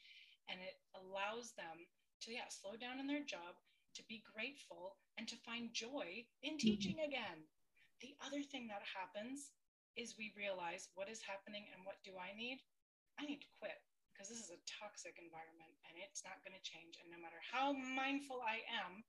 And 0.51 0.59
it 0.61 0.77
allows 0.93 1.55
them 1.55 1.87
to, 2.25 2.35
yeah, 2.35 2.51
slow 2.51 2.75
down 2.75 2.99
in 2.99 3.07
their 3.07 3.25
job, 3.25 3.57
to 3.95 4.03
be 4.11 4.27
grateful, 4.27 4.99
and 5.17 5.27
to 5.31 5.45
find 5.47 5.73
joy 5.73 6.27
in 6.43 6.59
mm-hmm. 6.59 6.67
teaching 6.67 6.99
again. 7.01 7.47
The 8.03 8.14
other 8.23 8.43
thing 8.43 8.71
that 8.71 8.85
happens 8.85 9.55
is 9.99 10.14
we 10.14 10.31
realize 10.38 10.91
what 10.95 11.11
is 11.11 11.19
happening 11.19 11.67
and 11.75 11.83
what 11.83 11.99
do 12.07 12.14
I 12.14 12.31
need? 12.35 12.62
I 13.19 13.27
need 13.27 13.43
to 13.43 13.57
quit 13.59 13.83
because 14.14 14.31
this 14.31 14.38
is 14.38 14.55
a 14.55 14.67
toxic 14.67 15.19
environment 15.19 15.75
and 15.87 15.99
it's 15.99 16.23
not 16.23 16.38
going 16.47 16.55
to 16.55 16.62
change. 16.62 17.03
And 17.03 17.11
no 17.11 17.19
matter 17.19 17.43
how 17.43 17.75
mindful 17.75 18.38
I 18.43 18.62
am, 18.71 19.03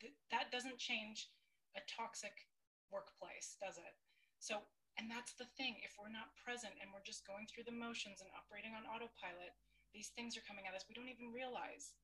th- 0.00 0.16
that 0.28 0.52
doesn't 0.52 0.76
change 0.76 1.32
a 1.76 1.84
toxic 1.84 2.48
workplace, 2.90 3.60
does 3.60 3.76
it? 3.76 3.94
So, 4.40 4.64
and 4.96 5.12
that's 5.12 5.36
the 5.36 5.48
thing. 5.60 5.76
If 5.84 6.00
we're 6.00 6.12
not 6.12 6.32
present 6.40 6.76
and 6.80 6.88
we're 6.90 7.04
just 7.04 7.28
going 7.28 7.44
through 7.46 7.68
the 7.68 7.76
motions 7.76 8.24
and 8.24 8.32
operating 8.32 8.72
on 8.72 8.88
autopilot, 8.88 9.52
these 9.92 10.12
things 10.16 10.36
are 10.36 10.44
coming 10.48 10.64
at 10.64 10.76
us. 10.76 10.88
We 10.88 10.96
don't 10.96 11.12
even 11.12 11.32
realize. 11.32 11.96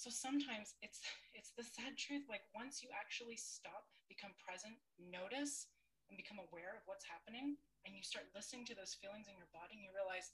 So 0.00 0.08
sometimes 0.08 0.80
it's 0.80 1.04
it's 1.36 1.52
the 1.52 1.64
sad 1.64 2.00
truth. 2.00 2.24
Like 2.28 2.48
once 2.56 2.80
you 2.80 2.88
actually 2.96 3.36
stop, 3.36 3.84
become 4.08 4.32
present, 4.40 4.80
notice, 4.96 5.68
and 6.08 6.16
become 6.16 6.40
aware 6.40 6.72
of 6.72 6.84
what's 6.88 7.04
happening, 7.04 7.60
and 7.84 7.92
you 7.92 8.00
start 8.00 8.32
listening 8.32 8.64
to 8.72 8.76
those 8.76 8.96
feelings 8.96 9.28
in 9.28 9.36
your 9.36 9.52
body, 9.52 9.76
and 9.76 9.84
you 9.84 9.92
realize 9.92 10.32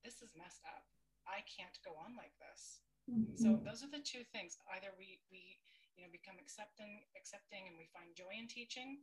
this 0.00 0.24
is 0.24 0.32
messed 0.32 0.64
up. 0.64 0.88
I 1.28 1.44
can't 1.44 1.76
go 1.84 1.96
on 2.00 2.16
like 2.16 2.32
this. 2.40 2.80
Mm-hmm. 3.08 3.36
So 3.36 3.60
those 3.60 3.84
are 3.84 3.92
the 3.92 4.04
two 4.04 4.24
things. 4.32 4.56
Either 4.72 4.92
we 4.96 5.20
we 5.28 5.60
you 5.96 6.02
know 6.02 6.12
become 6.12 6.38
accepting 6.38 7.06
accepting 7.14 7.66
and 7.70 7.78
we 7.78 7.86
find 7.90 8.14
joy 8.14 8.34
in 8.34 8.46
teaching. 8.50 9.02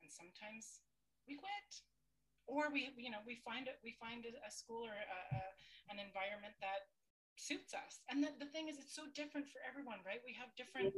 And 0.00 0.10
sometimes 0.12 0.84
we 1.26 1.36
quit. 1.36 1.70
Or 2.48 2.72
we 2.72 2.88
you 2.96 3.12
know 3.12 3.20
we 3.28 3.36
find 3.44 3.68
it 3.68 3.76
we 3.84 3.92
find 4.00 4.24
a 4.24 4.50
school 4.52 4.88
or 4.88 4.96
a, 4.96 5.20
a, 5.36 5.40
an 5.92 6.00
environment 6.00 6.56
that 6.64 6.88
suits 7.36 7.76
us. 7.76 8.00
And 8.08 8.24
the, 8.24 8.32
the 8.40 8.50
thing 8.50 8.72
is 8.72 8.80
it's 8.80 8.96
so 8.96 9.04
different 9.12 9.46
for 9.48 9.60
everyone 9.64 10.00
right? 10.00 10.24
We 10.24 10.32
have 10.40 10.48
different 10.56 10.96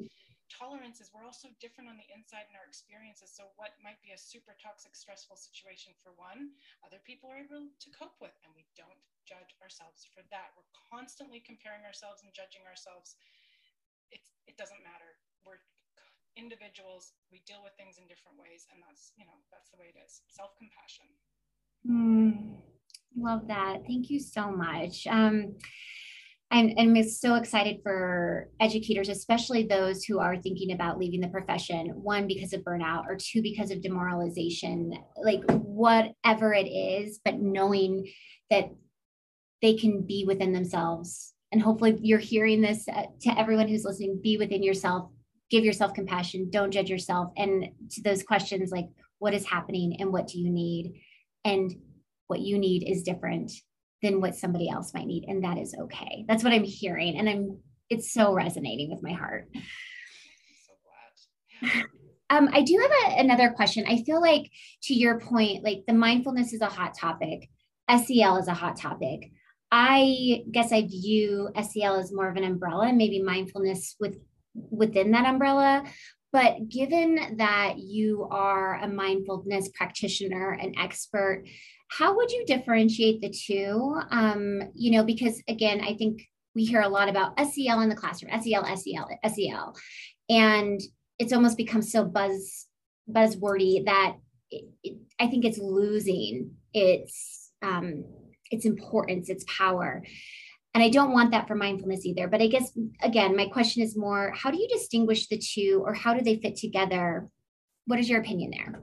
tolerances. 0.51 1.11
We're 1.11 1.27
also 1.27 1.51
different 1.63 1.91
on 1.91 1.99
the 1.99 2.07
inside 2.11 2.51
in 2.51 2.59
our 2.59 2.67
experiences. 2.67 3.31
So 3.35 3.51
what 3.59 3.79
might 3.83 3.99
be 4.03 4.15
a 4.15 4.19
super 4.19 4.55
toxic 4.59 4.95
stressful 4.95 5.39
situation 5.39 5.95
for 5.99 6.15
one 6.15 6.55
other 6.87 7.03
people 7.03 7.31
are 7.31 7.39
able 7.39 7.71
to 7.71 7.89
cope 7.95 8.19
with 8.23 8.35
and 8.47 8.55
we 8.55 8.67
don't 8.79 8.99
judge 9.27 9.55
ourselves 9.63 10.07
for 10.11 10.27
that. 10.35 10.51
We're 10.59 10.71
constantly 10.91 11.39
comparing 11.39 11.87
ourselves 11.87 12.27
and 12.27 12.35
judging 12.35 12.67
ourselves 12.67 13.15
it 14.51 14.59
doesn't 14.59 14.83
matter. 14.83 15.15
We're 15.47 15.63
individuals. 16.37 17.13
We 17.31 17.43
deal 17.47 17.63
with 17.63 17.73
things 17.79 17.99
in 17.99 18.07
different 18.07 18.39
ways, 18.39 18.67
and 18.73 18.83
that's 18.83 19.13
you 19.17 19.25
know 19.25 19.39
that's 19.53 19.71
the 19.71 19.79
way 19.79 19.95
it 19.95 19.99
is. 20.05 20.23
Self 20.29 20.51
compassion. 20.59 21.07
Mm, 21.87 22.59
love 23.17 23.47
that. 23.47 23.87
Thank 23.87 24.11
you 24.11 24.19
so 24.19 24.51
much. 24.51 25.07
Um, 25.07 25.57
I'm, 26.53 26.73
I'm 26.77 27.03
so 27.05 27.37
excited 27.37 27.79
for 27.85 28.49
educators, 28.59 29.09
especially 29.09 29.67
those 29.67 30.03
who 30.03 30.19
are 30.19 30.37
thinking 30.37 30.73
about 30.73 30.99
leaving 30.99 31.21
the 31.21 31.29
profession, 31.29 31.91
one, 31.95 32.27
because 32.27 32.53
of 32.53 32.63
burnout, 32.63 33.05
or 33.07 33.17
two, 33.17 33.41
because 33.41 33.71
of 33.71 33.81
demoralization, 33.81 34.93
like 35.23 35.45
whatever 35.53 36.53
it 36.53 36.67
is, 36.67 37.21
but 37.25 37.39
knowing 37.39 38.11
that 38.51 38.65
they 39.63 39.75
can 39.75 40.03
be 40.03 40.25
within 40.27 40.53
themselves 40.53 41.35
and 41.53 41.63
hopefully 41.63 41.99
you're 42.01 42.19
hearing 42.19 42.61
this 42.61 42.87
uh, 42.89 43.05
to 43.23 43.39
everyone 43.39 43.69
who's 43.69 43.85
listening 43.85 44.21
be 44.23 44.37
within 44.37 44.63
yourself 44.63 45.11
give 45.51 45.65
yourself 45.65 45.93
compassion 45.93 46.49
don't 46.51 46.71
judge 46.71 46.89
yourself. 46.89 47.33
And 47.37 47.69
to 47.91 48.03
those 48.03 48.23
questions 48.23 48.71
like 48.71 48.87
what 49.19 49.35
is 49.35 49.45
happening 49.45 49.97
and 49.99 50.13
what 50.13 50.29
do 50.29 50.39
you 50.39 50.51
need? 50.51 51.03
And 51.45 51.75
what 52.29 52.41
you 52.41 52.59
need 52.59 52.89
is 52.89 53.03
different 53.03 53.51
than 54.03 54.21
what 54.21 54.37
somebody 54.37 54.71
else 54.71 54.95
might 54.95 55.07
need 55.07 55.25
and 55.29 55.45
that 55.45 55.59
is 55.59 55.75
okay. 55.79 56.25
That's 56.27 56.45
what 56.45 56.53
i'm 56.53 56.65
hearing 56.65 57.19
and 57.19 57.29
i'm 57.29 57.59
it's 57.91 58.13
so 58.15 58.33
resonating 58.33 58.89
with 58.91 59.03
my 59.03 59.13
heart. 59.13 59.49
So 61.63 61.69
um, 62.31 62.49
I 62.53 62.63
do 62.63 62.79
have 62.81 63.13
a, 63.13 63.21
another 63.21 63.51
question. 63.51 63.85
I 63.89 64.05
feel 64.05 64.21
like, 64.21 64.49
to 64.85 64.95
your 64.95 65.19
point, 65.19 65.65
like 65.65 65.83
the 65.89 65.93
mindfulness 65.93 66.53
is 66.53 66.61
a 66.61 66.67
hot 66.67 66.97
topic, 66.97 67.51
SEL 67.91 68.37
is 68.37 68.47
a 68.47 68.55
hot 68.55 68.77
topic. 68.77 69.33
I 69.71 70.43
guess 70.51 70.73
I 70.73 70.83
view 70.83 71.51
SEL 71.55 71.97
as 71.97 72.13
more 72.13 72.29
of 72.29 72.37
an 72.37 72.45
umbrella, 72.45 72.93
maybe 72.93 73.23
mindfulness 73.23 73.97
with 74.01 74.19
within 74.55 75.13
that 75.13 75.27
umbrella. 75.27 75.85
But 76.33 76.69
given 76.69 77.37
that 77.39 77.79
you 77.79 78.29
are 78.31 78.77
a 78.77 78.89
mindfulness 78.89 79.69
practitioner, 79.75 80.53
an 80.53 80.75
expert, 80.79 81.45
how 81.89 82.17
would 82.17 82.31
you 82.31 82.45
differentiate 82.47 83.21
the 83.21 83.31
two? 83.31 84.01
Um, 84.11 84.63
you 84.75 84.93
know, 84.93 85.05
because 85.05 85.43
again, 85.49 85.81
I 85.81 85.95
think 85.95 86.23
we 86.55 86.65
hear 86.65 86.83
a 86.83 86.89
lot 86.89 87.09
about 87.09 87.39
SEL 87.39 87.81
in 87.81 87.89
the 87.89 87.97
classroom, 87.97 88.33
SEL, 88.41 88.65
SEL, 88.77 89.09
SEL, 89.29 89.77
and 90.29 90.81
it's 91.19 91.33
almost 91.33 91.57
become 91.57 91.83
so 91.83 92.05
buzz 92.05 92.67
buzzwordy 93.11 93.85
that 93.87 94.17
it, 94.51 94.65
it, 94.83 94.99
I 95.19 95.27
think 95.27 95.45
it's 95.45 95.59
losing 95.59 96.53
its 96.73 97.51
um, 97.63 98.05
its 98.51 98.65
importance, 98.65 99.29
its 99.29 99.45
power. 99.47 100.03
And 100.75 100.85
I 100.85 100.89
don't 100.89 101.13
want 101.13 101.33
that 101.33 101.49
for 101.49 101.55
mindfulness 101.55 102.07
either. 102.07 102.29
But 102.29 102.43
I 102.43 102.47
guess, 102.47 102.71
again, 103.03 103.35
my 103.35 103.47
question 103.47 103.83
is 103.83 103.99
more 103.99 104.33
how 104.37 104.51
do 104.51 104.59
you 104.59 104.69
distinguish 104.69 105.27
the 105.27 105.39
two 105.39 105.83
or 105.85 105.95
how 105.95 106.15
do 106.15 106.23
they 106.23 106.39
fit 106.39 106.57
together? 106.57 107.29
What 107.87 107.99
is 107.99 108.09
your 108.09 108.21
opinion 108.21 108.55
there? 108.55 108.79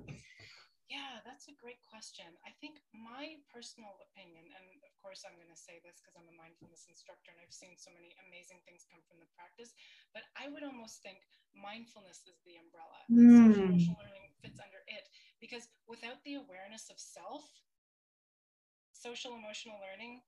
Yeah, 0.91 1.23
that's 1.23 1.47
a 1.47 1.55
great 1.55 1.79
question. 1.87 2.27
I 2.43 2.51
think 2.59 2.83
my 2.91 3.39
personal 3.47 3.95
opinion, 4.11 4.51
and 4.51 4.65
of 4.83 4.91
course, 4.99 5.23
I'm 5.23 5.39
going 5.39 5.47
to 5.47 5.55
say 5.55 5.79
this 5.79 6.03
because 6.03 6.19
I'm 6.19 6.27
a 6.27 6.35
mindfulness 6.35 6.91
instructor 6.91 7.31
and 7.31 7.39
I've 7.39 7.55
seen 7.55 7.79
so 7.79 7.95
many 7.95 8.11
amazing 8.27 8.59
things 8.67 8.83
come 8.91 8.99
from 9.07 9.23
the 9.23 9.31
practice, 9.31 9.71
but 10.11 10.27
I 10.35 10.51
would 10.51 10.67
almost 10.67 10.99
think 10.99 11.23
mindfulness 11.55 12.27
is 12.27 12.35
the 12.43 12.59
umbrella. 12.59 12.99
Mm. 13.07 13.55
Social 13.55 13.63
emotional 13.63 13.99
learning 14.03 14.27
fits 14.43 14.59
under 14.59 14.83
it 14.91 15.07
because 15.39 15.71
without 15.87 16.19
the 16.27 16.35
awareness 16.35 16.91
of 16.91 16.99
self, 16.99 17.47
social 18.97 19.37
emotional 19.37 19.77
learning 19.79 20.21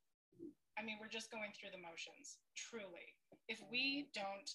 I 0.79 0.82
mean, 0.82 0.95
we're 0.95 1.12
just 1.12 1.27
going 1.27 1.51
through 1.51 1.75
the 1.75 1.84
motions, 1.84 2.39
truly. 2.55 3.19
If 3.51 3.60
we 3.67 4.08
don't, 4.15 4.47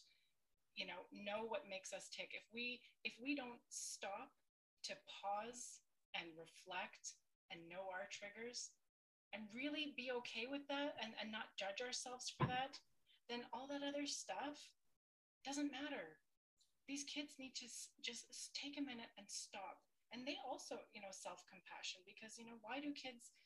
you 0.72 0.88
know, 0.88 1.04
know 1.12 1.44
what 1.44 1.68
makes 1.68 1.92
us 1.92 2.08
tick, 2.08 2.32
if 2.32 2.48
we 2.48 2.80
if 3.04 3.12
we 3.20 3.36
don't 3.36 3.60
stop 3.68 4.32
to 4.88 4.96
pause 5.04 5.84
and 6.16 6.32
reflect 6.32 7.20
and 7.52 7.68
know 7.68 7.92
our 7.92 8.08
triggers 8.08 8.72
and 9.36 9.52
really 9.52 9.92
be 10.00 10.08
okay 10.24 10.48
with 10.48 10.64
that 10.72 10.96
and, 11.04 11.12
and 11.20 11.28
not 11.28 11.52
judge 11.60 11.84
ourselves 11.84 12.32
for 12.32 12.48
that, 12.48 12.80
then 13.28 13.44
all 13.52 13.68
that 13.68 13.84
other 13.84 14.08
stuff 14.08 14.72
doesn't 15.44 15.74
matter. 15.74 16.24
These 16.88 17.04
kids 17.04 17.36
need 17.36 17.52
to 17.60 17.68
just 18.00 18.56
take 18.56 18.80
a 18.80 18.84
minute 18.84 19.12
and 19.20 19.28
stop. 19.28 19.84
And 20.12 20.24
they 20.24 20.40
also, 20.40 20.80
you 20.96 21.04
know, 21.04 21.12
self 21.12 21.44
compassion 21.44 22.00
because, 22.08 22.40
you 22.40 22.48
know, 22.48 22.56
why 22.64 22.80
do 22.80 22.96
kids 22.96 23.36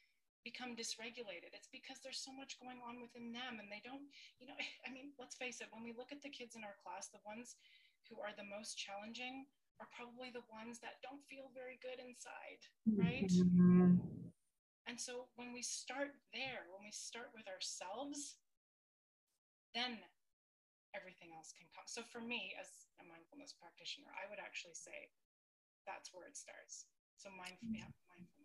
become 0.44 0.79
dysregulated. 0.79 1.55
It's 1.55 1.70
because 1.70 1.98
there's 2.03 2.22
so 2.22 2.33
much 2.35 2.61
going 2.62 2.79
on 2.83 3.03
within 3.03 3.35
them 3.35 3.59
and 3.59 3.68
they 3.70 3.83
don't, 3.83 4.07
you 4.38 4.46
know, 4.46 4.59
I 4.87 4.92
mean, 4.92 5.14
let's 5.18 5.37
face 5.37 5.61
it, 5.61 5.70
when 5.70 5.83
we 5.83 5.96
look 5.96 6.11
at 6.11 6.22
the 6.22 6.33
kids 6.33 6.55
in 6.55 6.62
our 6.62 6.79
class, 6.83 7.11
the 7.11 7.22
ones 7.27 7.59
who 8.09 8.18
are 8.22 8.33
the 8.33 8.46
most 8.46 8.79
challenging 8.79 9.46
are 9.79 9.90
probably 9.94 10.31
the 10.35 10.46
ones 10.51 10.83
that 10.83 10.98
don't 11.07 11.22
feel 11.31 11.55
very 11.55 11.79
good 11.79 12.03
inside, 12.03 12.62
right? 12.98 13.31
Mm-hmm. 13.31 14.03
And 14.90 14.96
so 14.98 15.31
when 15.38 15.53
we 15.55 15.62
start 15.62 16.18
there, 16.35 16.66
when 16.72 16.83
we 16.83 16.90
start 16.90 17.31
with 17.37 17.46
ourselves, 17.46 18.40
then 19.77 20.03
everything 20.96 21.31
else 21.37 21.53
can 21.53 21.68
come. 21.77 21.85
So 21.87 22.03
for 22.03 22.24
me, 22.24 22.57
as 22.57 22.88
a 22.98 23.05
mindfulness 23.05 23.53
practitioner, 23.55 24.11
I 24.16 24.27
would 24.33 24.40
actually 24.40 24.74
say 24.74 25.12
that's 25.85 26.11
where 26.11 26.27
it 26.27 26.35
starts. 26.35 26.88
So 27.20 27.29
mindful, 27.35 27.68
yeah, 27.70 27.90
mindfulness. 28.09 28.38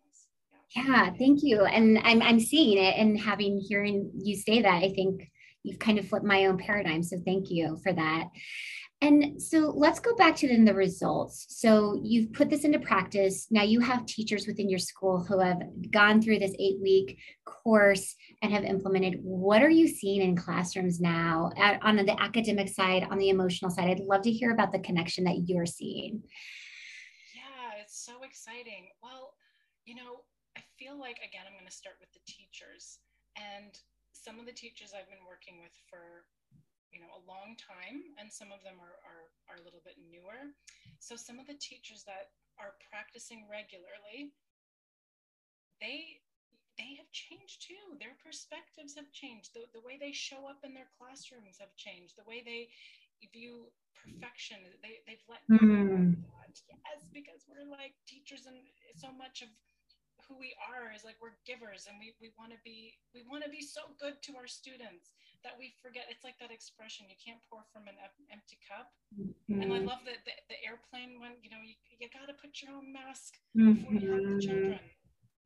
Yeah, 0.74 1.10
thank 1.18 1.42
you. 1.42 1.64
And 1.64 1.98
I'm 2.02 2.20
I'm 2.20 2.40
seeing 2.40 2.78
it 2.78 2.96
and 2.96 3.18
having 3.18 3.58
hearing 3.58 4.10
you 4.16 4.36
say 4.36 4.62
that, 4.62 4.82
I 4.82 4.92
think 4.92 5.30
you've 5.62 5.78
kind 5.78 5.98
of 5.98 6.08
flipped 6.08 6.26
my 6.26 6.46
own 6.46 6.58
paradigm. 6.58 7.02
So 7.02 7.16
thank 7.24 7.50
you 7.50 7.78
for 7.82 7.92
that. 7.92 8.28
And 9.00 9.42
so 9.42 9.72
let's 9.74 10.00
go 10.00 10.14
back 10.16 10.34
to 10.36 10.48
then 10.48 10.64
the 10.64 10.72
results. 10.72 11.46
So 11.50 12.00
you've 12.02 12.32
put 12.32 12.48
this 12.48 12.64
into 12.64 12.78
practice. 12.78 13.46
Now 13.50 13.62
you 13.62 13.80
have 13.80 14.06
teachers 14.06 14.46
within 14.46 14.70
your 14.70 14.78
school 14.78 15.22
who 15.22 15.40
have 15.40 15.60
gone 15.90 16.22
through 16.22 16.38
this 16.38 16.54
eight 16.58 16.80
week 16.80 17.18
course 17.44 18.16
and 18.40 18.50
have 18.50 18.64
implemented. 18.64 19.18
What 19.22 19.62
are 19.62 19.68
you 19.70 19.88
seeing 19.88 20.22
in 20.22 20.36
classrooms 20.36 21.00
now 21.00 21.50
at, 21.58 21.82
on 21.82 21.96
the 21.96 22.18
academic 22.18 22.68
side, 22.68 23.06
on 23.10 23.18
the 23.18 23.28
emotional 23.28 23.70
side? 23.70 23.90
I'd 23.90 24.00
love 24.00 24.22
to 24.22 24.32
hear 24.32 24.52
about 24.52 24.72
the 24.72 24.78
connection 24.78 25.24
that 25.24 25.48
you're 25.48 25.66
seeing. 25.66 26.22
Yeah, 27.34 27.82
it's 27.82 28.02
so 28.04 28.22
exciting. 28.22 28.88
Well, 29.02 29.34
you 29.84 29.96
know, 29.96 30.22
feel 30.84 31.00
like, 31.00 31.16
again, 31.24 31.48
I'm 31.48 31.56
going 31.56 31.64
to 31.64 31.72
start 31.72 31.96
with 31.96 32.12
the 32.12 32.20
teachers. 32.28 33.00
And 33.40 33.72
some 34.12 34.36
of 34.36 34.44
the 34.44 34.52
teachers 34.52 34.92
I've 34.92 35.08
been 35.08 35.24
working 35.24 35.64
with 35.64 35.72
for 35.88 36.28
you 36.92 37.02
know 37.02 37.10
a 37.10 37.26
long 37.26 37.58
time 37.58 38.14
and 38.22 38.30
some 38.30 38.54
of 38.54 38.62
them 38.62 38.78
are, 38.78 39.02
are, 39.02 39.26
are 39.50 39.58
a 39.58 39.64
little 39.66 39.82
bit 39.82 39.98
newer. 39.98 40.52
So 41.02 41.16
some 41.16 41.42
of 41.42 41.48
the 41.48 41.58
teachers 41.58 42.06
that 42.06 42.30
are 42.60 42.78
practicing 42.86 43.50
regularly 43.50 44.30
they 45.82 46.22
they 46.78 46.94
have 46.94 47.10
changed 47.10 47.66
too. 47.66 47.98
Their 47.98 48.14
perspectives 48.22 48.94
have 48.94 49.10
changed. 49.10 49.54
The, 49.54 49.66
the 49.74 49.82
way 49.82 49.98
they 49.98 50.14
show 50.14 50.46
up 50.46 50.62
in 50.62 50.74
their 50.74 50.90
classrooms 50.94 51.58
have 51.58 51.74
changed. 51.74 52.14
The 52.14 52.26
way 52.30 52.46
they 52.46 52.70
view 53.34 53.74
perfection 53.98 54.60
they, 54.84 55.00
they've 55.08 55.26
let 55.32 55.40
mm. 55.48 56.12
yes 56.68 57.00
because 57.08 57.48
we're 57.48 57.64
like 57.64 57.96
teachers 58.04 58.44
and 58.44 58.60
so 59.00 59.08
much 59.16 59.40
of 59.40 59.48
who 60.24 60.38
we 60.38 60.56
are 60.70 60.94
is 60.94 61.04
like 61.04 61.18
we're 61.20 61.36
givers 61.44 61.84
and 61.90 61.98
we, 62.00 62.14
we 62.22 62.32
want 62.38 62.54
to 62.54 62.60
be 62.64 62.96
we 63.12 63.26
want 63.26 63.44
to 63.44 63.50
be 63.50 63.60
so 63.60 63.84
good 64.00 64.16
to 64.24 64.38
our 64.38 64.48
students 64.48 65.12
that 65.44 65.52
we 65.58 65.76
forget 65.84 66.08
it's 66.08 66.24
like 66.24 66.38
that 66.40 66.54
expression 66.54 67.04
you 67.10 67.18
can't 67.20 67.42
pour 67.50 67.66
from 67.68 67.84
an 67.90 67.98
empty 68.32 68.56
cup 68.64 68.88
mm-hmm. 69.12 69.60
and 69.60 69.68
i 69.70 69.78
mm-hmm. 69.78 69.90
love 69.90 70.00
that 70.08 70.24
the, 70.24 70.34
the, 70.48 70.58
airplane 70.64 71.20
when 71.20 71.36
you 71.44 71.52
know 71.52 71.60
you, 71.60 71.76
you 72.00 72.08
got 72.08 72.24
to 72.30 72.36
put 72.40 72.64
your 72.64 72.72
own 72.72 72.88
mask 72.88 73.36
before 73.52 73.92
mm-hmm. 73.92 74.00
you 74.00 74.08
have 74.08 74.24
the 74.24 74.40
children 74.40 74.80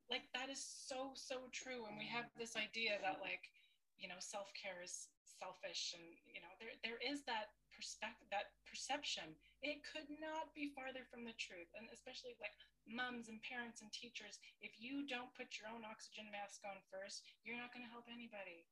like 0.07 0.25
that 0.33 0.49
is 0.49 0.61
so 0.61 1.13
so 1.13 1.49
true 1.51 1.85
and 1.85 1.99
we 1.99 2.07
have 2.07 2.25
this 2.39 2.55
idea 2.55 2.97
that 3.03 3.19
like 3.21 3.51
you 3.99 4.07
know 4.07 4.17
self-care 4.17 4.79
is 4.81 5.11
selfish 5.27 5.95
and 5.95 6.03
you 6.27 6.41
know 6.41 6.51
there 6.57 6.75
there 6.81 6.99
is 7.03 7.23
that 7.27 7.53
perspective 7.71 8.27
that 8.27 8.51
perception 8.67 9.31
it 9.63 9.79
could 9.87 10.07
not 10.19 10.51
be 10.51 10.73
farther 10.75 11.07
from 11.07 11.23
the 11.23 11.35
truth 11.39 11.71
and 11.79 11.87
especially 11.95 12.35
like 12.43 12.51
moms 12.89 13.29
and 13.29 13.39
parents 13.45 13.79
and 13.79 13.89
teachers, 13.93 14.41
if 14.59 14.77
you 14.81 15.05
don't 15.05 15.31
put 15.37 15.55
your 15.61 15.69
own 15.69 15.85
oxygen 15.85 16.27
mask 16.33 16.65
on 16.65 16.81
first, 16.89 17.23
you're 17.45 17.57
not 17.57 17.71
going 17.71 17.85
to 17.85 17.93
help 17.93 18.09
anybody. 18.09 18.65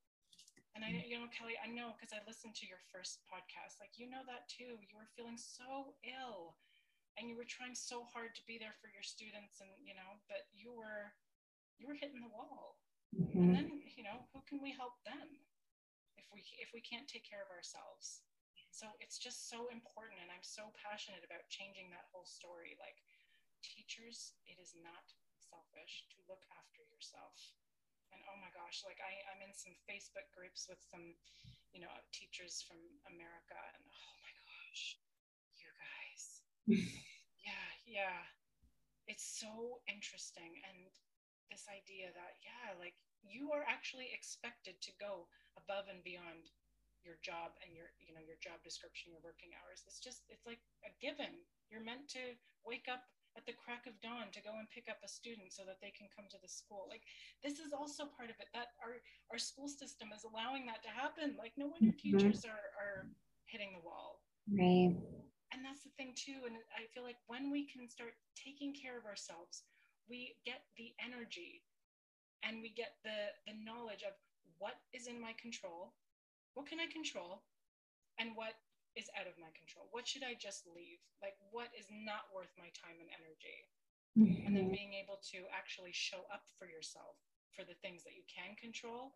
And 0.76 0.86
I, 0.86 0.94
you 1.10 1.18
know, 1.18 1.26
Kelley, 1.34 1.58
I 1.58 1.74
know 1.74 1.98
because 1.98 2.14
I 2.14 2.22
listened 2.30 2.54
to 2.62 2.70
your 2.70 2.82
first 2.94 3.26
podcast. 3.26 3.82
Like, 3.82 3.98
you 3.98 4.06
know 4.06 4.22
that 4.30 4.46
too. 4.46 4.78
You 4.78 4.94
were 4.94 5.10
feeling 5.18 5.40
so 5.40 5.98
ill, 6.06 6.54
and 7.18 7.26
you 7.26 7.34
were 7.34 7.50
trying 7.50 7.74
so 7.74 8.06
hard 8.14 8.38
to 8.38 8.46
be 8.46 8.62
there 8.62 8.78
for 8.78 8.86
your 8.94 9.02
students, 9.02 9.58
and 9.58 9.74
you 9.82 9.98
know, 9.98 10.22
but 10.30 10.46
you 10.54 10.70
were, 10.70 11.18
you 11.82 11.90
were 11.90 11.98
hitting 11.98 12.22
the 12.22 12.30
wall. 12.30 12.78
Mm-hmm. 13.16 13.42
And 13.42 13.50
then, 13.58 13.68
you 13.98 14.06
know, 14.06 14.22
who 14.36 14.46
can 14.46 14.62
we 14.62 14.70
help 14.70 15.02
then, 15.02 15.42
if 16.20 16.30
we 16.30 16.46
if 16.62 16.70
we 16.76 16.84
can't 16.84 17.10
take 17.10 17.26
care 17.26 17.42
of 17.42 17.50
ourselves? 17.50 18.22
So 18.70 18.86
it's 19.02 19.18
just 19.18 19.50
so 19.50 19.74
important, 19.74 20.22
and 20.22 20.30
I'm 20.30 20.46
so 20.46 20.70
passionate 20.78 21.26
about 21.26 21.50
changing 21.50 21.90
that 21.90 22.06
whole 22.14 22.30
story. 22.30 22.78
Like, 22.78 23.02
teachers, 23.68 24.32
it 24.48 24.58
is 24.58 24.72
not 24.80 25.12
selfish 25.36 26.08
to 26.16 26.24
look 26.32 26.44
after 26.56 26.84
yourself. 26.88 27.36
And 28.16 28.24
oh 28.32 28.40
my 28.40 28.52
gosh, 28.56 28.88
like 28.88 29.04
I, 29.04 29.20
I'm 29.32 29.44
in 29.44 29.52
some 29.52 29.76
Facebook 29.84 30.32
groups 30.32 30.72
with 30.72 30.80
some, 30.88 31.16
you 31.76 31.84
know, 31.84 31.92
teachers 32.16 32.64
from 32.64 32.80
America, 33.12 33.60
and 33.76 33.84
oh 33.84 34.16
my 34.24 34.34
gosh, 34.40 34.96
you 35.60 35.68
guys. 35.76 36.24
yeah, 37.44 37.68
yeah. 37.84 38.20
It's 39.12 39.28
so 39.28 39.84
interesting. 39.88 40.64
And 40.68 40.88
this 41.52 41.68
idea 41.68 42.12
that, 42.16 42.40
yeah, 42.44 42.76
like 42.80 42.96
you 43.24 43.52
are 43.52 43.68
actually 43.68 44.08
expected 44.16 44.80
to 44.84 44.92
go 45.00 45.28
above 45.60 45.92
and 45.92 46.04
beyond 46.04 46.48
your 47.06 47.20
job 47.24 47.56
and 47.64 47.72
your 47.72 47.96
you 48.04 48.12
know 48.12 48.20
your 48.20 48.36
job 48.44 48.60
description 48.68 49.16
your 49.16 49.24
working 49.24 49.56
hours 49.56 49.80
it's 49.88 50.04
just 50.04 50.28
it's 50.28 50.44
like 50.44 50.60
a 50.84 50.92
given 51.00 51.40
you're 51.72 51.84
meant 51.84 52.04
to 52.12 52.36
wake 52.68 52.92
up 52.92 53.08
at 53.38 53.46
the 53.46 53.54
crack 53.54 53.86
of 53.86 53.94
dawn 54.02 54.34
to 54.34 54.42
go 54.42 54.58
and 54.58 54.66
pick 54.74 54.90
up 54.90 54.98
a 55.06 55.08
student 55.08 55.54
so 55.54 55.62
that 55.64 55.78
they 55.80 55.94
can 55.94 56.10
come 56.10 56.26
to 56.34 56.42
the 56.42 56.50
school. 56.50 56.90
Like 56.90 57.06
this 57.46 57.62
is 57.62 57.72
also 57.72 58.10
part 58.10 58.34
of 58.34 58.38
it 58.42 58.50
that 58.58 58.74
our 58.82 58.98
our 59.30 59.38
school 59.38 59.70
system 59.70 60.10
is 60.10 60.26
allowing 60.26 60.66
that 60.66 60.82
to 60.84 60.92
happen. 60.92 61.38
Like 61.38 61.54
no 61.56 61.70
wonder 61.70 61.94
mm-hmm. 61.94 62.02
teachers 62.02 62.44
are 62.44 62.74
are 62.76 63.08
hitting 63.46 63.78
the 63.78 63.86
wall. 63.86 64.26
Right. 64.50 64.98
And 65.54 65.64
that's 65.64 65.86
the 65.86 65.96
thing 65.96 66.12
too 66.14 66.44
and 66.46 66.60
i 66.76 66.84
feel 66.92 67.04
like 67.04 67.18
when 67.28 67.50
we 67.50 67.66
can 67.66 67.88
start 67.88 68.14
taking 68.36 68.76
care 68.76 69.00
of 69.00 69.08
ourselves 69.08 69.64
we 70.10 70.36
get 70.46 70.68
the 70.76 70.92
energy 71.00 71.64
and 72.44 72.62
we 72.62 72.70
get 72.70 73.00
the 73.04 73.32
the 73.48 73.56
knowledge 73.64 74.04
of 74.04 74.14
what 74.60 74.80
is 74.94 75.08
in 75.08 75.20
my 75.20 75.34
control 75.40 75.94
what 76.54 76.68
can 76.68 76.80
i 76.80 76.88
control 76.92 77.44
and 78.20 78.36
what 78.36 78.60
is 78.98 79.14
out 79.14 79.30
of 79.30 79.38
my 79.38 79.54
control? 79.54 79.86
What 79.94 80.10
should 80.10 80.26
I 80.26 80.34
just 80.34 80.66
leave? 80.66 80.98
Like, 81.22 81.38
what 81.54 81.70
is 81.78 81.86
not 81.94 82.34
worth 82.34 82.50
my 82.58 82.74
time 82.74 82.98
and 82.98 83.14
energy? 83.14 83.70
Mm-hmm. 84.18 84.50
And 84.50 84.52
then 84.58 84.74
mm-hmm. 84.74 84.82
being 84.82 84.94
able 84.98 85.22
to 85.38 85.46
actually 85.54 85.94
show 85.94 86.26
up 86.34 86.50
for 86.58 86.66
yourself 86.66 87.22
for 87.54 87.62
the 87.62 87.78
things 87.86 88.02
that 88.02 88.18
you 88.18 88.26
can 88.26 88.58
control 88.58 89.14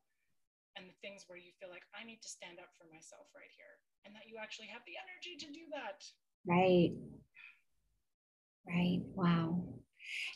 and 0.78 0.86
the 0.86 0.98
things 1.02 1.26
where 1.26 1.42
you 1.42 1.50
feel 1.58 1.74
like 1.74 1.90
I 1.98 2.06
need 2.06 2.22
to 2.22 2.30
stand 2.30 2.62
up 2.62 2.70
for 2.78 2.86
myself 2.94 3.26
right 3.34 3.50
here 3.58 3.82
and 4.06 4.14
that 4.14 4.30
you 4.30 4.38
actually 4.38 4.70
have 4.70 4.86
the 4.86 5.02
energy 5.02 5.34
to 5.42 5.50
do 5.50 5.66
that. 5.74 6.06
Right. 6.46 6.94
Right. 8.70 9.02
Wow. 9.18 9.66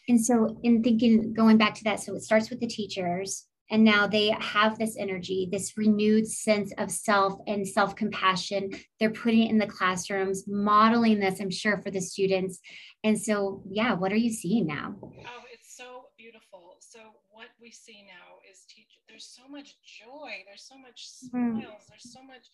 And 0.08 0.23
so, 0.23 0.58
in 0.63 0.84
thinking, 0.84 1.34
going 1.34 1.58
back 1.58 1.73
to 1.75 1.84
that, 1.86 1.99
so 1.99 2.15
it 2.15 2.23
starts 2.23 2.49
with 2.49 2.60
the 2.60 2.67
teachers, 2.67 3.45
and 3.71 3.84
now 3.84 4.08
they 4.08 4.30
have 4.39 4.78
this 4.78 4.95
energy 4.97 5.47
this 5.51 5.78
renewed 5.78 6.28
sense 6.28 6.71
of 6.78 6.91
self 6.91 7.39
and 7.47 7.67
self-compassion. 7.67 8.71
They're 8.99 9.10
putting 9.10 9.43
it 9.43 9.49
in 9.49 9.58
the 9.58 9.67
classrooms 9.67 10.45
modeling 10.47 11.19
this 11.19 11.39
i'm 11.39 11.49
sure 11.49 11.82
for 11.82 11.91
the 11.91 12.01
students. 12.01 12.60
And 13.04 13.19
so 13.19 13.63
yeah 13.69 13.93
what 13.93 14.12
are 14.12 14.17
you 14.17 14.32
seeing 14.32 14.67
now? 14.67 14.95
Oh 15.01 15.43
it's 15.54 15.75
so 15.75 16.06
beautiful. 16.17 16.78
So 16.80 16.99
what 17.32 17.49
we 17.62 17.71
see 17.71 18.06
now 18.08 18.39
is 18.49 18.65
teach 18.67 18.99
there's 19.08 19.25
so 19.25 19.47
much 19.49 19.75
joy 19.84 20.43
there's 20.47 20.67
so 20.67 20.78
much 20.78 21.10
mm-hmm. 21.34 21.60
smiles 21.60 21.84
mm. 21.84 21.89
there's 21.89 22.13
so 22.13 22.23
much 22.23 22.47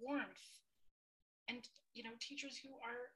warmth. 0.00 0.42
And 1.48 1.66
you 1.94 2.02
know 2.02 2.10
teachers 2.20 2.58
who 2.62 2.70
are 2.82 3.10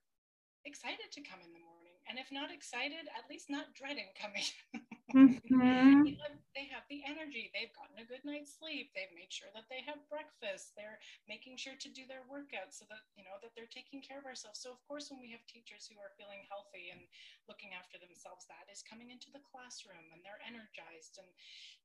excited 0.65 1.11
to 1.11 1.21
come 1.23 1.41
in 1.43 1.53
the 1.53 1.59
morning 1.59 1.99
and 2.09 2.19
if 2.19 2.31
not 2.31 2.53
excited 2.55 3.11
at 3.19 3.29
least 3.29 3.51
not 3.51 3.75
dreading 3.75 4.07
coming 4.15 4.47
Mm-hmm. 5.13 6.09
they 6.57 6.67
have 6.73 6.89
the 6.89 7.05
energy. 7.05 7.53
They've 7.53 7.73
gotten 7.77 8.01
a 8.01 8.09
good 8.09 8.25
night's 8.25 8.57
sleep. 8.57 8.93
They've 8.97 9.13
made 9.13 9.29
sure 9.29 9.53
that 9.53 9.69
they 9.69 9.85
have 9.85 10.01
breakfast. 10.09 10.73
They're 10.73 11.01
making 11.29 11.61
sure 11.61 11.77
to 11.77 11.91
do 11.93 12.09
their 12.09 12.25
workouts 12.29 12.81
so 12.81 12.89
that 12.89 13.05
you 13.13 13.25
know 13.25 13.37
that 13.45 13.53
they're 13.53 13.69
taking 13.69 14.01
care 14.01 14.17
of 14.17 14.29
ourselves. 14.29 14.65
So 14.65 14.73
of 14.73 14.81
course, 14.89 15.13
when 15.13 15.21
we 15.21 15.33
have 15.37 15.45
teachers 15.45 15.85
who 15.85 16.01
are 16.01 16.17
feeling 16.17 16.49
healthy 16.49 16.89
and 16.89 17.05
looking 17.45 17.77
after 17.77 18.01
themselves, 18.01 18.49
that 18.49 18.69
is 18.73 18.81
coming 18.81 19.13
into 19.13 19.29
the 19.29 19.45
classroom 19.45 20.09
and 20.13 20.25
they're 20.25 20.41
energized 20.45 21.21
and 21.21 21.29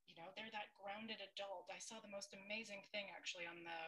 you 0.08 0.16
know 0.16 0.32
they're 0.32 0.52
that 0.56 0.72
grounded 0.72 1.20
adult. 1.20 1.68
I 1.68 1.80
saw 1.80 2.00
the 2.00 2.12
most 2.12 2.32
amazing 2.32 2.80
thing 2.92 3.12
actually 3.12 3.44
on 3.44 3.60
the 3.60 3.80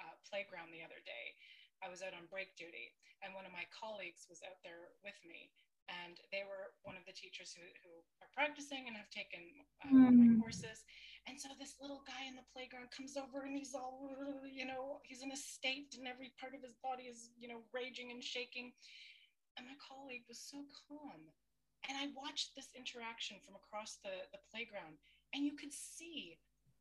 uh, 0.00 0.14
playground 0.24 0.72
the 0.72 0.84
other 0.84 1.04
day. 1.04 1.36
I 1.84 1.92
was 1.92 2.02
out 2.02 2.16
on 2.16 2.26
break 2.26 2.58
duty, 2.58 2.90
and 3.22 3.36
one 3.36 3.46
of 3.46 3.54
my 3.54 3.68
colleagues 3.70 4.26
was 4.26 4.42
out 4.42 4.58
there 4.66 4.90
with 5.06 5.14
me 5.22 5.52
and 5.88 6.20
they 6.28 6.44
were 6.44 6.76
one 6.84 7.00
of 7.00 7.04
the 7.08 7.16
teachers 7.16 7.56
who, 7.56 7.64
who 7.80 7.92
are 8.20 8.30
practicing 8.36 8.84
and 8.86 8.94
have 8.96 9.08
taken 9.08 9.40
uh, 9.80 9.88
mm. 9.88 10.04
one 10.04 10.12
of 10.12 10.20
my 10.20 10.30
hmm. 10.36 10.40
courses. 10.44 10.84
And 11.24 11.36
so 11.36 11.52
this 11.56 11.80
little 11.80 12.04
guy 12.04 12.28
in 12.28 12.36
the 12.36 12.44
playground 12.52 12.92
comes 12.92 13.16
over 13.16 13.44
and 13.44 13.56
he's 13.56 13.72
all, 13.72 14.16
you 14.44 14.64
know, 14.64 15.00
he's 15.04 15.24
in 15.24 15.32
a 15.32 15.36
state 15.36 15.96
and 15.96 16.08
every 16.08 16.32
part 16.36 16.52
of 16.52 16.64
his 16.64 16.76
body 16.80 17.08
is, 17.08 17.32
you 17.36 17.48
know, 17.48 17.64
raging 17.72 18.12
and 18.12 18.24
shaking. 18.24 18.72
And 19.56 19.68
my 19.68 19.76
colleague 19.80 20.28
was 20.28 20.40
so 20.40 20.64
calm. 20.88 21.28
And 21.88 21.96
I 21.96 22.12
watched 22.16 22.52
this 22.52 22.72
interaction 22.76 23.40
from 23.44 23.56
across 23.56 24.00
the, 24.04 24.28
the 24.32 24.40
playground 24.52 25.00
and 25.32 25.44
you 25.44 25.56
could 25.56 25.72
see 25.72 26.36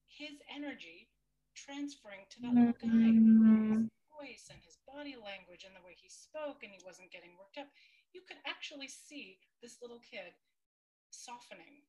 his 0.08 0.40
energy 0.48 1.08
transferring 1.56 2.28
to 2.32 2.38
that 2.44 2.54
little 2.54 2.78
guy. 2.80 3.67
Voice 4.18 4.50
and 4.50 4.58
his 4.66 4.82
body 4.90 5.14
language 5.14 5.62
and 5.62 5.78
the 5.78 5.86
way 5.86 5.94
he 5.94 6.10
spoke 6.10 6.66
and 6.66 6.74
he 6.74 6.82
wasn't 6.82 7.14
getting 7.14 7.38
worked 7.38 7.62
up 7.62 7.70
you 8.16 8.24
could 8.24 8.40
actually 8.48 8.88
see 8.88 9.40
this 9.62 9.78
little 9.84 10.00
kid 10.00 10.34
softening 11.12 11.84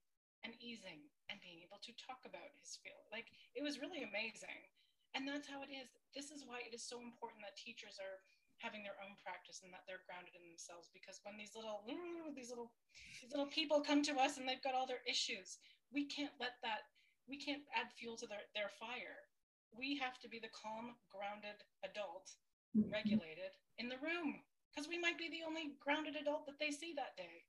and 0.45 0.55
easing 0.63 1.09
and 1.31 1.43
being 1.43 1.63
able 1.63 1.83
to 1.83 1.95
talk 1.99 2.23
about 2.23 2.55
his 2.59 2.79
feel. 2.79 3.09
Like 3.11 3.31
it 3.55 3.63
was 3.63 3.83
really 3.83 4.07
amazing. 4.07 4.71
And 5.17 5.27
that's 5.27 5.49
how 5.49 5.65
it 5.65 5.73
is. 5.73 5.89
This 6.15 6.31
is 6.31 6.45
why 6.47 6.63
it 6.63 6.77
is 6.77 6.85
so 6.85 7.01
important 7.01 7.43
that 7.43 7.59
teachers 7.59 7.99
are 7.99 8.23
having 8.61 8.83
their 8.83 8.99
own 9.01 9.15
practice 9.23 9.63
and 9.63 9.71
that 9.71 9.87
they're 9.87 10.05
grounded 10.05 10.35
in 10.35 10.45
themselves 10.45 10.91
because 10.91 11.23
when 11.23 11.39
these 11.39 11.55
little 11.55 11.87
these 12.35 12.51
little 12.51 12.75
these 13.23 13.31
little 13.31 13.49
people 13.49 13.81
come 13.81 14.03
to 14.03 14.19
us 14.19 14.37
and 14.37 14.45
they've 14.45 14.63
got 14.63 14.75
all 14.75 14.87
their 14.87 15.07
issues, 15.07 15.63
we 15.95 16.05
can't 16.11 16.35
let 16.43 16.59
that 16.67 16.91
we 17.31 17.39
can't 17.39 17.65
add 17.77 17.93
fuel 17.93 18.17
to 18.19 18.27
their, 18.27 18.45
their 18.57 18.73
fire. 18.81 19.28
We 19.77 19.97
have 19.99 20.19
to 20.21 20.29
be 20.29 20.39
the 20.39 20.49
calm, 20.51 20.95
grounded 21.11 21.63
adult, 21.85 22.31
mm-hmm. 22.77 22.91
regulated 22.91 23.55
in 23.79 23.89
the 23.89 23.97
room 23.97 24.41
because 24.71 24.89
we 24.89 24.99
might 24.99 25.19
be 25.19 25.29
the 25.29 25.47
only 25.47 25.75
grounded 25.81 26.15
adult 26.21 26.47
that 26.47 26.59
they 26.59 26.71
see 26.71 26.95
that 26.97 27.17
day. 27.17 27.45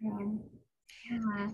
True. 0.00 0.40
Yeah. 1.10 1.50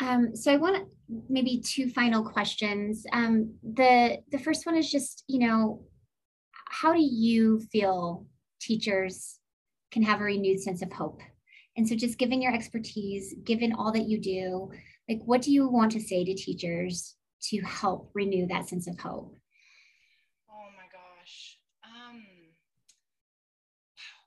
Um, 0.00 0.36
so 0.36 0.52
I 0.52 0.56
want 0.56 0.88
maybe 1.28 1.62
two 1.64 1.88
final 1.90 2.22
questions. 2.22 3.06
Um, 3.12 3.54
the 3.62 4.18
the 4.30 4.38
first 4.38 4.66
one 4.66 4.76
is 4.76 4.90
just 4.90 5.24
you 5.26 5.46
know, 5.46 5.84
how 6.68 6.92
do 6.92 7.00
you 7.00 7.60
feel 7.72 8.26
teachers 8.60 9.38
can 9.90 10.02
have 10.02 10.20
a 10.20 10.24
renewed 10.24 10.60
sense 10.60 10.82
of 10.82 10.92
hope? 10.92 11.20
And 11.76 11.88
so, 11.88 11.94
just 11.94 12.18
given 12.18 12.42
your 12.42 12.54
expertise, 12.54 13.34
given 13.44 13.72
all 13.72 13.92
that 13.92 14.08
you 14.08 14.20
do, 14.20 14.70
like 15.08 15.20
what 15.24 15.42
do 15.42 15.50
you 15.50 15.68
want 15.68 15.92
to 15.92 16.00
say 16.00 16.24
to 16.24 16.34
teachers 16.34 17.15
to 17.42 17.60
help 17.62 18.10
renew 18.14 18.46
that 18.48 18.68
sense 18.68 18.86
of 18.86 18.98
hope? 18.98 19.36
Oh 20.48 20.68
my 20.76 20.88
gosh. 20.88 21.58
Um, 21.84 22.22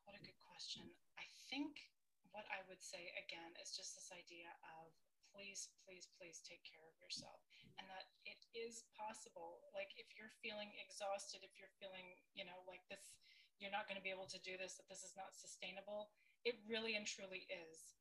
what 0.06 0.16
a 0.16 0.22
good 0.24 0.38
question. 0.46 0.86
I 1.18 1.26
think 1.50 1.90
what 2.32 2.46
I 2.50 2.62
would 2.70 2.82
say 2.82 3.12
again 3.20 3.52
is 3.62 3.76
just 3.76 3.96
this 3.98 4.14
idea 4.14 4.50
of 4.80 4.94
please, 5.34 5.72
please, 5.88 6.12
please 6.20 6.44
take 6.44 6.62
care 6.68 6.84
of 6.84 6.96
yourself. 7.00 7.40
And 7.80 7.88
that 7.88 8.12
it 8.28 8.44
is 8.52 8.84
possible. 8.92 9.64
Like 9.72 9.96
if 9.96 10.12
you're 10.12 10.34
feeling 10.44 10.68
exhausted, 10.84 11.48
if 11.48 11.56
you're 11.56 11.72
feeling, 11.80 12.20
you 12.36 12.44
know, 12.44 12.60
like 12.68 12.84
this, 12.92 13.16
you're 13.60 13.72
not 13.72 13.88
going 13.88 13.96
to 13.96 14.04
be 14.04 14.12
able 14.12 14.28
to 14.28 14.40
do 14.44 14.60
this, 14.60 14.76
that 14.80 14.92
this 14.92 15.04
is 15.08 15.16
not 15.16 15.32
sustainable, 15.36 16.12
it 16.44 16.60
really 16.68 17.00
and 17.00 17.08
truly 17.08 17.48
is. 17.48 17.96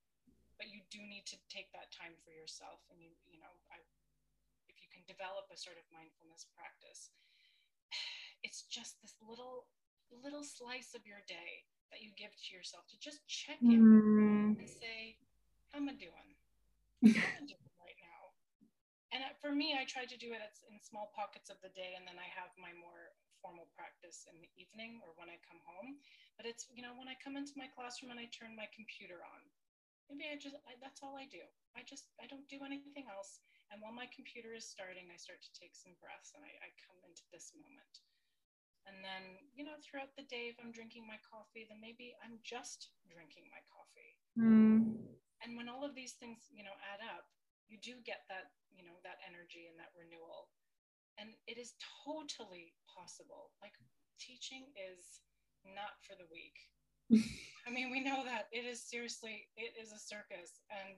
But 0.58 0.74
you 0.74 0.82
do 0.90 0.98
need 0.98 1.26
to 1.30 1.38
take 1.46 1.70
that 1.70 1.94
time 1.94 2.18
for 2.26 2.34
yourself. 2.34 2.82
And 2.90 2.98
you, 2.98 3.14
you 3.30 3.38
know, 3.38 3.54
I, 3.70 3.78
develop 5.08 5.48
a 5.48 5.56
sort 5.56 5.80
of 5.80 5.88
mindfulness 5.88 6.44
practice, 6.52 7.10
it's 8.46 8.68
just 8.68 9.00
this 9.00 9.16
little, 9.24 9.66
little 10.12 10.44
slice 10.44 10.92
of 10.92 11.08
your 11.08 11.24
day 11.24 11.64
that 11.88 12.04
you 12.04 12.12
give 12.20 12.36
to 12.36 12.48
yourself 12.52 12.84
to 12.92 13.00
just 13.00 13.24
check 13.24 13.56
in 13.64 13.80
mm. 13.80 14.60
and 14.60 14.68
say, 14.68 15.16
How 15.72 15.80
am 15.80 15.88
I 15.88 15.96
doing? 15.96 16.28
How 17.16 17.40
am 17.40 17.42
I 17.42 17.48
doing 17.48 17.72
right 17.80 18.00
now? 18.04 18.22
And 19.16 19.24
for 19.40 19.56
me, 19.56 19.72
I 19.72 19.88
try 19.88 20.04
to 20.04 20.18
do 20.20 20.36
it 20.36 20.44
in 20.68 20.76
small 20.84 21.08
pockets 21.16 21.48
of 21.48 21.56
the 21.64 21.72
day, 21.72 21.96
and 21.96 22.04
then 22.04 22.20
I 22.20 22.28
have 22.28 22.52
my 22.60 22.76
more 22.76 23.16
formal 23.40 23.70
practice 23.72 24.26
in 24.28 24.36
the 24.42 24.50
evening 24.58 25.00
or 25.00 25.14
when 25.16 25.30
I 25.30 25.38
come 25.46 25.62
home. 25.64 25.96
But 26.36 26.44
it's, 26.44 26.66
you 26.74 26.82
know, 26.82 26.94
when 26.98 27.08
I 27.08 27.16
come 27.18 27.38
into 27.38 27.54
my 27.56 27.70
classroom 27.70 28.10
and 28.10 28.20
I 28.20 28.28
turn 28.30 28.58
my 28.58 28.66
computer 28.74 29.22
on, 29.22 29.40
maybe 30.10 30.26
I 30.28 30.36
just, 30.36 30.58
I, 30.66 30.74
that's 30.82 31.00
all 31.00 31.14
I 31.14 31.30
do. 31.30 31.42
I 31.78 31.86
just, 31.86 32.10
I 32.18 32.26
don't 32.26 32.46
do 32.50 32.62
anything 32.66 33.06
else. 33.08 33.40
And 33.68 33.84
while 33.84 33.92
my 33.92 34.08
computer 34.08 34.56
is 34.56 34.64
starting, 34.64 35.12
I 35.12 35.20
start 35.20 35.44
to 35.44 35.52
take 35.52 35.76
some 35.76 35.96
breaths 36.00 36.32
and 36.32 36.40
I, 36.40 36.52
I 36.64 36.70
come 36.80 36.98
into 37.04 37.24
this 37.28 37.52
moment. 37.52 38.00
And 38.88 39.04
then, 39.04 39.44
you 39.52 39.68
know, 39.68 39.76
throughout 39.84 40.16
the 40.16 40.24
day, 40.32 40.48
if 40.48 40.56
I'm 40.56 40.72
drinking 40.72 41.04
my 41.04 41.20
coffee, 41.20 41.68
then 41.68 41.76
maybe 41.76 42.16
I'm 42.24 42.40
just 42.40 42.96
drinking 43.12 43.52
my 43.52 43.60
coffee. 43.68 44.16
Mm. 44.40 44.96
And 45.44 45.60
when 45.60 45.68
all 45.68 45.84
of 45.84 45.92
these 45.92 46.16
things, 46.16 46.48
you 46.48 46.64
know, 46.64 46.72
add 46.80 47.04
up, 47.04 47.28
you 47.68 47.76
do 47.76 48.00
get 48.00 48.24
that, 48.32 48.56
you 48.72 48.80
know, 48.80 48.96
that 49.04 49.20
energy 49.28 49.68
and 49.68 49.76
that 49.76 49.92
renewal. 49.92 50.48
And 51.20 51.36
it 51.44 51.60
is 51.60 51.76
totally 52.00 52.72
possible. 52.88 53.52
Like 53.60 53.76
teaching 54.16 54.72
is 54.72 55.20
not 55.68 56.00
for 56.00 56.16
the 56.16 56.30
weak. 56.32 56.56
I 57.66 57.70
mean, 57.70 57.92
we 57.92 58.00
know 58.00 58.24
that 58.24 58.48
it 58.56 58.64
is 58.64 58.80
seriously, 58.80 59.52
it 59.60 59.76
is 59.76 59.92
a 59.92 60.00
circus. 60.00 60.64
And 60.72 60.96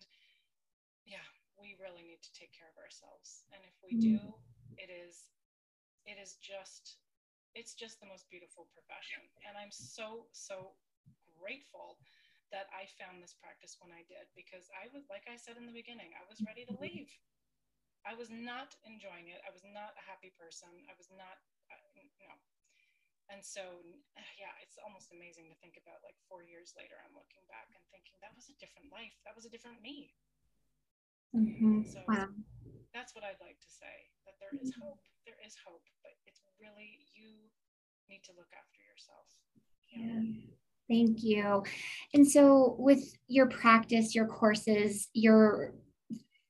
yeah, 1.02 1.26
we 1.60 1.76
really 1.78 2.02
need 2.02 2.24
to 2.24 2.32
take 2.32 2.50
care 2.56 2.72
of 2.72 2.80
ourselves. 2.80 3.44
And 3.52 3.60
if 3.62 3.76
we 3.84 4.00
do, 4.00 4.18
mm. 4.18 4.80
it 4.80 4.90
is, 4.90 5.30
it 6.08 6.16
is 6.16 6.40
just 6.40 6.98
it's 7.54 7.74
just 7.74 7.98
the 7.98 8.06
most 8.06 8.30
beautiful 8.30 8.70
profession. 8.70 9.22
And 9.42 9.58
I'm 9.58 9.74
so, 9.74 10.30
so 10.30 10.78
grateful 11.34 11.98
that 12.54 12.70
I 12.74 12.86
found 12.98 13.22
this 13.22 13.34
practice 13.38 13.78
when 13.78 13.94
I 13.94 14.06
did 14.06 14.26
because 14.34 14.70
I 14.74 14.90
was, 14.90 15.06
like 15.10 15.26
I 15.30 15.38
said 15.38 15.58
in 15.58 15.66
the 15.66 15.74
beginning, 15.74 16.14
I 16.18 16.26
was 16.26 16.42
ready 16.42 16.66
to 16.66 16.74
leave. 16.78 17.10
I 18.02 18.16
was 18.16 18.32
not 18.32 18.74
enjoying 18.86 19.30
it. 19.30 19.42
I 19.44 19.52
was 19.52 19.62
not 19.66 19.94
a 19.98 20.02
happy 20.02 20.34
person. 20.34 20.70
I 20.90 20.94
was 20.96 21.10
not, 21.14 21.38
uh, 21.70 21.90
no. 22.22 22.32
And 23.30 23.42
so, 23.46 23.62
yeah, 24.34 24.50
it's 24.58 24.80
almost 24.82 25.14
amazing 25.14 25.46
to 25.50 25.56
think 25.62 25.78
about 25.78 26.02
like 26.02 26.18
four 26.26 26.42
years 26.42 26.74
later, 26.74 26.98
I'm 27.02 27.14
looking 27.14 27.46
back 27.46 27.70
and 27.70 27.82
thinking 27.94 28.18
that 28.18 28.34
was 28.34 28.50
a 28.50 28.58
different 28.58 28.90
life. 28.90 29.14
That 29.22 29.38
was 29.38 29.46
a 29.46 29.52
different 29.52 29.78
me. 29.78 30.10
Mm-hmm. 31.36 31.82
So 31.86 32.00
wow. 32.08 32.26
that's 32.92 33.14
what 33.14 33.24
I'd 33.24 33.40
like 33.40 33.60
to 33.60 33.70
say 33.70 34.10
that 34.26 34.34
there 34.40 34.58
is 34.60 34.72
hope. 34.80 34.98
There 35.24 35.38
is 35.46 35.54
hope, 35.64 35.82
but 36.02 36.12
it's 36.26 36.40
really 36.60 37.06
you 37.14 37.28
need 38.08 38.22
to 38.24 38.32
look 38.36 38.48
after 38.52 38.80
yourself. 38.82 39.26
Yeah. 39.94 40.50
Thank 40.88 41.22
you. 41.22 41.62
And 42.14 42.28
so 42.28 42.74
with 42.78 43.14
your 43.28 43.46
practice, 43.46 44.14
your 44.14 44.26
courses, 44.26 45.08
your 45.14 45.72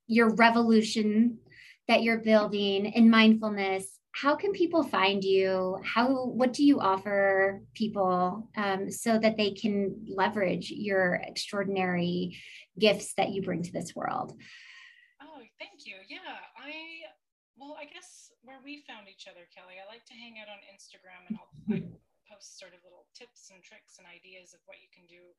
your 0.07 0.35
revolution 0.35 1.39
that 1.87 2.03
you're 2.03 2.19
building 2.19 2.87
in 2.87 3.11
mindfulness, 3.11 4.01
how 4.13 4.35
can 4.35 4.53
people 4.53 4.83
find 4.83 5.23
you? 5.23 5.79
How 5.85 6.25
what 6.25 6.53
do 6.53 6.65
you 6.65 6.81
offer 6.81 7.63
people 7.75 8.49
um, 8.57 8.91
so 8.91 9.19
that 9.19 9.37
they 9.37 9.53
can 9.53 10.07
leverage 10.09 10.71
your 10.71 11.15
extraordinary 11.15 12.39
gifts 12.79 13.15
that 13.15 13.31
you 13.31 13.43
bring 13.43 13.63
to 13.63 13.73
this 13.73 13.95
world? 13.95 14.33
Thank 15.61 15.85
you. 15.85 16.01
Yeah, 16.09 16.41
I 16.57 17.05
well, 17.61 17.77
I 17.77 17.85
guess 17.85 18.33
where 18.41 18.65
we 18.65 18.81
found 18.89 19.13
each 19.13 19.29
other, 19.29 19.45
Kelley. 19.53 19.77
I 19.77 19.85
like 19.85 20.09
to 20.09 20.17
hang 20.17 20.41
out 20.41 20.49
on 20.49 20.65
Instagram 20.73 21.29
and 21.29 21.37
I'll 21.37 21.53
I 21.69 21.85
post 22.25 22.57
sort 22.57 22.73
of 22.73 22.81
little 22.81 23.05
tips 23.13 23.53
and 23.53 23.61
tricks 23.61 24.01
and 24.01 24.09
ideas 24.09 24.57
of 24.57 24.65
what 24.65 24.81
you 24.81 24.89
can 24.89 25.05
do 25.05 25.37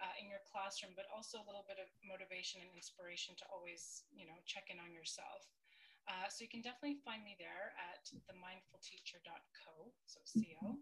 uh, 0.00 0.16
in 0.16 0.32
your 0.32 0.40
classroom, 0.48 0.96
but 0.96 1.04
also 1.12 1.36
a 1.42 1.44
little 1.44 1.68
bit 1.68 1.76
of 1.76 1.92
motivation 2.00 2.64
and 2.64 2.72
inspiration 2.72 3.36
to 3.36 3.44
always, 3.52 4.08
you 4.08 4.24
know, 4.24 4.40
check 4.48 4.72
in 4.72 4.80
on 4.80 4.96
yourself. 4.96 5.44
Uh, 6.08 6.24
so 6.32 6.40
you 6.40 6.48
can 6.48 6.64
definitely 6.64 6.96
find 7.04 7.20
me 7.20 7.36
there 7.36 7.76
at 7.76 8.08
themindfulteacher.co, 8.24 9.92
so 10.08 10.24
CO. 10.24 10.80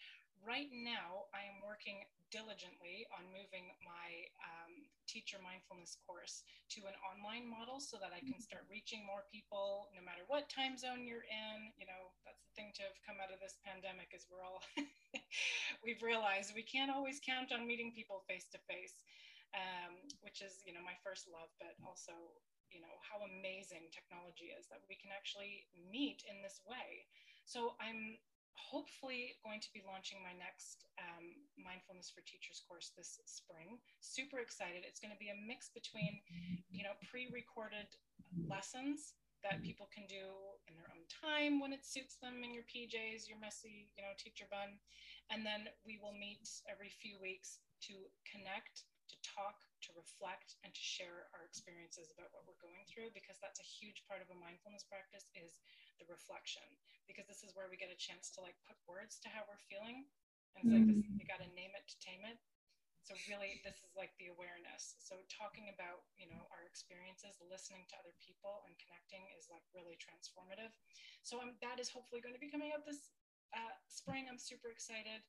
right 0.45 0.69
now, 0.69 1.25
I 1.33 1.47
am 1.49 1.63
working 1.65 2.05
diligently 2.29 3.07
on 3.15 3.23
moving 3.31 3.71
my 3.81 4.27
um, 4.43 4.85
teacher 5.07 5.39
mindfulness 5.39 5.95
course 6.03 6.43
to 6.75 6.83
an 6.85 6.97
online 6.99 7.47
model 7.47 7.79
so 7.79 7.95
that 8.03 8.11
I 8.11 8.19
can 8.19 8.37
start 8.43 8.67
reaching 8.67 9.07
more 9.07 9.23
people 9.31 9.87
no 9.95 10.03
matter 10.03 10.27
what 10.27 10.51
time 10.51 10.75
zone 10.75 11.07
you're 11.07 11.25
in. 11.25 11.71
You 11.79 11.87
know, 11.87 12.11
that's 12.27 12.43
the 12.43 12.53
thing 12.53 12.75
to 12.77 12.83
have 12.85 12.99
come 13.07 13.17
out 13.23 13.31
of 13.31 13.39
this 13.39 13.57
pandemic 13.63 14.11
is 14.11 14.27
we're 14.27 14.43
all, 14.43 14.61
we've 15.85 16.03
realized 16.03 16.53
we 16.53 16.67
can't 16.67 16.91
always 16.91 17.23
count 17.23 17.55
on 17.55 17.65
meeting 17.65 17.95
people 17.95 18.27
face 18.27 18.51
to 18.51 18.59
face, 18.67 19.07
which 20.21 20.43
is, 20.43 20.61
you 20.67 20.75
know, 20.75 20.83
my 20.83 20.97
first 21.01 21.31
love, 21.31 21.49
but 21.57 21.79
also 21.81 22.13
you 22.71 22.81
know 22.83 22.95
how 23.03 23.23
amazing 23.23 23.89
technology 23.89 24.51
is 24.53 24.67
that 24.67 24.83
we 24.87 24.95
can 24.99 25.11
actually 25.11 25.67
meet 25.75 26.23
in 26.27 26.41
this 26.43 26.61
way. 26.67 27.07
So 27.45 27.79
i'm 27.79 28.19
hopefully 28.57 29.37
going 29.45 29.61
to 29.61 29.69
be 29.71 29.85
launching 29.85 30.17
my 30.25 30.33
next 30.33 30.89
um, 30.97 31.45
mindfulness 31.55 32.09
for 32.09 32.25
teachers 32.25 32.65
course 32.65 32.89
this 32.97 33.21
spring. 33.29 33.77
Super 34.01 34.41
excited. 34.41 34.81
It's 34.81 34.99
going 34.99 35.13
to 35.13 35.21
be 35.21 35.29
a 35.29 35.37
mix 35.37 35.69
between 35.69 36.19
you 36.73 36.81
know 36.81 36.97
pre-recorded 37.05 37.87
lessons 38.49 39.13
that 39.45 39.61
people 39.61 39.85
can 39.93 40.09
do 40.09 40.33
in 40.65 40.73
their 40.73 40.89
own 40.89 41.05
time 41.05 41.61
when 41.61 41.69
it 41.71 41.85
suits 41.85 42.17
them 42.17 42.41
in 42.41 42.51
your 42.57 42.65
pjs 42.65 43.29
your 43.29 43.37
messy 43.37 43.93
you 43.95 44.01
know 44.01 44.11
teacher 44.17 44.49
bun. 44.49 44.81
And 45.29 45.45
then 45.45 45.69
we 45.85 46.01
will 46.01 46.15
meet 46.17 46.41
every 46.65 46.89
few 46.89 47.21
weeks 47.21 47.61
to 47.87 48.09
connect 48.25 48.89
to 49.07 49.17
talk 49.23 49.63
to 49.87 49.93
reflect 49.93 50.57
and 50.65 50.73
to 50.73 50.83
share 50.83 51.29
our 51.31 51.45
experiences 51.45 52.11
about 52.11 52.33
what 52.33 52.43
we're 52.43 52.59
going 52.59 52.83
through 52.89 53.13
because 53.13 53.37
that's 53.39 53.61
a 53.61 53.67
huge 53.67 54.03
part 54.09 54.19
of 54.19 54.29
a 54.33 54.37
mindfulness 54.37 54.83
practice 54.87 55.29
is 55.37 55.61
the 56.01 56.07
reflection. 56.09 56.65
Because 57.07 57.29
this 57.29 57.45
is 57.45 57.55
where 57.55 57.71
we 57.71 57.79
get 57.79 57.93
a 57.93 57.99
chance 57.99 58.33
to 58.35 58.43
like 58.43 58.57
put 58.67 58.77
words 58.89 59.21
to 59.23 59.31
how 59.31 59.47
we're 59.47 59.61
feeling 59.69 60.09
and 60.57 60.65
it's 60.65 60.73
like 60.73 60.85
this 60.89 60.97
you 61.21 61.25
got 61.29 61.41
to 61.41 61.49
name 61.53 61.69
it 61.77 61.85
to 61.85 61.97
tame 62.01 62.25
it. 62.25 62.41
So 63.05 63.15
really 63.29 63.61
this 63.63 63.79
is 63.85 63.93
like 63.93 64.11
the 64.19 64.33
awareness. 64.33 64.97
So 64.99 65.21
talking 65.29 65.69
about 65.71 66.09
you 66.17 66.27
know 66.27 66.49
our 66.49 66.65
experiences 66.65 67.37
listening 67.45 67.85
to 67.93 67.95
other 68.01 68.17
people 68.17 68.65
and 68.65 68.73
connecting 68.81 69.29
is 69.37 69.47
like 69.53 69.63
really 69.71 69.95
transformative. 70.01 70.73
So 71.21 71.39
um, 71.39 71.55
that 71.61 71.77
is 71.77 71.93
hopefully 71.93 72.19
going 72.19 72.35
to 72.35 72.41
be 72.41 72.49
coming 72.51 72.73
out 72.73 72.83
this 72.83 73.13
uh, 73.53 73.77
spring. 73.87 74.27
I'm 74.27 74.41
super 74.41 74.73
excited 74.73 75.23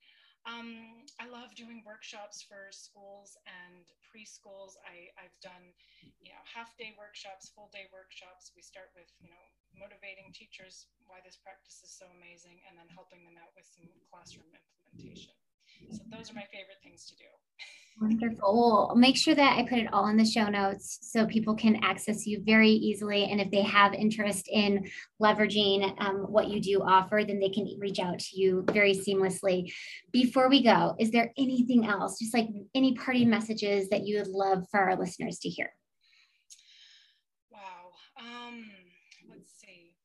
um, 0.49 1.05
I 1.21 1.29
love 1.29 1.53
doing 1.55 1.85
workshops 1.85 2.41
for 2.41 2.73
schools 2.73 3.37
and 3.45 3.85
preschools. 4.09 4.81
I, 4.81 5.13
I've 5.21 5.37
done, 5.45 5.77
you 6.25 6.33
know, 6.33 6.41
half 6.49 6.73
day 6.81 6.97
workshops, 6.97 7.53
full 7.53 7.69
day 7.69 7.85
workshops. 7.93 8.51
We 8.57 8.65
start 8.65 8.89
with, 8.97 9.09
you 9.21 9.29
know, 9.29 9.45
motivating 9.77 10.33
teachers 10.33 10.89
why 11.05 11.21
this 11.21 11.37
practice 11.37 11.85
is 11.85 11.93
so 11.93 12.09
amazing 12.17 12.65
and 12.65 12.81
then 12.81 12.89
helping 12.89 13.23
them 13.29 13.37
out 13.37 13.53
with 13.53 13.69
some 13.69 13.93
classroom 14.09 14.49
implementation. 14.57 15.37
So 15.93 16.01
those 16.09 16.33
are 16.33 16.39
my 16.41 16.49
favorite 16.49 16.81
things 16.83 17.05
to 17.13 17.15
do. 17.21 17.29
Wonderful. 18.01 18.89
Well, 18.89 18.97
make 18.97 19.17
sure 19.17 19.35
that 19.35 19.59
I 19.59 19.65
put 19.65 19.79
it 19.79 19.93
all 19.93 20.07
in 20.07 20.17
the 20.17 20.25
show 20.25 20.49
notes 20.49 20.99
so 21.03 21.27
people 21.27 21.57
can 21.57 21.83
access 21.83 22.29
you 22.29 22.41
very 22.45 22.71
easily. 22.71 23.25
And 23.25 23.41
if 23.41 23.51
they 23.51 23.63
have 23.63 23.93
interest 23.93 24.49
in 24.49 24.89
leveraging 25.21 26.01
um, 26.01 26.19
what 26.31 26.47
you 26.47 26.61
do 26.61 26.81
offer, 26.81 27.25
then 27.27 27.41
they 27.41 27.49
can 27.49 27.67
reach 27.81 27.99
out 27.99 28.21
to 28.21 28.41
you 28.41 28.65
very 28.71 28.95
seamlessly. 28.95 29.73
Before 30.13 30.49
we 30.49 30.63
go, 30.63 30.95
is 31.01 31.11
there 31.11 31.33
anything 31.37 31.87
else, 31.87 32.21
just 32.21 32.35
like 32.35 32.47
any 32.73 32.95
party 32.95 33.25
messages 33.25 33.89
that 33.89 34.07
you 34.07 34.19
would 34.19 34.29
love 34.29 34.65
for 34.71 34.79
our 34.79 34.97
listeners 34.97 35.41
to 35.41 35.49
hear? 35.49 35.73
Wow. 37.51 37.95
Um, 38.21 38.65
let's 39.29 39.51
see. 39.59 39.97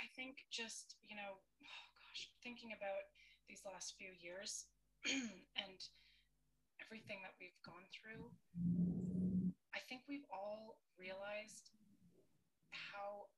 I 0.00 0.08
think 0.16 0.36
just, 0.50 0.94
you 1.06 1.16
know, 1.16 1.36
oh 1.36 1.86
gosh, 2.08 2.30
thinking 2.42 2.70
about 2.74 3.04
these 3.46 3.60
last 3.70 3.94
few 3.98 4.08
years 4.22 4.64
and 5.12 5.76
everything 6.92 7.24
that 7.24 7.32
we've 7.40 7.56
gone 7.64 7.88
through, 7.88 8.28
I 9.72 9.80
think 9.88 10.04
we've 10.04 10.28
all 10.28 10.76
realized 11.00 11.72
how 12.68 13.32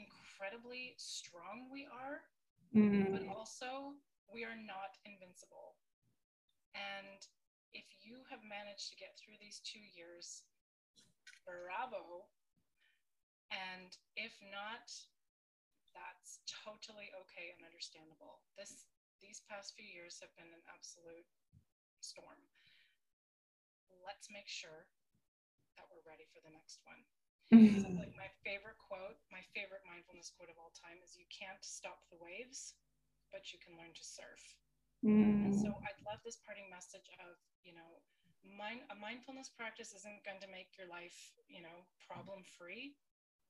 incredibly 0.00 0.96
strong 0.96 1.68
we 1.68 1.84
are, 1.92 2.24
mm. 2.72 3.12
but 3.12 3.20
also 3.28 3.92
we 4.32 4.48
are 4.48 4.56
not 4.56 4.96
invincible. 5.04 5.76
And 6.72 7.20
if 7.76 7.84
you 8.00 8.24
have 8.32 8.40
managed 8.40 8.88
to 8.88 8.96
get 8.96 9.12
through 9.20 9.36
these 9.44 9.60
two 9.60 9.84
years, 9.92 10.48
bravo. 11.44 12.24
And 13.52 13.92
if 14.16 14.32
not, 14.48 14.88
that's 15.92 16.40
totally 16.48 17.12
okay 17.12 17.52
and 17.52 17.60
understandable. 17.60 18.40
This 18.56 18.88
these 19.20 19.44
past 19.44 19.76
few 19.76 19.84
years 19.84 20.16
have 20.24 20.32
been 20.40 20.48
an 20.48 20.64
absolute 20.72 21.28
storm 22.00 22.40
let's 24.04 24.28
make 24.32 24.48
sure 24.48 24.88
that 25.76 25.86
we're 25.92 26.04
ready 26.06 26.26
for 26.32 26.40
the 26.42 26.52
next 26.52 26.82
one. 26.86 27.02
Mm-hmm. 27.54 27.78
So 27.78 27.88
like 27.94 28.10
my 28.18 28.26
favorite 28.42 28.78
quote, 28.80 29.18
my 29.30 29.42
favorite 29.54 29.86
mindfulness 29.86 30.34
quote 30.34 30.50
of 30.50 30.58
all 30.58 30.74
time 30.74 30.98
is 31.04 31.14
you 31.14 31.28
can't 31.30 31.62
stop 31.62 32.02
the 32.10 32.18
waves, 32.18 32.74
but 33.30 33.54
you 33.54 33.58
can 33.62 33.78
learn 33.78 33.94
to 33.94 34.04
surf. 34.04 34.42
Mm. 35.06 35.50
And 35.50 35.54
so 35.54 35.70
I'd 35.86 36.00
love 36.02 36.18
this 36.26 36.42
parting 36.42 36.66
message 36.66 37.06
of, 37.22 37.38
you 37.62 37.76
know, 37.76 38.02
mind, 38.42 38.82
a 38.90 38.96
mindfulness 38.98 39.50
practice 39.52 39.94
isn't 39.94 40.26
going 40.26 40.42
to 40.42 40.50
make 40.50 40.74
your 40.74 40.90
life, 40.90 41.14
you 41.46 41.62
know, 41.62 41.86
problem 42.02 42.42
free, 42.42 42.98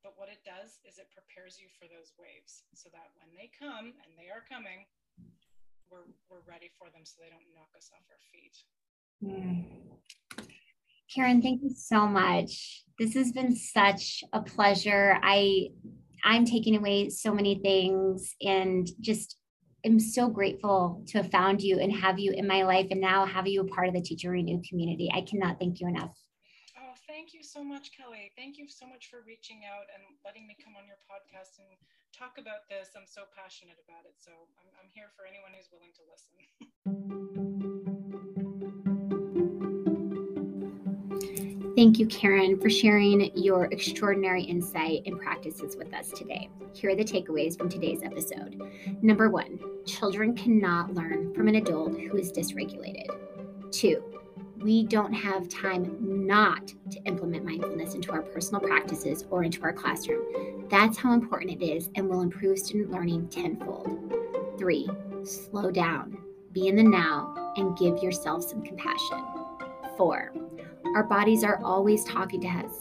but 0.05 0.17
what 0.21 0.29
it 0.29 0.45
does 0.45 0.81
is 0.85 1.01
it 1.01 1.09
prepares 1.13 1.57
you 1.57 1.73
for 1.77 1.89
those 1.89 2.13
waves 2.21 2.69
so 2.77 2.93
that 2.93 3.13
when 3.17 3.33
they 3.33 3.49
come, 3.53 3.97
and 4.05 4.13
they 4.17 4.29
are 4.29 4.45
coming, 4.45 4.85
we're, 5.89 6.07
we're 6.29 6.45
ready 6.45 6.69
for 6.77 6.93
them 6.93 7.03
so 7.09 7.21
they 7.23 7.33
don't 7.33 7.49
knock 7.57 7.73
us 7.73 7.89
off 7.95 8.05
our 8.13 8.23
feet. 8.33 8.57
Mm. 9.25 9.89
Karen, 11.17 11.41
thank 11.41 11.63
you 11.63 11.71
so 11.75 12.07
much. 12.07 12.85
This 12.99 13.15
has 13.15 13.33
been 13.33 13.57
such 13.57 14.23
a 14.35 14.43
pleasure. 14.43 15.17
I 15.23 15.71
I'm 16.23 16.45
taking 16.45 16.77
away 16.77 17.09
so 17.09 17.33
many 17.33 17.55
things 17.65 18.37
and 18.43 18.87
just 19.01 19.39
am 19.83 19.99
so 19.99 20.29
grateful 20.29 21.03
to 21.09 21.23
have 21.23 21.31
found 21.31 21.63
you 21.63 21.79
and 21.81 21.91
have 21.91 22.19
you 22.19 22.33
in 22.33 22.47
my 22.47 22.65
life 22.65 22.89
and 22.91 23.01
now 23.01 23.25
have 23.25 23.47
you 23.47 23.63
a 23.63 23.67
part 23.67 23.89
of 23.89 23.95
the 23.95 24.03
Teacher 24.03 24.29
Renew 24.29 24.61
community. 24.69 25.11
I 25.15 25.23
cannot 25.23 25.59
thank 25.59 25.81
you 25.81 25.89
enough. 25.89 26.13
Oh, 26.77 26.93
thank 27.09 27.33
you 27.33 27.43
so 27.43 27.65
much, 27.65 27.97
Kelley. 27.97 28.33
Thank 28.37 28.59
you 28.59 28.69
so 28.69 28.87
much 28.87 29.09
for 29.09 29.25
reaching 29.27 29.63
out 29.65 29.87
and 29.95 30.05
letting 30.23 30.47
me 30.47 30.55
come 30.63 30.75
on 30.77 30.85
your 30.85 31.01
podcast 31.09 31.57
and 31.57 31.79
talk 32.13 32.37
about 32.37 32.69
this. 32.69 32.91
I'm 32.95 33.09
so 33.09 33.23
passionate 33.35 33.81
about 33.89 34.05
it. 34.05 34.17
So 34.19 34.33
I'm, 34.61 34.69
I'm 34.85 34.91
here 34.93 35.09
for 35.17 35.25
anyone 35.25 35.57
who's 35.57 35.73
willing 35.73 35.97
to 35.97 36.05
listen. 36.13 37.41
Thank 41.77 41.99
you, 41.99 42.07
Karen, 42.07 42.59
for 42.59 42.71
sharing 42.71 43.31
your 43.37 43.67
extraordinary 43.67 44.43
insight 44.43 45.03
and 45.05 45.21
practices 45.21 45.77
with 45.77 45.93
us 45.93 46.09
today. 46.09 46.49
Here 46.73 46.89
are 46.89 46.97
the 46.97 47.05
takeaways 47.05 47.59
from 47.59 47.69
today's 47.69 48.03
episode. 48.03 48.59
Number 49.03 49.29
one, 49.29 49.61
children 49.85 50.35
cannot 50.35 50.95
learn 50.95 51.35
from 51.35 51.49
an 51.49 51.57
adult 51.57 52.01
who 52.01 52.17
is 52.17 52.33
dysregulated. 52.33 53.09
Two, 53.71 54.03
we 54.57 54.85
don't 54.85 55.13
have 55.13 55.51
time 55.51 55.95
not 56.01 56.73
to 56.93 56.99
implement 57.05 57.45
mindfulness 57.45 57.93
into 57.93 58.11
our 58.11 58.23
personal 58.23 58.63
practices 58.63 59.27
or 59.29 59.45
into 59.45 59.63
our 59.63 59.75
classroom. 59.75 60.67
That's 60.71 60.97
how 60.97 61.13
important 61.13 61.61
it 61.61 61.63
is 61.63 61.91
and 61.95 62.09
will 62.09 62.23
improve 62.23 62.59
student 62.59 62.91
learning 62.91 63.29
tenfold. 63.29 64.15
Three, 64.57 64.89
slow 65.25 65.71
down, 65.71 66.17
be 66.53 66.69
in 66.69 66.77
the 66.77 66.83
now, 66.83 67.53
and 67.59 67.77
give 67.77 68.03
yourself 68.03 68.45
some 68.45 68.63
compassion. 68.63 69.23
Four, 69.99 70.33
our 70.97 71.05
bodies 71.05 71.45
are 71.45 71.61
always 71.63 72.05
talking 72.05 72.41
to 72.41 72.49
us. 72.49 72.73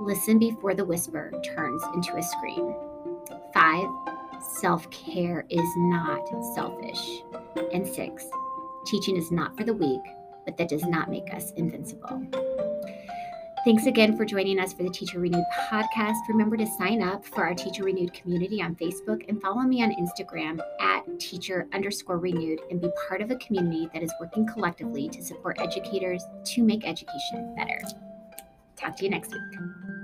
Listen 0.00 0.38
before 0.38 0.74
the 0.74 0.86
whisper 0.86 1.30
turns 1.44 1.82
into 1.94 2.16
a 2.16 2.22
scream. 2.22 2.74
Five, 3.52 3.86
self 4.58 4.90
care 4.90 5.44
is 5.50 5.68
not 5.76 6.26
selfish. 6.54 7.24
And 7.74 7.86
six, 7.86 8.24
teaching 8.86 9.18
is 9.18 9.30
not 9.30 9.54
for 9.54 9.64
the 9.64 9.74
weak, 9.74 10.00
but 10.46 10.56
that 10.56 10.70
does 10.70 10.84
not 10.84 11.10
make 11.10 11.34
us 11.34 11.52
invincible. 11.58 12.22
Thanks 13.64 13.86
again 13.86 14.16
for 14.16 14.24
joining 14.24 14.60
us 14.60 14.72
for 14.72 14.84
the 14.84 14.90
Teacher 14.90 15.18
Renewed 15.18 15.44
podcast. 15.68 16.16
Remember 16.28 16.56
to 16.56 16.66
sign 16.78 17.02
up 17.02 17.24
for 17.24 17.44
our 17.44 17.54
Teacher 17.54 17.82
Renewed 17.82 18.14
community 18.14 18.62
on 18.62 18.76
Facebook 18.76 19.28
and 19.28 19.42
follow 19.42 19.62
me 19.62 19.82
on 19.82 19.90
Instagram 19.90 20.60
at 20.80 21.02
teacher 21.18 21.66
underscore 21.72 22.18
renewed 22.18 22.60
and 22.70 22.80
be 22.80 22.88
part 23.08 23.20
of 23.20 23.30
a 23.30 23.36
community 23.36 23.88
that 23.92 24.02
is 24.02 24.12
working 24.20 24.46
collectively 24.46 25.08
to 25.08 25.22
support 25.22 25.60
educators 25.60 26.24
to 26.44 26.62
make 26.62 26.86
education 26.86 27.54
better. 27.56 27.80
Talk 28.76 28.96
to 28.96 29.04
you 29.04 29.10
next 29.10 29.32
week. 29.32 29.97